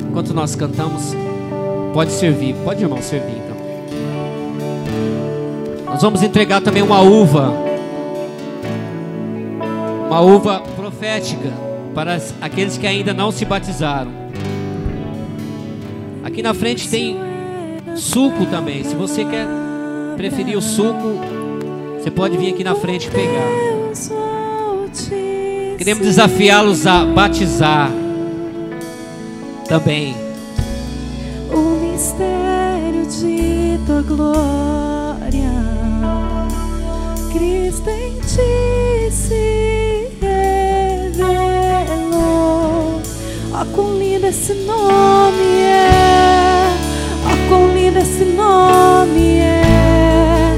Enquanto 0.09 0.33
nós 0.33 0.55
cantamos, 0.55 1.13
pode 1.93 2.13
servir, 2.13 2.55
pode 2.65 2.83
irmão 2.83 3.03
servir. 3.03 3.44
Nós 5.95 6.03
vamos 6.03 6.25
entregar 6.25 6.61
também 6.61 6.83
uma 6.83 7.01
uva, 7.03 7.55
uma 10.09 10.21
uva 10.23 10.61
profética 10.75 11.53
para 11.95 12.19
aqueles 12.41 12.77
que 12.77 12.85
ainda 12.85 13.15
não 13.15 13.31
se 13.31 13.45
batizaram. 13.45 14.11
Aqui 16.25 16.43
na 16.43 16.53
frente 16.53 16.89
tem 16.89 17.17
suco 17.95 18.45
também. 18.47 18.83
Se 18.83 18.97
você 18.97 19.25
quer 19.25 19.47
preferir 20.17 20.59
o 20.59 20.61
suco, 20.61 21.21
você 21.97 22.11
pode 22.11 22.37
vir 22.39 22.53
aqui 22.53 22.65
na 22.65 22.75
frente 22.75 23.09
pegar. 23.09 23.47
Queremos 25.79 26.05
desafiá-los 26.05 26.89
a 26.89 27.05
batizar 27.05 27.89
também. 29.69 30.17
O 31.53 31.93
mistério 31.93 33.07
de 33.07 33.79
tua 33.87 34.03
glória, 34.03 34.94
Cristo 37.35 37.91
em 37.91 38.15
ti 38.21 39.11
se 39.11 40.09
revelou. 41.11 41.43
Ó, 43.53 43.65
quão 43.75 43.99
lindo 43.99 44.29
esse 44.29 44.55
nome 44.55 45.63
é! 45.65 46.71
Ó, 47.27 47.31
quão 47.49 47.75
lindo 47.75 47.99
esse 47.99 48.25
nome 48.25 49.41
é! 49.41 50.57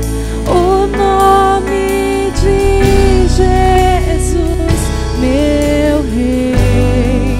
O 0.50 0.86
nome 0.86 2.30
de 2.42 3.26
Jesus, 3.26 4.80
meu 5.18 6.02
Rei. 6.14 7.38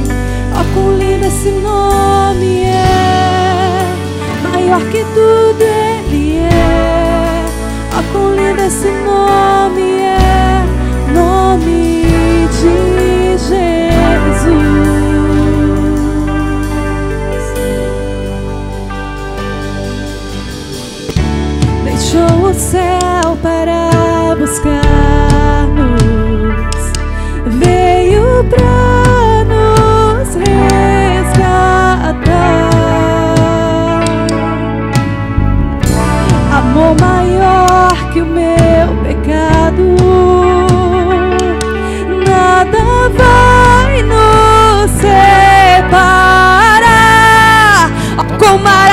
Ó, 0.55 0.65
quão 0.73 0.97
lindo 0.97 1.27
esse 1.27 1.51
nome 1.51 2.65
é! 2.65 3.85
Maior 4.43 4.81
que 4.91 5.05
tudo 5.15 5.66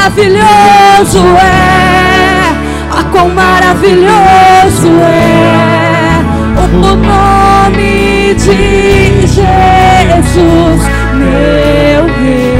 maravilhoso 0.03 1.23
é! 1.37 2.51
Ah, 2.91 3.05
quão 3.09 3.29
maravilhoso 3.29 4.89
é 5.01 6.19
o 6.59 6.95
nome 6.97 8.35
de 8.35 9.25
Jesus, 9.25 10.81
meu 11.13 12.05
Rei. 12.19 12.57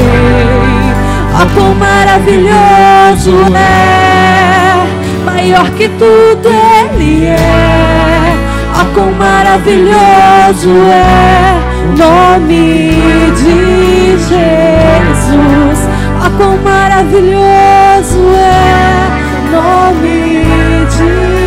Ah, 1.36 1.48
quão 1.54 1.76
maravilhoso 1.76 3.54
é, 3.54 4.86
maior 5.26 5.70
que 5.72 5.90
tudo 5.90 6.50
Ele 6.98 7.26
é. 7.26 7.38
Ah, 8.74 8.86
quão 8.94 9.12
maravilhoso 9.12 10.72
é 10.90 11.60
o 11.84 11.98
nome 11.98 12.92
de 13.36 14.18
Jesus. 14.18 15.73
Quão 16.38 16.58
maravilhoso 16.58 18.20
é 18.36 19.20
o 19.38 19.52
nome 19.52 20.46
de 20.90 21.43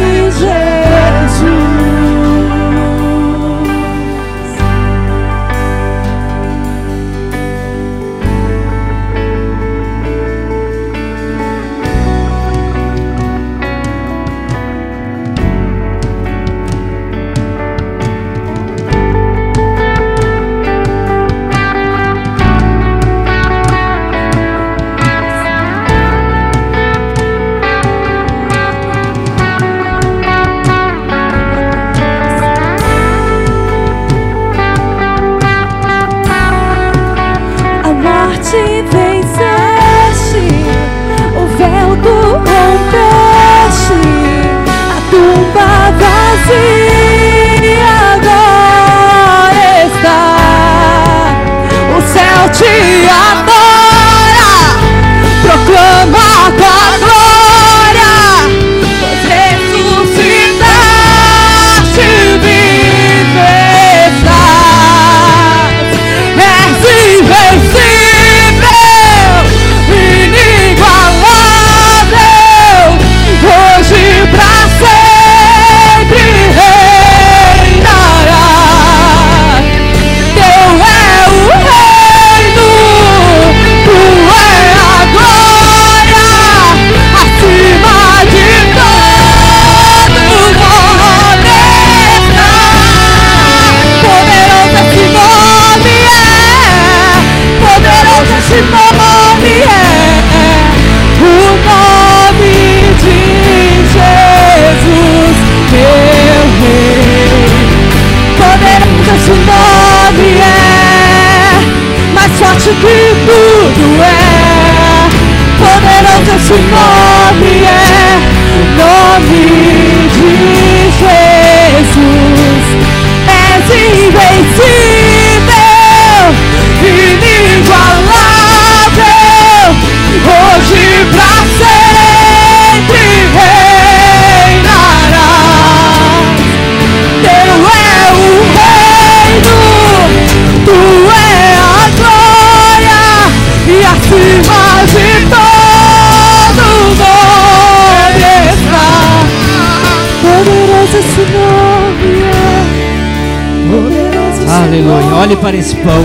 Olhe 155.26 155.36
para 155.38 155.56
esse 155.56 155.74
pão. 155.74 156.04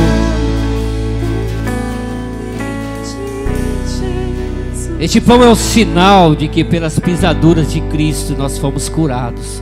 Este 5.00 5.22
pão 5.22 5.44
é 5.44 5.48
o 5.48 5.54
sinal 5.54 6.34
de 6.34 6.48
que 6.48 6.64
pelas 6.64 6.98
pisaduras 6.98 7.72
de 7.72 7.82
Cristo 7.82 8.34
nós 8.36 8.58
fomos 8.58 8.90
curados. 8.90 9.62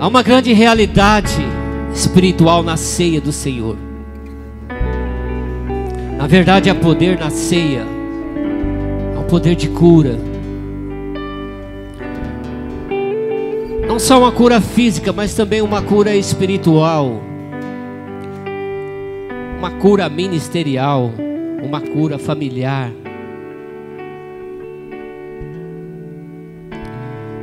Há 0.00 0.08
uma 0.08 0.22
grande 0.22 0.50
realidade 0.54 1.46
espiritual 1.94 2.62
na 2.62 2.78
ceia 2.78 3.20
do 3.20 3.30
Senhor. 3.30 3.76
Na 6.16 6.26
verdade, 6.26 6.70
há 6.70 6.74
poder 6.74 7.18
na 7.18 7.28
ceia, 7.28 7.84
há 9.14 9.20
um 9.20 9.24
poder 9.24 9.54
de 9.54 9.68
cura. 9.68 10.18
Só 14.08 14.18
uma 14.18 14.32
cura 14.32 14.58
física, 14.58 15.12
mas 15.12 15.34
também 15.34 15.60
uma 15.60 15.82
cura 15.82 16.16
espiritual, 16.16 17.20
uma 19.58 19.70
cura 19.72 20.08
ministerial, 20.08 21.10
uma 21.62 21.78
cura 21.82 22.18
familiar. 22.18 22.90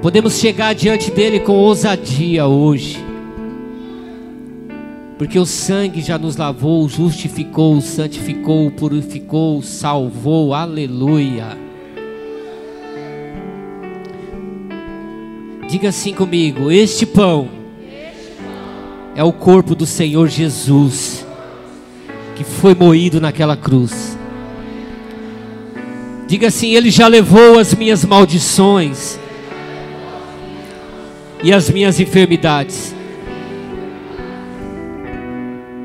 Podemos 0.02 0.40
chegar 0.40 0.74
diante 0.74 1.12
dele 1.12 1.40
com 1.40 1.54
ousadia 1.54 2.48
hoje. 2.48 2.98
Porque 5.20 5.38
o 5.38 5.46
sangue 5.46 6.02
já 6.02 6.18
nos 6.18 6.36
lavou, 6.36 6.90
justificou, 6.90 7.80
santificou, 7.80 8.72
purificou, 8.72 9.62
salvou. 9.62 10.52
Aleluia. 10.52 11.75
Diga 15.76 15.90
assim 15.90 16.14
comigo: 16.14 16.72
Este 16.72 17.06
pão 17.06 17.50
é 19.14 19.22
o 19.22 19.34
corpo 19.34 19.76
do 19.76 19.86
Senhor 19.86 20.30
Jesus, 20.30 21.28
que 22.34 22.46
foi 22.46 22.74
moído 22.74 23.20
naquela 23.20 23.58
cruz. 23.58 24.18
Diga 26.30 26.48
assim: 26.48 26.70
Ele 26.70 26.90
já 26.90 27.10
levou 27.10 27.60
as 27.60 27.74
minhas 27.76 28.06
maldições 28.06 29.20
e 31.44 31.52
as 31.52 31.70
minhas 31.70 32.00
enfermidades. 32.00 32.96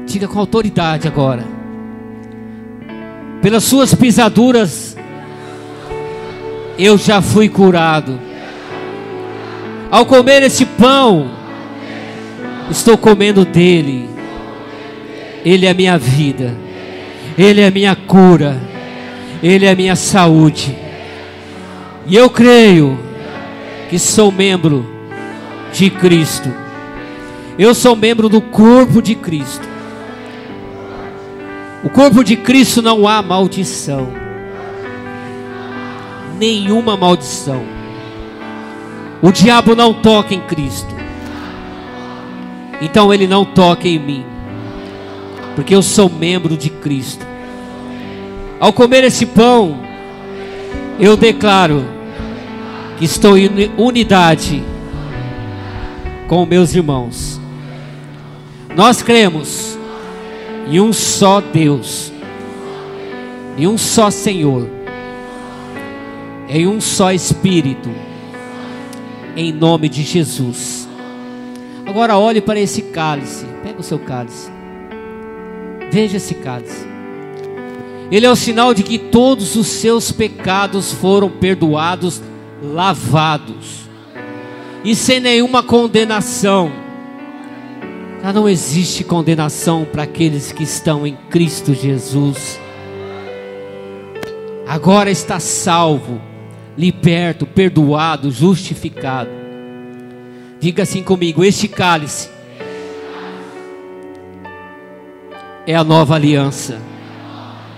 Diga 0.07 0.29
com 0.29 0.39
autoridade 0.39 1.09
agora. 1.09 1.45
Pelas 3.43 3.65
suas 3.65 3.93
pisaduras, 3.93 4.97
eu 6.79 6.97
já 6.97 7.21
fui 7.21 7.49
curado. 7.49 8.30
Ao 9.91 10.07
comer 10.07 10.43
esse 10.45 10.65
pão, 10.65 11.29
estou 12.71 12.97
comendo 12.97 13.45
dele. 13.45 14.09
Ele 15.45 15.67
é 15.67 15.75
minha 15.75 15.99
vida. 15.99 16.55
Ele 17.37 17.61
é 17.61 17.71
minha 17.71 17.97
cura. 17.97 18.57
Ele 19.43 19.67
é 19.67 19.75
minha 19.75 19.97
saúde. 19.97 20.77
E 22.07 22.15
eu 22.15 22.31
creio 22.31 22.99
que 23.89 23.99
sou 23.99 24.31
membro 24.31 24.87
de 25.73 25.91
Cristo. 25.91 26.53
Eu 27.59 27.75
sou 27.75 27.97
membro 27.97 28.29
do 28.29 28.41
corpo 28.41 29.03
de 29.03 29.15
Cristo. 29.15 29.69
O 31.83 31.89
corpo 31.89 32.23
de 32.23 32.37
Cristo 32.37 32.81
não 32.81 33.09
há 33.09 33.21
maldição. 33.23 34.13
Nenhuma 36.39 36.97
maldição. 36.97 37.80
O 39.23 39.31
diabo 39.31 39.75
não 39.75 39.93
toca 39.93 40.35
em 40.35 40.41
Cristo. 40.41 40.95
Então 42.81 43.13
ele 43.13 43.27
não 43.27 43.45
toca 43.45 43.87
em 43.87 43.99
mim. 43.99 44.25
Porque 45.55 45.75
eu 45.75 45.83
sou 45.83 46.09
membro 46.09 46.57
de 46.57 46.71
Cristo. 46.71 47.27
Ao 48.59 48.73
comer 48.73 49.05
esse 49.05 49.27
pão, 49.27 49.79
eu 50.99 51.17
declaro 51.17 51.85
que 52.99 53.05
estou 53.05 53.37
em 53.37 53.71
unidade 53.77 54.63
com 56.29 56.47
meus 56.47 56.75
irmãos. 56.75 57.41
Nós 58.77 59.03
cremos 59.03 59.79
em 60.69 60.81
um 60.81 60.93
só 60.93 61.41
Deus, 61.41 62.13
em 63.59 63.67
um 63.67 63.77
só 63.77 64.11
Senhor, 64.11 64.69
em 66.49 66.67
um 66.67 66.81
só 66.81 67.13
Espírito, 67.13 67.91
em 69.37 69.53
nome 69.53 69.89
de 69.89 70.03
Jesus. 70.03 70.89
Agora 71.87 72.19
olhe 72.19 72.41
para 72.41 72.61
esse 72.61 72.83
cálice, 72.83 73.45
pega 73.63 73.81
o 73.81 73.83
seu 73.83 73.99
cálice, 73.99 74.51
veja 75.91 76.17
esse 76.17 76.35
cálice. 76.35 76.87
Ele 78.11 78.27
é 78.27 78.31
o 78.31 78.37
sinal 78.37 78.75
de 78.75 78.83
que 78.83 78.99
todos 78.99 79.57
os 79.57 79.67
seus 79.67 80.11
pecados 80.11 80.93
foram 80.93 81.31
perdoados, 81.31 82.21
lavados, 82.63 83.89
e 84.85 84.95
sem 84.95 85.21
nenhuma 85.21 85.63
condenação 85.63 86.73
já 88.23 88.35
não 88.35 88.47
existe 88.47 89.03
condenação 89.03 89.87
para 89.91 90.03
aqueles 90.03 90.53
que 90.53 90.63
estão 90.63 91.07
em 91.07 91.17
Cristo 91.31 91.73
Jesus. 91.73 92.61
Agora 94.69 95.11
está 95.11 95.41
salvo, 95.41 96.21
liberto, 96.81 97.47
perdoado, 97.47 98.31
justificado. 98.31 99.31
Diga 100.59 100.83
assim 100.83 101.03
comigo: 101.03 101.45
este 101.45 101.69
cálice 101.69 102.29
é 105.67 105.75
a 105.75 105.85
nova 105.85 106.15
aliança, 106.15 106.81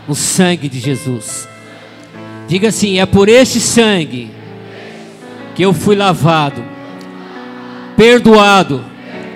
o 0.07 0.14
sangue 0.14 0.68
de 0.68 0.78
Jesus. 0.78 1.48
Diga 2.46 2.68
assim: 2.68 2.98
é 2.98 3.07
por 3.07 3.28
este 3.28 3.59
sangue 3.59 4.30
que 5.55 5.62
eu 5.62 5.72
fui 5.72 5.96
lavado, 5.96 6.62
perdoado 7.96 8.92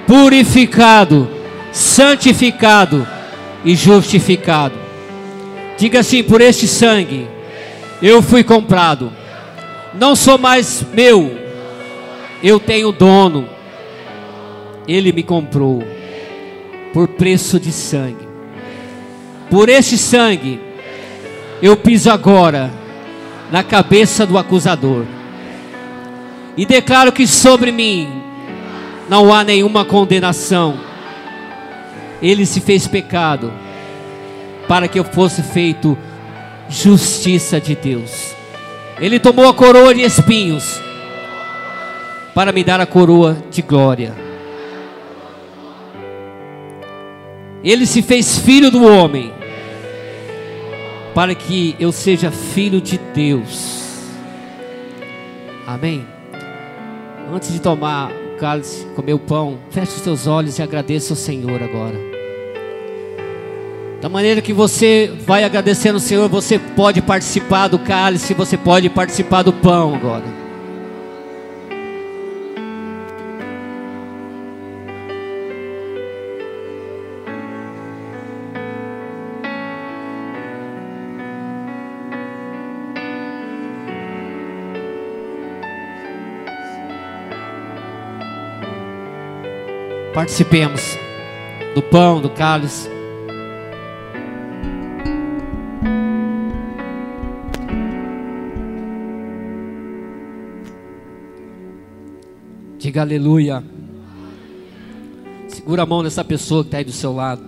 purificado, 0.07 1.29
santificado 1.73 3.07
e 3.65 3.75
justificado. 3.75 4.75
Diga 5.77 6.01
assim: 6.01 6.23
por 6.23 6.41
este 6.41 6.67
sangue 6.67 7.27
eu 8.01 8.23
fui 8.23 8.43
comprado. 8.43 9.13
Não 9.99 10.15
sou 10.15 10.37
mais 10.37 10.85
meu, 10.93 11.39
eu 12.43 12.61
tenho 12.61 12.93
dono. 12.93 13.49
Ele 14.87 15.11
me 15.11 15.23
comprou 15.23 15.83
por 16.93 17.09
preço 17.09 17.59
de 17.59 17.73
sangue. 17.73 18.29
Por 19.51 19.69
este 19.69 19.97
sangue 19.97 20.61
eu 21.63 21.77
piso 21.77 22.11
agora 22.11 22.71
na 23.51 23.63
cabeça 23.63 24.27
do 24.27 24.37
acusador. 24.37 25.05
E 26.57 26.67
declaro 26.67 27.11
que 27.11 27.27
sobre 27.27 27.73
mim 27.73 28.23
não 29.09 29.33
há 29.33 29.43
nenhuma 29.43 29.85
condenação. 29.85 30.79
Ele 32.21 32.45
se 32.45 32.61
fez 32.61 32.87
pecado 32.87 33.53
para 34.69 34.89
que 34.89 34.99
eu 34.99 35.05
fosse 35.05 35.43
feito 35.43 35.97
justiça 36.69 37.61
de 37.61 37.75
Deus. 37.75 38.36
Ele 38.99 39.21
tomou 39.21 39.47
a 39.49 39.55
coroa 39.55 39.95
de 39.95 40.03
espinhos 40.03 40.81
para 42.35 42.53
me 42.53 42.65
dar 42.65 42.81
a 42.81 42.87
coroa 42.87 43.37
de 43.51 43.61
glória. 43.61 44.15
Ele 47.63 47.85
se 47.85 48.01
fez 48.01 48.39
filho 48.39 48.71
do 48.71 48.85
homem 48.85 49.33
para 51.15 51.35
que 51.35 51.75
eu 51.81 51.93
seja 51.93 52.31
filho 52.31 52.81
de 52.81 52.99
Deus. 53.15 53.85
Amém. 55.67 56.07
Antes 57.33 57.53
de 57.53 57.61
tomar 57.61 58.13
cálice, 58.39 58.87
comer 58.95 59.15
o 59.15 59.19
pão, 59.19 59.59
feche 59.71 59.97
os 59.97 60.03
seus 60.03 60.27
olhos 60.27 60.59
e 60.59 60.63
agradeça 60.63 61.13
ao 61.13 61.17
Senhor 61.17 61.63
agora. 61.63 62.16
Da 64.01 64.11
maneira 64.11 64.43
que 64.43 64.53
você 64.53 65.11
vai 65.27 65.43
agradecendo 65.43 65.97
ao 65.97 66.01
Senhor, 66.01 66.29
você 66.29 66.59
pode 66.59 67.01
participar 67.01 67.69
do 67.69 67.79
cálice, 67.79 68.35
você 68.35 68.57
pode 68.57 68.91
participar 68.91 69.43
do 69.43 69.53
pão 69.53 69.95
agora. 69.95 70.25
Participemos 90.13 90.97
do 91.75 91.83
pão, 91.83 92.23
do 92.23 92.31
cálice. 92.31 92.96
Diga 102.97 103.03
aleluia. 103.03 103.63
Segura 105.49 105.83
a 105.83 105.87
mão 105.87 106.03
dessa 106.03 106.25
pessoa 106.25 106.63
que 106.63 106.69
está 106.69 106.79
aí 106.79 106.85
do 106.85 106.93
seu 106.93 107.13
lado. 107.13 107.43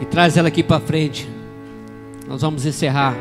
E 0.00 0.06
traz 0.06 0.38
ela 0.38 0.48
aqui 0.48 0.62
para 0.62 0.80
frente. 0.80 1.28
Nós 2.26 2.40
vamos 2.40 2.64
encerrar. 2.64 3.14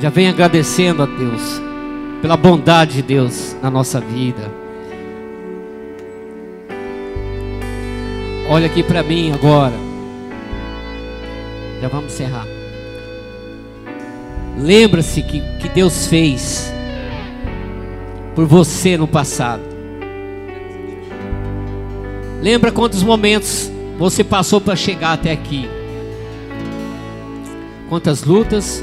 Já 0.00 0.10
vem 0.10 0.28
agradecendo 0.28 1.04
a 1.04 1.06
Deus 1.06 1.73
pela 2.24 2.38
bondade 2.38 2.94
de 2.94 3.02
Deus 3.02 3.54
na 3.60 3.70
nossa 3.70 4.00
vida. 4.00 4.50
Olha 8.48 8.64
aqui 8.64 8.82
para 8.82 9.02
mim 9.02 9.30
agora. 9.30 9.74
Já 11.82 11.88
vamos 11.88 12.14
encerrar. 12.14 12.46
Lembra-se 14.58 15.20
que, 15.20 15.42
que 15.58 15.68
Deus 15.68 16.06
fez 16.06 16.72
por 18.34 18.46
você 18.46 18.96
no 18.96 19.06
passado. 19.06 19.62
Lembra 22.40 22.72
quantos 22.72 23.02
momentos 23.02 23.70
você 23.98 24.24
passou 24.24 24.62
para 24.62 24.74
chegar 24.74 25.12
até 25.12 25.30
aqui? 25.30 25.68
Quantas 27.90 28.24
lutas, 28.24 28.82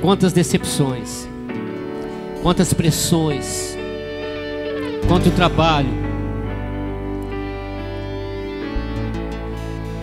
quantas 0.00 0.32
decepções, 0.32 1.28
quantas 2.42 2.72
pressões, 2.72 3.76
quanto 5.06 5.30
trabalho. 5.30 5.88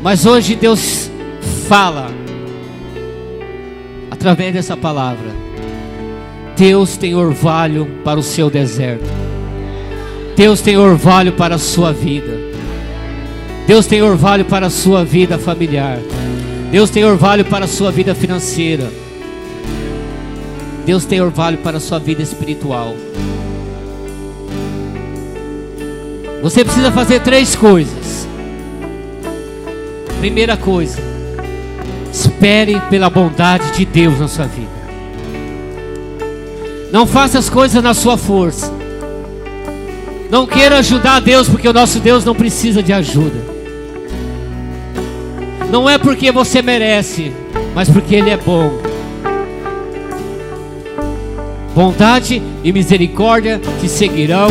Mas 0.01 0.25
hoje 0.25 0.55
Deus 0.55 1.09
fala 1.67 2.07
através 4.09 4.53
dessa 4.53 4.77
palavra. 4.77 5.47
Deus 6.55 6.97
tem 6.97 7.13
orvalho 7.15 7.87
para 8.03 8.19
o 8.19 8.23
seu 8.23 8.49
deserto. 8.49 9.09
Deus 10.35 10.61
tem 10.61 10.77
orvalho 10.77 11.33
para 11.33 11.55
a 11.55 11.59
sua 11.59 11.91
vida. 11.91 12.37
Deus 13.67 13.85
tem 13.85 14.01
orvalho 14.01 14.45
para 14.45 14.67
a 14.67 14.69
sua 14.69 15.03
vida 15.03 15.37
familiar. 15.37 15.99
Deus 16.71 16.89
tem 16.89 17.03
orvalho 17.03 17.43
para 17.45 17.65
a 17.65 17.67
sua 17.67 17.91
vida 17.91 18.15
financeira. 18.15 18.89
Deus 20.87 21.03
tem 21.03 21.19
orvalho 21.19 21.57
para 21.57 21.77
a 21.77 21.81
sua 21.81 21.99
vida 21.99 22.21
espiritual. 22.23 22.95
Você 26.41 26.63
precisa 26.63 26.93
fazer 26.93 27.19
três 27.19 27.57
coisas. 27.57 28.25
Primeira 30.21 30.55
coisa, 30.55 30.97
espere 32.09 32.79
pela 32.89 33.09
bondade 33.09 33.69
de 33.71 33.85
Deus 33.85 34.17
na 34.17 34.29
sua 34.29 34.45
vida. 34.45 34.71
Não 36.89 37.05
faça 37.05 37.37
as 37.37 37.49
coisas 37.49 37.83
na 37.83 37.93
sua 37.93 38.15
força. 38.15 38.71
Não 40.31 40.47
queira 40.47 40.77
ajudar 40.77 41.17
a 41.17 41.19
Deus, 41.19 41.49
porque 41.49 41.67
o 41.67 41.73
nosso 41.73 41.99
Deus 41.99 42.23
não 42.23 42.33
precisa 42.33 42.81
de 42.81 42.93
ajuda. 42.93 43.43
Não 45.69 45.89
é 45.89 45.97
porque 45.97 46.31
você 46.31 46.61
merece, 46.61 47.33
mas 47.75 47.89
porque 47.89 48.15
Ele 48.15 48.29
é 48.29 48.37
bom. 48.37 48.86
Bondade 51.77 52.41
e 52.63 52.73
misericórdia 52.73 53.61
te 53.79 53.87
seguirão 53.87 54.47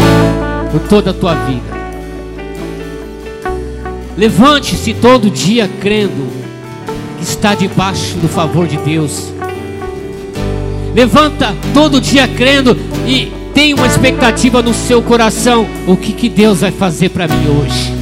por 0.70 0.79
toda 0.83 1.11
a 1.11 1.12
tua 1.12 1.35
vida. 1.35 1.77
Levante-se 4.16 4.95
todo 4.95 5.29
dia 5.29 5.68
crendo 5.81 6.29
que 7.18 7.24
está 7.24 7.57
debaixo 7.57 8.14
do 8.18 8.29
favor 8.29 8.68
de 8.68 8.77
Deus. 8.77 9.33
Levanta 10.95 11.53
todo 11.74 12.01
dia 12.01 12.29
crendo 12.29 12.77
e 13.05 13.33
tem 13.53 13.74
uma 13.74 13.89
expectativa 13.89 14.62
no 14.62 14.72
seu 14.72 15.03
coração. 15.03 15.66
O 15.85 15.97
que, 15.97 16.12
que 16.12 16.29
Deus 16.29 16.61
vai 16.61 16.70
fazer 16.70 17.09
para 17.09 17.27
mim 17.27 17.49
hoje? 17.49 17.93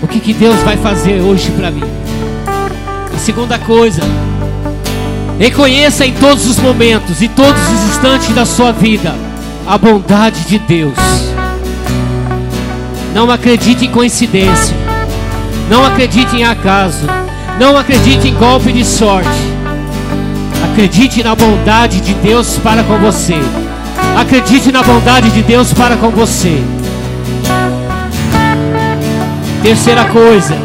O 0.00 0.06
que, 0.06 0.20
que 0.20 0.32
Deus 0.32 0.60
vai 0.60 0.76
fazer 0.76 1.20
hoje 1.20 1.50
para 1.50 1.68
mim? 1.68 1.82
A 3.12 3.18
segunda 3.18 3.58
coisa, 3.58 4.02
Reconheça 5.42 6.06
em 6.06 6.12
todos 6.12 6.46
os 6.46 6.56
momentos 6.60 7.20
e 7.20 7.26
todos 7.26 7.60
os 7.60 7.88
instantes 7.90 8.32
da 8.32 8.46
sua 8.46 8.70
vida 8.70 9.12
a 9.66 9.76
bondade 9.76 10.44
de 10.44 10.56
Deus. 10.56 10.94
Não 13.12 13.28
acredite 13.28 13.84
em 13.84 13.90
coincidência. 13.90 14.76
Não 15.68 15.84
acredite 15.84 16.36
em 16.36 16.44
acaso. 16.44 17.08
Não 17.58 17.76
acredite 17.76 18.28
em 18.28 18.34
golpe 18.34 18.72
de 18.72 18.84
sorte. 18.84 19.28
Acredite 20.70 21.24
na 21.24 21.34
bondade 21.34 22.00
de 22.00 22.14
Deus 22.14 22.56
para 22.58 22.84
com 22.84 22.98
você. 22.98 23.40
Acredite 24.16 24.70
na 24.70 24.84
bondade 24.84 25.28
de 25.30 25.42
Deus 25.42 25.72
para 25.72 25.96
com 25.96 26.10
você. 26.10 26.62
Terceira 29.60 30.04
coisa. 30.04 30.56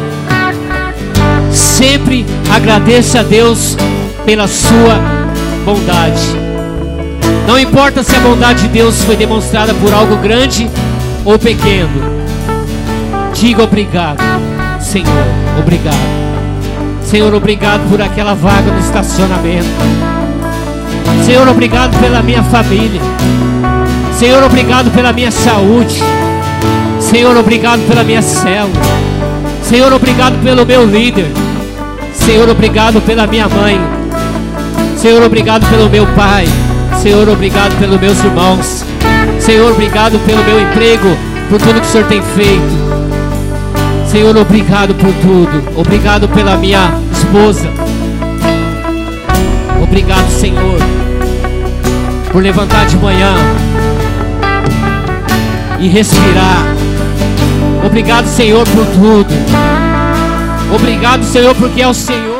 Sempre 1.50 2.24
agradeça 2.48 3.18
a 3.18 3.22
Deus 3.24 3.76
pela 4.28 4.46
sua 4.46 5.00
bondade. 5.64 6.20
Não 7.46 7.58
importa 7.58 8.02
se 8.02 8.14
a 8.14 8.20
bondade 8.20 8.64
de 8.64 8.68
Deus 8.68 9.02
foi 9.02 9.16
demonstrada 9.16 9.72
por 9.72 9.90
algo 9.90 10.16
grande 10.16 10.68
ou 11.24 11.38
pequeno. 11.38 11.88
Diga 13.32 13.62
obrigado, 13.62 14.18
Senhor, 14.80 15.24
obrigado. 15.58 15.96
Senhor, 17.04 17.32
obrigado 17.32 17.88
por 17.88 18.02
aquela 18.02 18.34
vaga 18.34 18.70
no 18.70 18.78
estacionamento. 18.78 19.66
Senhor, 21.24 21.48
obrigado 21.48 21.98
pela 21.98 22.22
minha 22.22 22.42
família. 22.42 23.00
Senhor, 24.12 24.42
obrigado 24.42 24.90
pela 24.90 25.10
minha 25.10 25.30
saúde. 25.30 26.02
Senhor, 27.00 27.34
obrigado 27.34 27.80
pela 27.88 28.04
minha 28.04 28.20
célula. 28.20 28.74
Senhor, 29.62 29.90
obrigado 29.90 30.38
pelo 30.44 30.66
meu 30.66 30.84
líder. 30.84 31.32
Senhor, 32.12 32.46
obrigado 32.50 33.00
pela 33.00 33.26
minha 33.26 33.48
mãe. 33.48 33.97
Senhor, 34.98 35.22
obrigado 35.22 35.64
pelo 35.70 35.88
meu 35.88 36.04
pai. 36.08 36.44
Senhor, 37.00 37.28
obrigado 37.28 37.72
pelos 37.78 38.00
meus 38.00 38.18
irmãos. 38.24 38.84
Senhor, 39.38 39.70
obrigado 39.70 40.18
pelo 40.26 40.42
meu 40.42 40.60
emprego, 40.60 41.16
por 41.48 41.60
tudo 41.60 41.80
que 41.80 41.86
o 41.86 41.88
Senhor 41.88 42.08
tem 42.08 42.20
feito. 42.20 42.88
Senhor, 44.10 44.36
obrigado 44.36 44.96
por 44.96 45.12
tudo. 45.22 45.78
Obrigado 45.78 46.28
pela 46.28 46.56
minha 46.56 46.90
esposa. 47.12 47.68
Obrigado, 49.80 50.28
Senhor, 50.32 50.80
por 52.32 52.42
levantar 52.42 52.84
de 52.86 52.96
manhã 52.96 53.34
e 55.78 55.86
respirar. 55.86 56.74
Obrigado, 57.86 58.26
Senhor, 58.26 58.66
por 58.66 58.84
tudo. 58.86 59.32
Obrigado, 60.74 61.22
Senhor, 61.22 61.54
porque 61.54 61.82
é 61.82 61.86
o 61.86 61.94
Senhor. 61.94 62.37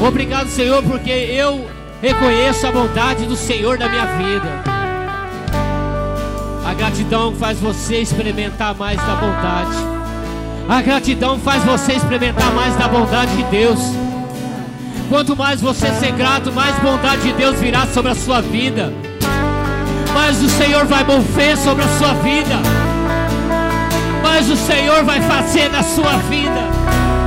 Obrigado, 0.00 0.48
Senhor, 0.48 0.82
porque 0.82 1.10
eu 1.10 1.68
reconheço 2.00 2.66
a 2.66 2.72
bondade 2.72 3.26
do 3.26 3.36
Senhor 3.36 3.78
na 3.78 3.86
minha 3.86 4.06
vida. 4.06 4.48
A 6.64 6.72
gratidão 6.72 7.34
faz 7.34 7.58
você 7.58 7.98
experimentar 7.98 8.74
mais 8.74 8.96
da 8.96 9.14
bondade. 9.16 9.76
A 10.66 10.80
gratidão 10.80 11.38
faz 11.38 11.62
você 11.64 11.92
experimentar 11.92 12.50
mais 12.52 12.74
da 12.76 12.88
bondade 12.88 13.36
de 13.36 13.42
Deus. 13.44 13.78
Quanto 15.10 15.36
mais 15.36 15.60
você 15.60 15.90
ser 15.92 16.12
grato, 16.12 16.50
mais 16.50 16.74
bondade 16.78 17.22
de 17.22 17.32
Deus 17.34 17.58
virá 17.58 17.86
sobre 17.86 18.12
a 18.12 18.14
sua 18.14 18.40
vida. 18.40 18.92
Mais 20.14 20.42
o 20.42 20.48
Senhor 20.48 20.86
vai 20.86 21.04
mover 21.04 21.58
sobre 21.58 21.84
a 21.84 21.88
sua 21.98 22.14
vida. 22.14 22.56
Mais 24.22 24.48
o 24.48 24.56
Senhor 24.56 25.04
vai 25.04 25.20
fazer 25.20 25.68
na 25.70 25.82
sua 25.82 26.16
vida. 26.28 26.60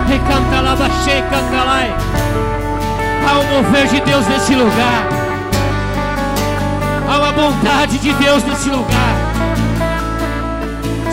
Recanta 0.07 0.61
lá, 0.61 0.76
baixei, 0.76 1.21
canta 1.21 1.63
lá. 1.63 2.22
Há 3.28 3.39
um 3.39 3.63
mover 3.63 3.88
de 3.88 3.99
Deus 4.01 4.28
nesse 4.28 4.55
lugar. 4.55 5.07
Há 7.09 7.17
uma 7.17 7.32
bondade 7.32 7.97
de 7.97 8.13
Deus 8.13 8.43
nesse 8.43 8.69
lugar. 8.69 9.15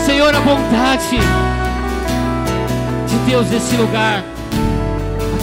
Senhor, 0.05 0.33
a 0.35 0.39
bondade 0.39 1.19
de 3.07 3.17
Deus 3.25 3.49
nesse 3.49 3.75
lugar. 3.75 4.23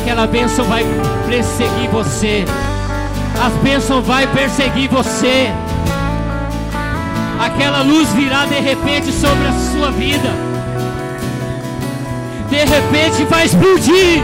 Aquela 0.01 0.27
bênção 0.27 0.65
vai 0.65 0.85
perseguir 1.29 1.89
você. 1.91 2.45
As 3.45 3.53
bênçãos 3.63 4.05
vai 4.05 4.27
perseguir 4.27 4.89
você. 4.89 5.49
Aquela 7.39 7.83
luz 7.83 8.09
virá 8.15 8.47
de 8.47 8.59
repente 8.59 9.13
sobre 9.13 9.47
a 9.47 9.53
sua 9.53 9.91
vida. 9.93 10.31
De 12.51 12.57
repente 12.57 13.25
vai 13.25 13.45
explodir 13.45 14.23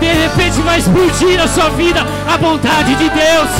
de 0.00 0.06
repente 0.06 0.60
vai 0.60 0.78
explodir 0.78 1.40
a 1.40 1.48
sua 1.48 1.70
vida 1.70 2.00
a 2.32 2.36
bondade 2.36 2.94
de 2.94 3.08
Deus. 3.08 3.50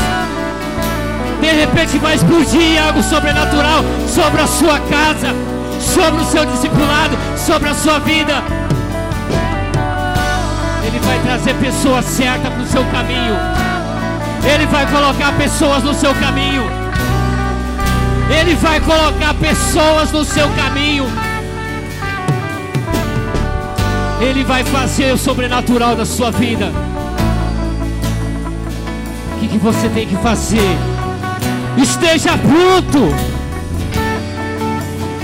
De 1.40 1.46
repente 1.46 1.98
vai 1.98 2.14
explodir 2.14 2.82
algo 2.82 3.02
sobrenatural 3.02 3.84
sobre 4.08 4.40
a 4.40 4.46
sua 4.46 4.80
casa, 4.80 5.34
sobre 5.80 6.20
o 6.20 6.24
seu 6.24 6.44
discipulado, 6.46 7.16
sobre 7.36 7.68
a 7.68 7.74
sua 7.74 7.98
vida. 8.00 8.42
Ele 10.84 10.98
vai 11.00 11.18
trazer 11.20 11.54
pessoas 11.54 12.04
certas 12.04 12.52
para 12.52 12.62
o 12.62 12.66
seu 12.66 12.84
caminho. 12.86 13.36
Ele 14.44 14.66
vai 14.66 14.86
colocar 14.86 15.32
pessoas 15.32 15.82
no 15.82 15.94
seu 15.94 16.14
caminho. 16.14 16.64
Ele 18.30 18.54
vai 18.54 18.80
colocar 18.80 19.34
pessoas 19.34 20.10
no 20.12 20.24
seu 20.24 20.48
caminho. 20.50 21.27
Ele 24.20 24.42
vai 24.42 24.64
fazer 24.64 25.12
o 25.12 25.18
sobrenatural 25.18 25.94
da 25.94 26.04
sua 26.04 26.30
vida. 26.30 26.72
O 29.36 29.40
que, 29.40 29.48
que 29.48 29.58
você 29.58 29.88
tem 29.88 30.08
que 30.08 30.16
fazer? 30.16 30.76
Esteja 31.76 32.30
pronto. 32.36 33.14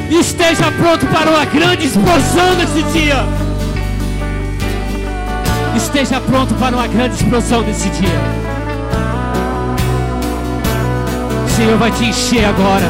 Esteja 0.09 0.71
pronto 0.81 1.07
para 1.07 1.29
uma 1.29 1.45
grande 1.45 1.87
explosão 1.87 2.55
nesse 2.57 2.83
dia. 2.93 3.27
Esteja 5.75 6.21
pronto 6.21 6.55
para 6.55 6.77
uma 6.77 6.87
grande 6.87 7.17
explosão 7.17 7.63
nesse 7.63 7.89
dia. 7.89 8.21
O 11.45 11.51
Senhor 11.57 11.77
vai 11.79 11.91
te 11.91 12.05
encher 12.05 12.45
agora, 12.45 12.89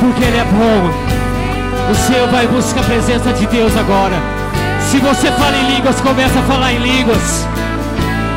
porque 0.00 0.24
Ele 0.24 0.36
é 0.36 0.44
bom. 0.44 1.92
O 1.92 1.94
Senhor 1.94 2.28
vai 2.28 2.48
buscar 2.48 2.80
a 2.80 2.84
presença 2.84 3.32
de 3.32 3.46
Deus 3.46 3.76
agora. 3.76 4.35
Se 4.86 4.98
você 4.98 5.32
fala 5.32 5.56
em 5.56 5.74
línguas, 5.74 6.00
começa 6.00 6.38
a 6.38 6.42
falar 6.44 6.72
em 6.72 6.78
línguas. 6.78 7.44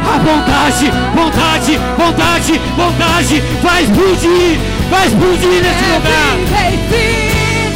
A 0.04 0.18
vontade, 0.18 0.92
vontade, 1.14 1.78
vontade, 1.96 2.62
vontade 2.76 3.44
vai 3.62 3.84
explodir, 3.84 4.60
vai 4.90 5.06
explodir 5.06 5.62
nesse 5.62 5.86
lugar. 5.86 6.38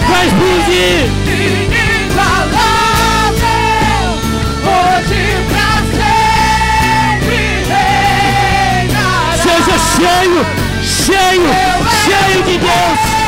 Vai 0.09 0.25
explodir. 0.25 1.23
Seja 9.43 9.77
cheio, 9.97 10.45
cheio, 10.81 11.49
cheio 12.03 12.43
de 12.43 12.57
Deus. 12.57 13.22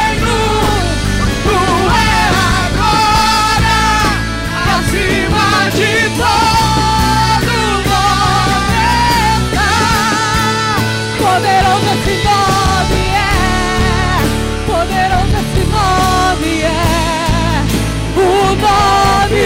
Nome 18.61 19.43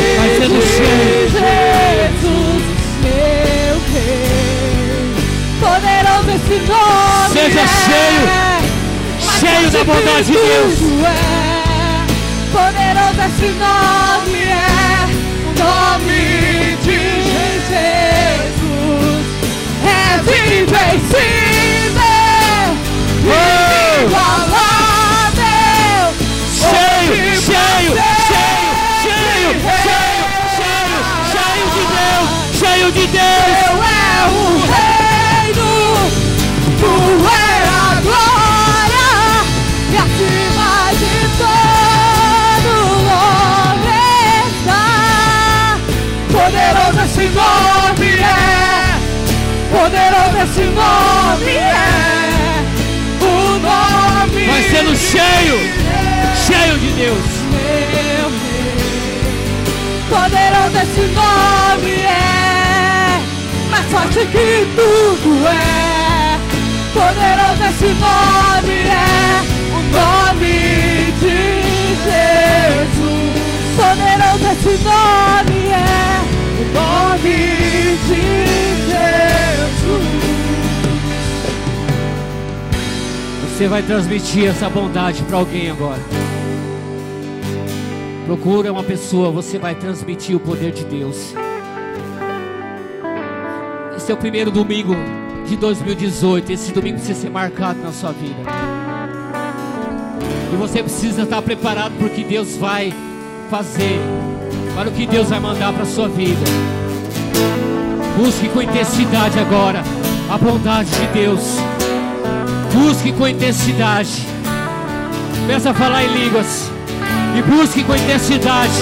de. 0.47 1.29
Jesus, 1.31 2.63
meu 3.03 3.75
rei. 3.93 5.15
Poderoso 5.59 6.29
esse 6.31 6.57
nome 6.67 7.33
Seja 7.33 7.59
é, 7.59 7.67
cheio, 7.85 8.23
cheio 9.39 9.67
da 9.71 9.83
bondade 9.83 10.25
de 10.25 10.33
Deus. 10.33 10.79
É, 11.03 11.17
poderoso 12.51 13.21
esse 13.27 13.49
nome 13.53 14.41
é, 14.43 14.53
o 15.45 15.51
nome 15.59 16.21
de 16.83 16.99
Jesus 17.21 17.69
é 17.75 18.39
invencível, 20.61 21.48
Deus, 32.79 32.89
cheio 32.89 32.91
de 32.91 33.07
Deus. 33.07 33.11
Teu 33.11 33.83
é 33.83 34.27
o 34.29 34.43
reino, 34.71 35.71
tu 36.79 36.93
é 37.27 37.37
a 37.67 37.99
glória, 38.01 39.09
e 39.91 39.95
acima 39.97 40.71
de 40.99 41.15
todo 41.37 42.71
nome 43.09 43.99
está. 44.47 45.77
Poderoso 46.31 46.99
esse 47.05 47.25
nome 47.29 48.09
é, 48.19 48.31
poderoso 49.71 50.37
esse 50.43 50.65
nome 50.69 51.55
é, 51.57 51.75
o 53.21 53.23
nome 53.59 54.43
Vai 54.45 54.63
sendo 54.63 54.95
cheio, 54.95 55.57
cheio 56.47 56.75
de 56.79 56.89
Deus. 56.93 57.25
meu 57.51 58.29
rei. 58.29 58.69
Poderoso 60.09 60.77
esse 60.77 61.05
nome 61.13 61.91
é, 62.01 62.58
forte 63.89 64.19
que 64.27 64.67
tudo 64.75 65.47
é. 65.47 66.39
Poderoso 66.93 67.63
esse 67.69 67.89
nome 67.93 68.77
é, 68.87 69.41
o 69.71 69.79
nome 69.97 70.55
de 71.19 71.37
Jesus. 72.05 73.33
Poderoso 73.75 74.45
esse 74.53 74.73
nome 74.83 75.59
é, 75.69 75.75
o 76.59 76.63
nome 76.73 77.37
de 78.07 78.23
Jesus. 78.89 80.07
Você 83.43 83.67
vai 83.67 83.81
transmitir 83.83 84.45
essa 84.49 84.69
bondade 84.69 85.21
para 85.23 85.37
alguém 85.37 85.69
agora. 85.69 86.01
Procura 88.25 88.71
uma 88.71 88.83
pessoa, 88.83 89.31
você 89.31 89.57
vai 89.57 89.73
transmitir 89.73 90.35
o 90.35 90.39
poder 90.39 90.71
de 90.71 90.85
Deus. 90.85 91.33
Esse 94.09 94.13
é 94.13 94.17
o 94.17 94.17
primeiro 94.17 94.49
domingo 94.49 94.95
de 95.47 95.55
2018. 95.55 96.51
Esse 96.51 96.71
domingo 96.71 96.97
precisa 96.97 97.21
ser 97.21 97.29
marcado 97.29 97.79
na 97.79 97.91
sua 97.91 98.11
vida. 98.11 98.41
E 100.51 100.55
você 100.55 100.81
precisa 100.81 101.21
estar 101.21 101.39
preparado 101.43 101.93
para 101.95 102.07
o 102.07 102.09
que 102.09 102.23
Deus 102.23 102.57
vai 102.57 102.91
fazer, 103.51 103.99
para 104.73 104.89
o 104.89 104.91
que 104.91 105.05
Deus 105.05 105.29
vai 105.29 105.39
mandar 105.39 105.71
para 105.73 105.83
a 105.83 105.85
sua 105.85 106.07
vida. 106.07 106.41
Busque 108.17 108.49
com 108.49 108.63
intensidade 108.63 109.37
agora 109.37 109.83
a 110.27 110.39
bondade 110.39 110.89
de 110.89 111.05
Deus. 111.13 111.57
Busque 112.73 113.11
com 113.11 113.27
intensidade. 113.27 114.25
Começa 115.41 115.69
a 115.69 115.73
falar 115.75 116.03
em 116.05 116.07
línguas. 116.07 116.71
E 117.37 117.43
busque 117.43 117.83
com 117.83 117.95
intensidade. 117.95 118.73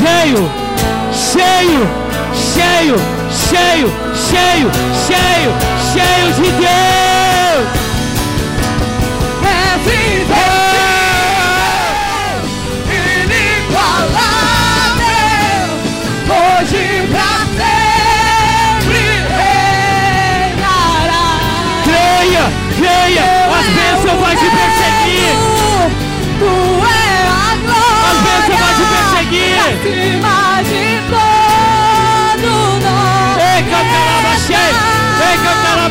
Cheio, 0.00 0.50
cheio, 1.12 1.86
cheio, 2.34 3.15
cheio, 3.30 3.92
cheio, 4.14 4.70
cheio, 5.06 5.52
cheio 5.92 6.32
de 6.34 6.50
Deus. 6.52 6.66
É 9.42 9.74
invencível, 9.76 10.55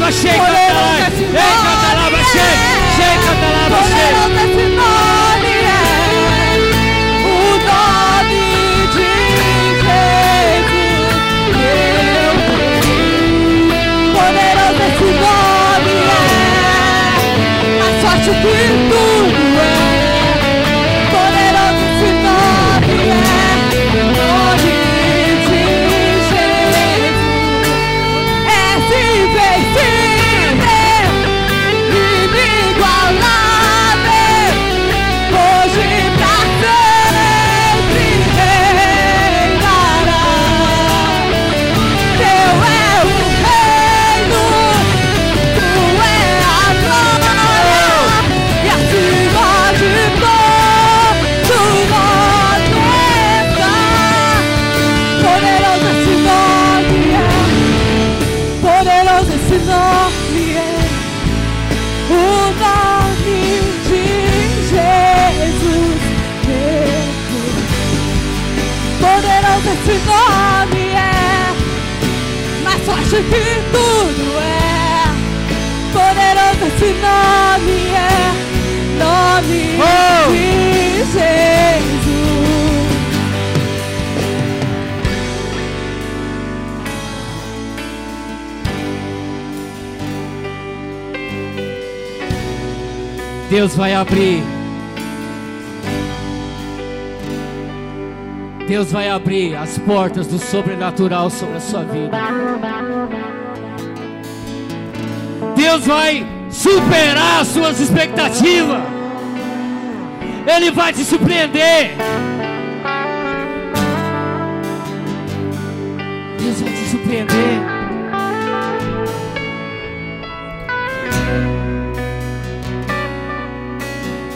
cantaraba, 0.05 0.11
cheio, 0.11 0.37
cantaraba. 0.37 1.09
Ei, 1.19 1.55
cantaraba, 1.63 2.23
cheio. 2.31 2.57
Cheio, 2.95 3.19
cantaraba, 3.25 3.79
cheio. 3.83 4.15
Poderoso 4.15 4.41
esse 4.45 4.65
nome 4.75 5.49
é 5.49 5.91
o 7.33 7.57
nome 7.57 8.35
de 18.79 18.94
forte 73.15 73.23
que 73.23 73.61
tudo 73.71 74.39
é. 74.39 75.05
Poderoso 75.93 76.65
esse 76.67 76.91
nome 76.99 77.79
é, 77.93 78.31
nome 78.99 79.61
oh. 79.79 80.31
de 80.31 80.97
Jesus. 80.97 81.35
Deus 93.49 93.75
vai 93.75 93.93
abrir. 93.93 94.54
Deus 98.67 98.91
vai 98.91 99.07
abrir 99.09 99.55
as 99.55 99.77
portas 99.77 100.25
do 100.25 100.39
sobrenatural 100.39 101.29
sobre 101.29 101.57
a 101.57 101.59
sua 101.59 101.83
vida. 101.83 102.17
Deus 105.55 105.85
vai 105.85 106.25
superar 106.49 107.41
as 107.41 107.47
suas 107.49 107.79
expectativas. 107.79 108.81
Ele 110.47 110.71
vai 110.71 110.91
te 110.93 111.03
surpreender. 111.03 111.95
Deus 116.39 116.61
vai 116.61 116.73
te 116.73 116.89
surpreender. 116.89 117.75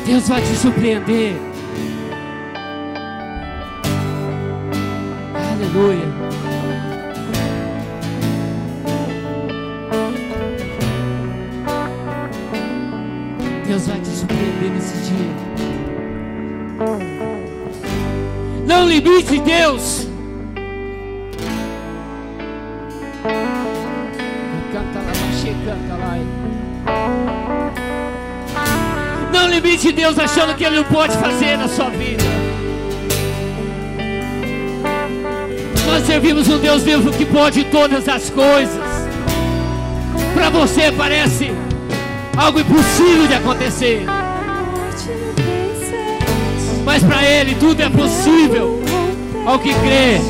Deus 0.06 0.28
vai 0.28 0.42
te 0.42 0.56
surpreender. 0.56 1.49
Aleluia. 5.72 6.06
Deus 13.68 13.88
vai 13.88 14.00
te 14.00 14.08
surpreender 14.08 14.72
nesse 14.72 14.98
dia. 14.98 15.32
Não 18.66 18.88
limite 18.88 19.40
Deus. 19.42 20.08
Canta 24.72 25.00
lá, 25.00 25.12
canta 25.66 25.96
lá 25.96 26.18
limite 29.50 29.92
Deus 29.92 30.18
achando 30.18 30.56
que 30.56 30.64
Ele 30.64 30.78
não 30.78 30.84
pode 30.86 31.16
fazer 31.18 31.58
na 31.58 31.68
sua 31.68 31.90
vida. 31.90 32.39
Nós 35.90 36.06
servimos 36.06 36.48
um 36.48 36.60
Deus 36.60 36.84
vivo 36.84 37.12
que 37.12 37.26
pode 37.26 37.64
todas 37.64 38.08
as 38.08 38.30
coisas. 38.30 38.80
Para 40.36 40.52
você 40.52 40.92
parece 40.92 41.52
algo 42.38 42.60
impossível 42.60 43.28
de 43.28 43.34
acontecer. 43.34 44.06
Mas 46.86 47.04
para 47.04 47.26
Ele 47.26 47.56
tudo 47.56 47.82
é 47.82 47.90
possível 47.90 48.80
ao 49.48 49.58
que 49.58 49.74
crê. 49.74 50.22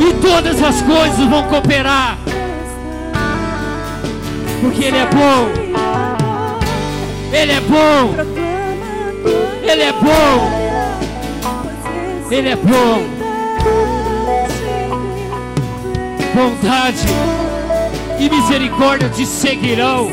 E 0.00 0.14
todas 0.20 0.60
as 0.60 0.82
coisas 0.82 1.28
vão 1.28 1.44
cooperar. 1.44 2.18
Porque 4.60 4.86
Ele 4.86 4.96
é 4.96 5.06
bom. 5.06 5.48
Ele 7.32 7.52
é 7.52 7.60
bom. 7.60 8.14
Ele 9.62 9.82
é 9.82 9.92
bom. 9.92 10.63
Ele 12.34 12.48
é 12.48 12.56
bom. 12.56 13.04
Bondade 16.34 17.06
e 18.18 18.28
misericórdia 18.28 19.08
te 19.08 19.24
seguirão 19.24 20.10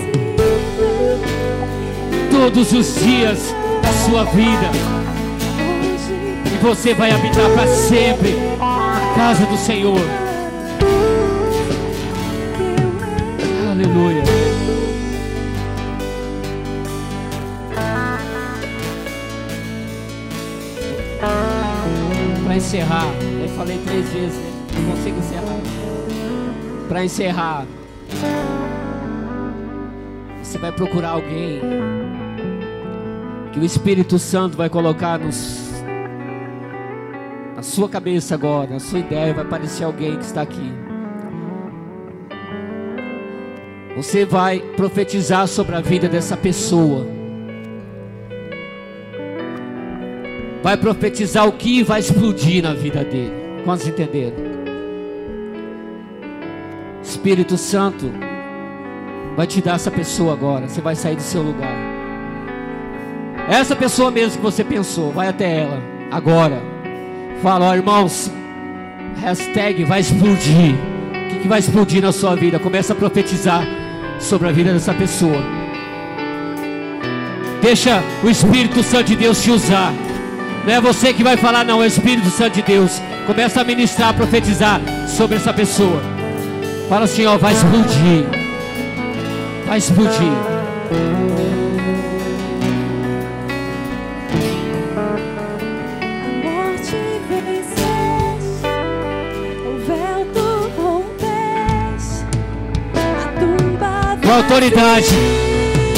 todos 2.30 2.74
os 2.74 2.94
dias 3.04 3.40
da 3.82 3.92
sua 4.06 4.26
vida. 4.26 4.70
E 6.46 6.64
você 6.64 6.94
vai 6.94 7.10
habitar 7.10 7.50
para 7.54 7.68
sempre 7.68 8.36
na 8.60 9.14
casa 9.16 9.44
do 9.48 9.58
Senhor. 9.58 10.00
Aleluia. 13.72 14.21
Encerrar, 22.72 23.06
eu 23.42 23.50
falei 23.50 23.78
três 23.86 24.10
vezes, 24.14 24.38
né? 24.38 24.52
não 24.76 24.96
consigo 24.96 25.20
encerrar. 25.20 25.60
Para 26.88 27.04
encerrar, 27.04 27.66
você 30.42 30.58
vai 30.58 30.72
procurar 30.72 31.10
alguém 31.10 31.60
que 33.52 33.60
o 33.60 33.66
Espírito 33.66 34.18
Santo 34.18 34.56
vai 34.56 34.70
colocar 34.70 35.20
nos, 35.20 35.70
na 37.58 37.62
sua 37.62 37.90
cabeça 37.90 38.36
agora, 38.36 38.70
na 38.70 38.80
sua 38.80 39.00
ideia, 39.00 39.34
vai 39.34 39.44
aparecer 39.44 39.84
alguém 39.84 40.16
que 40.16 40.24
está 40.24 40.42
aqui. 40.42 40.72
Você 43.98 44.24
vai 44.24 44.60
profetizar 44.78 45.46
sobre 45.46 45.76
a 45.76 45.82
vida 45.82 46.08
dessa 46.08 46.38
pessoa. 46.38 47.21
Vai 50.64 50.78
profetizar 50.78 51.48
o 51.48 51.54
que 51.54 51.84
vai 51.84 52.00
explodir 52.00 52.64
na 52.64 52.74
vida 52.74 53.04
dele. 53.04 53.34
Quantos 53.64 53.88
entenderam? 53.88 54.52
Espírito 57.04 57.58
Santo 57.58 58.12
vai 59.36 59.48
te 59.48 59.62
dar 59.62 59.76
essa 59.76 59.92
pessoa 59.92 60.34
agora. 60.34 60.68
Você 60.68 60.82
vai 60.82 60.96
sair 60.96 61.16
do 61.16 61.22
seu 61.22 61.42
lugar. 61.42 61.76
Essa 63.50 63.76
pessoa 63.76 64.12
mesmo 64.12 64.38
que 64.38 64.44
você 64.44 64.64
pensou, 64.64 65.12
vai 65.12 65.28
até 65.28 65.62
ela 65.62 65.82
agora. 66.12 66.62
Fala, 67.42 67.70
ó, 67.70 67.76
irmãos, 67.76 68.32
hashtag 69.20 69.84
vai 69.84 70.00
explodir. 70.00 70.76
O 70.76 71.30
que, 71.30 71.40
que 71.40 71.48
vai 71.48 71.60
explodir 71.60 72.02
na 72.02 72.12
sua 72.12 72.36
vida? 72.36 72.60
Começa 72.60 72.94
a 72.94 72.96
profetizar 72.96 73.66
sobre 74.20 74.48
a 74.48 74.52
vida 74.52 74.72
dessa 74.72 74.94
pessoa. 74.94 75.42
Deixa 77.62 78.04
o 78.24 78.30
Espírito 78.30 78.84
Santo 78.84 79.06
de 79.06 79.16
Deus 79.16 79.42
te 79.44 79.52
usar. 79.52 79.94
Não 80.66 80.74
é 80.74 80.80
você 80.80 81.12
que 81.12 81.24
vai 81.24 81.38
falar, 81.38 81.66
não, 81.66 81.82
é 81.82 81.86
o 81.86 81.88
Espírito 81.88 82.30
Santo 82.30 82.54
de 82.54 82.62
Deus. 82.62 83.02
Começa 83.26 83.62
a 83.62 83.64
ministrar, 83.64 84.10
a 84.10 84.14
profetizar 84.14 84.80
sobre 85.08 85.38
essa 85.38 85.52
pessoa. 85.52 86.02
Fala 86.88 87.06
assim, 87.06 87.26
ó, 87.26 87.38
vai 87.38 87.54
explodir. 87.54 88.26
Vai 89.66 89.78
explodir. 89.80 90.32
Com 104.24 104.32
autoridade. 104.32 105.16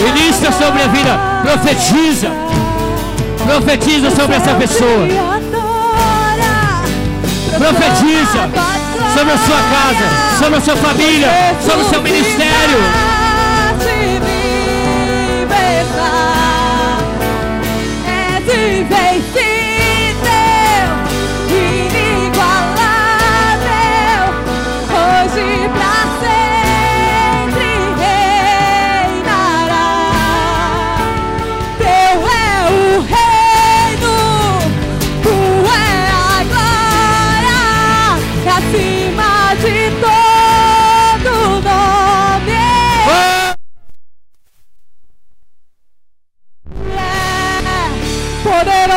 Ministra 0.04 0.52
sobre 0.52 0.82
a 0.82 0.88
vida. 0.88 1.20
Profetiza. 1.44 2.30
Profetiza 3.46 4.10
sobre 4.12 4.36
essa 4.36 4.54
pessoa. 4.56 5.08
Profetiza 7.58 8.50
sobre 9.14 9.34
a 9.34 9.38
sua 9.38 9.58
casa, 9.58 10.40
sobre 10.40 10.58
a 10.58 10.62
sua 10.62 10.76
família, 10.76 11.30
sobre 11.62 11.86
o 11.86 11.90
seu 11.90 12.02
ministério. 12.02 13.13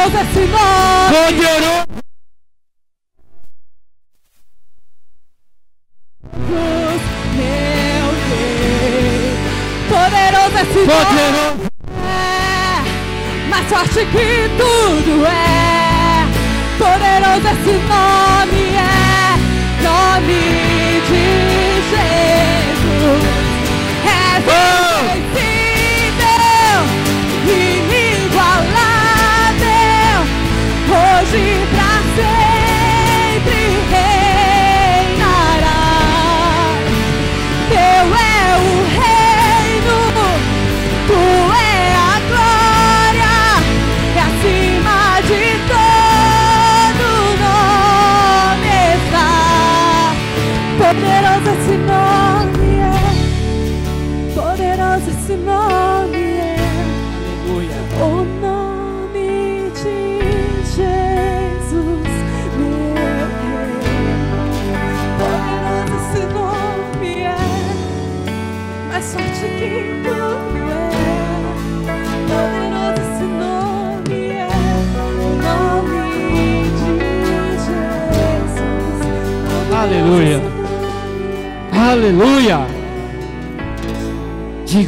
Deus 0.06 0.14
é 0.14 0.22
esse 0.22 0.38
nome. 0.38 1.10
Poderoso. 1.10 1.86
Meu 7.34 8.06
rei. 8.28 9.34
Poderoso 9.88 10.56
é 10.56 10.62
esse 10.62 10.80
Poderoso. 10.86 11.66
É 11.98 13.48
mais 13.48 13.66
forte 13.66 14.00
que 14.06 14.28
tudo 14.56 15.26
é. 15.26 16.26
Poderoso 16.78 17.46
é 17.46 17.52
esse 17.52 17.74
nome. 17.88 18.65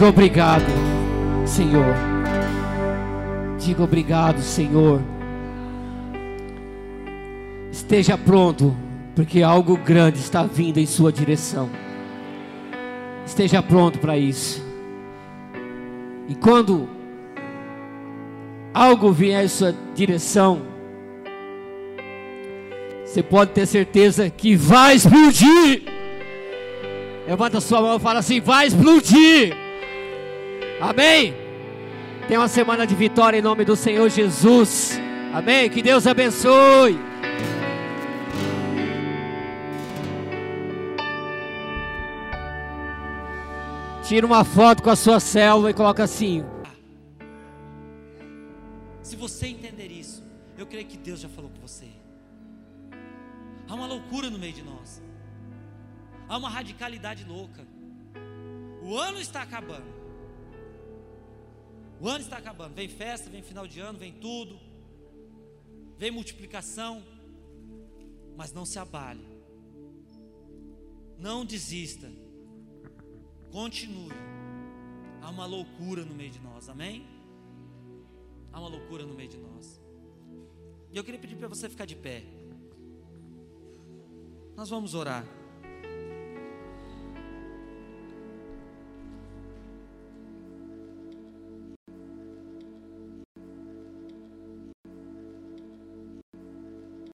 Obrigado, 0.09 0.65
Senhor. 1.45 1.95
Diga 3.59 3.83
obrigado, 3.83 4.41
Senhor. 4.41 5.03
Esteja 7.71 8.17
pronto, 8.17 8.75
porque 9.15 9.43
algo 9.43 9.77
grande 9.77 10.19
está 10.19 10.45
vindo 10.45 10.79
em 10.79 10.87
sua 10.87 11.13
direção. 11.13 11.69
Esteja 13.27 13.63
pronto 13.63 13.99
para 13.99 14.17
isso. 14.17 14.65
E 16.27 16.35
quando 16.35 16.89
algo 18.73 19.13
vier 19.13 19.45
em 19.45 19.49
sua 19.49 19.75
direção, 19.95 20.63
você 23.05 23.23
pode 23.23 23.51
ter 23.51 23.67
certeza 23.67 24.31
que 24.31 24.57
vai 24.57 24.95
explodir. 24.95 25.83
Levanta 27.27 27.61
sua 27.61 27.83
mão 27.83 27.97
e 27.97 28.01
fala 28.01 28.21
assim: 28.21 28.41
vai 28.41 28.67
explodir. 28.67 29.68
Amém? 30.81 31.35
Tenha 32.29 32.41
uma 32.41 32.49
semana 32.49 32.87
de 32.87 32.95
vitória 32.95 33.39
em 33.39 33.43
nome 33.43 33.65
do 33.65 33.75
Senhor 33.75 34.09
Jesus. 34.09 35.01
Amém? 35.33 35.69
Que 35.69 35.83
Deus 35.83 36.07
abençoe. 36.07 36.99
Tira 44.05 44.25
uma 44.25 44.45
foto 44.45 44.83
com 44.83 44.91
a 44.91 44.97
sua 44.97 45.19
célula 45.21 45.71
e 45.71 45.75
coloca 45.75 46.05
assim: 46.05 46.45
Se 49.03 49.17
você 49.17 49.49
entender 49.49 49.91
isso, 49.91 50.23
eu 50.57 50.67
creio 50.67 50.87
que 50.87 50.97
Deus 50.97 51.21
já 51.21 51.29
falou 51.29 51.51
com 51.51 51.61
você. 51.61 51.89
Há 53.69 53.75
uma 53.75 53.87
loucura 53.87 54.31
no 54.31 54.39
meio 54.39 54.53
de 54.53 54.63
nós. 54.63 55.03
Há 56.29 56.39
uma 56.39 56.49
radicalidade 56.49 57.25
louca. 57.25 57.67
O 58.83 58.97
ano 58.97 59.19
está 59.19 59.43
acabando. 59.43 59.98
O 62.01 62.09
ano 62.09 62.21
está 62.21 62.37
acabando. 62.37 62.75
Vem 62.75 62.89
festa, 62.89 63.29
vem 63.29 63.43
final 63.43 63.67
de 63.67 63.81
ano, 63.81 63.99
vem 63.99 64.13
tudo. 64.13 64.59
Vem 65.97 66.11
multiplicação. 66.11 67.03
Mas 68.37 68.53
não 68.53 68.65
se 68.65 68.79
abale. 68.79 69.25
Não 71.19 71.45
desista. 71.45 72.11
Continue. 73.51 74.15
Há 75.21 75.31
uma 75.31 75.47
loucura 75.47 76.05
no 76.05 76.15
meio 76.15 76.31
de 76.31 76.41
nós. 76.41 76.69
Amém? 76.69 77.07
Há 78.53 78.61
uma 78.61 78.69
loucura 78.69 79.05
no 79.05 79.15
meio 79.15 79.29
de 79.29 79.39
nós. 79.39 79.81
E 80.93 80.97
eu 80.97 81.05
queria 81.05 81.21
pedir 81.21 81.37
para 81.37 81.49
você 81.49 81.69
ficar 81.69 81.85
de 81.85 81.97
pé. 81.97 82.25
Nós 84.57 84.69
vamos 84.69 84.95
orar. 84.95 85.38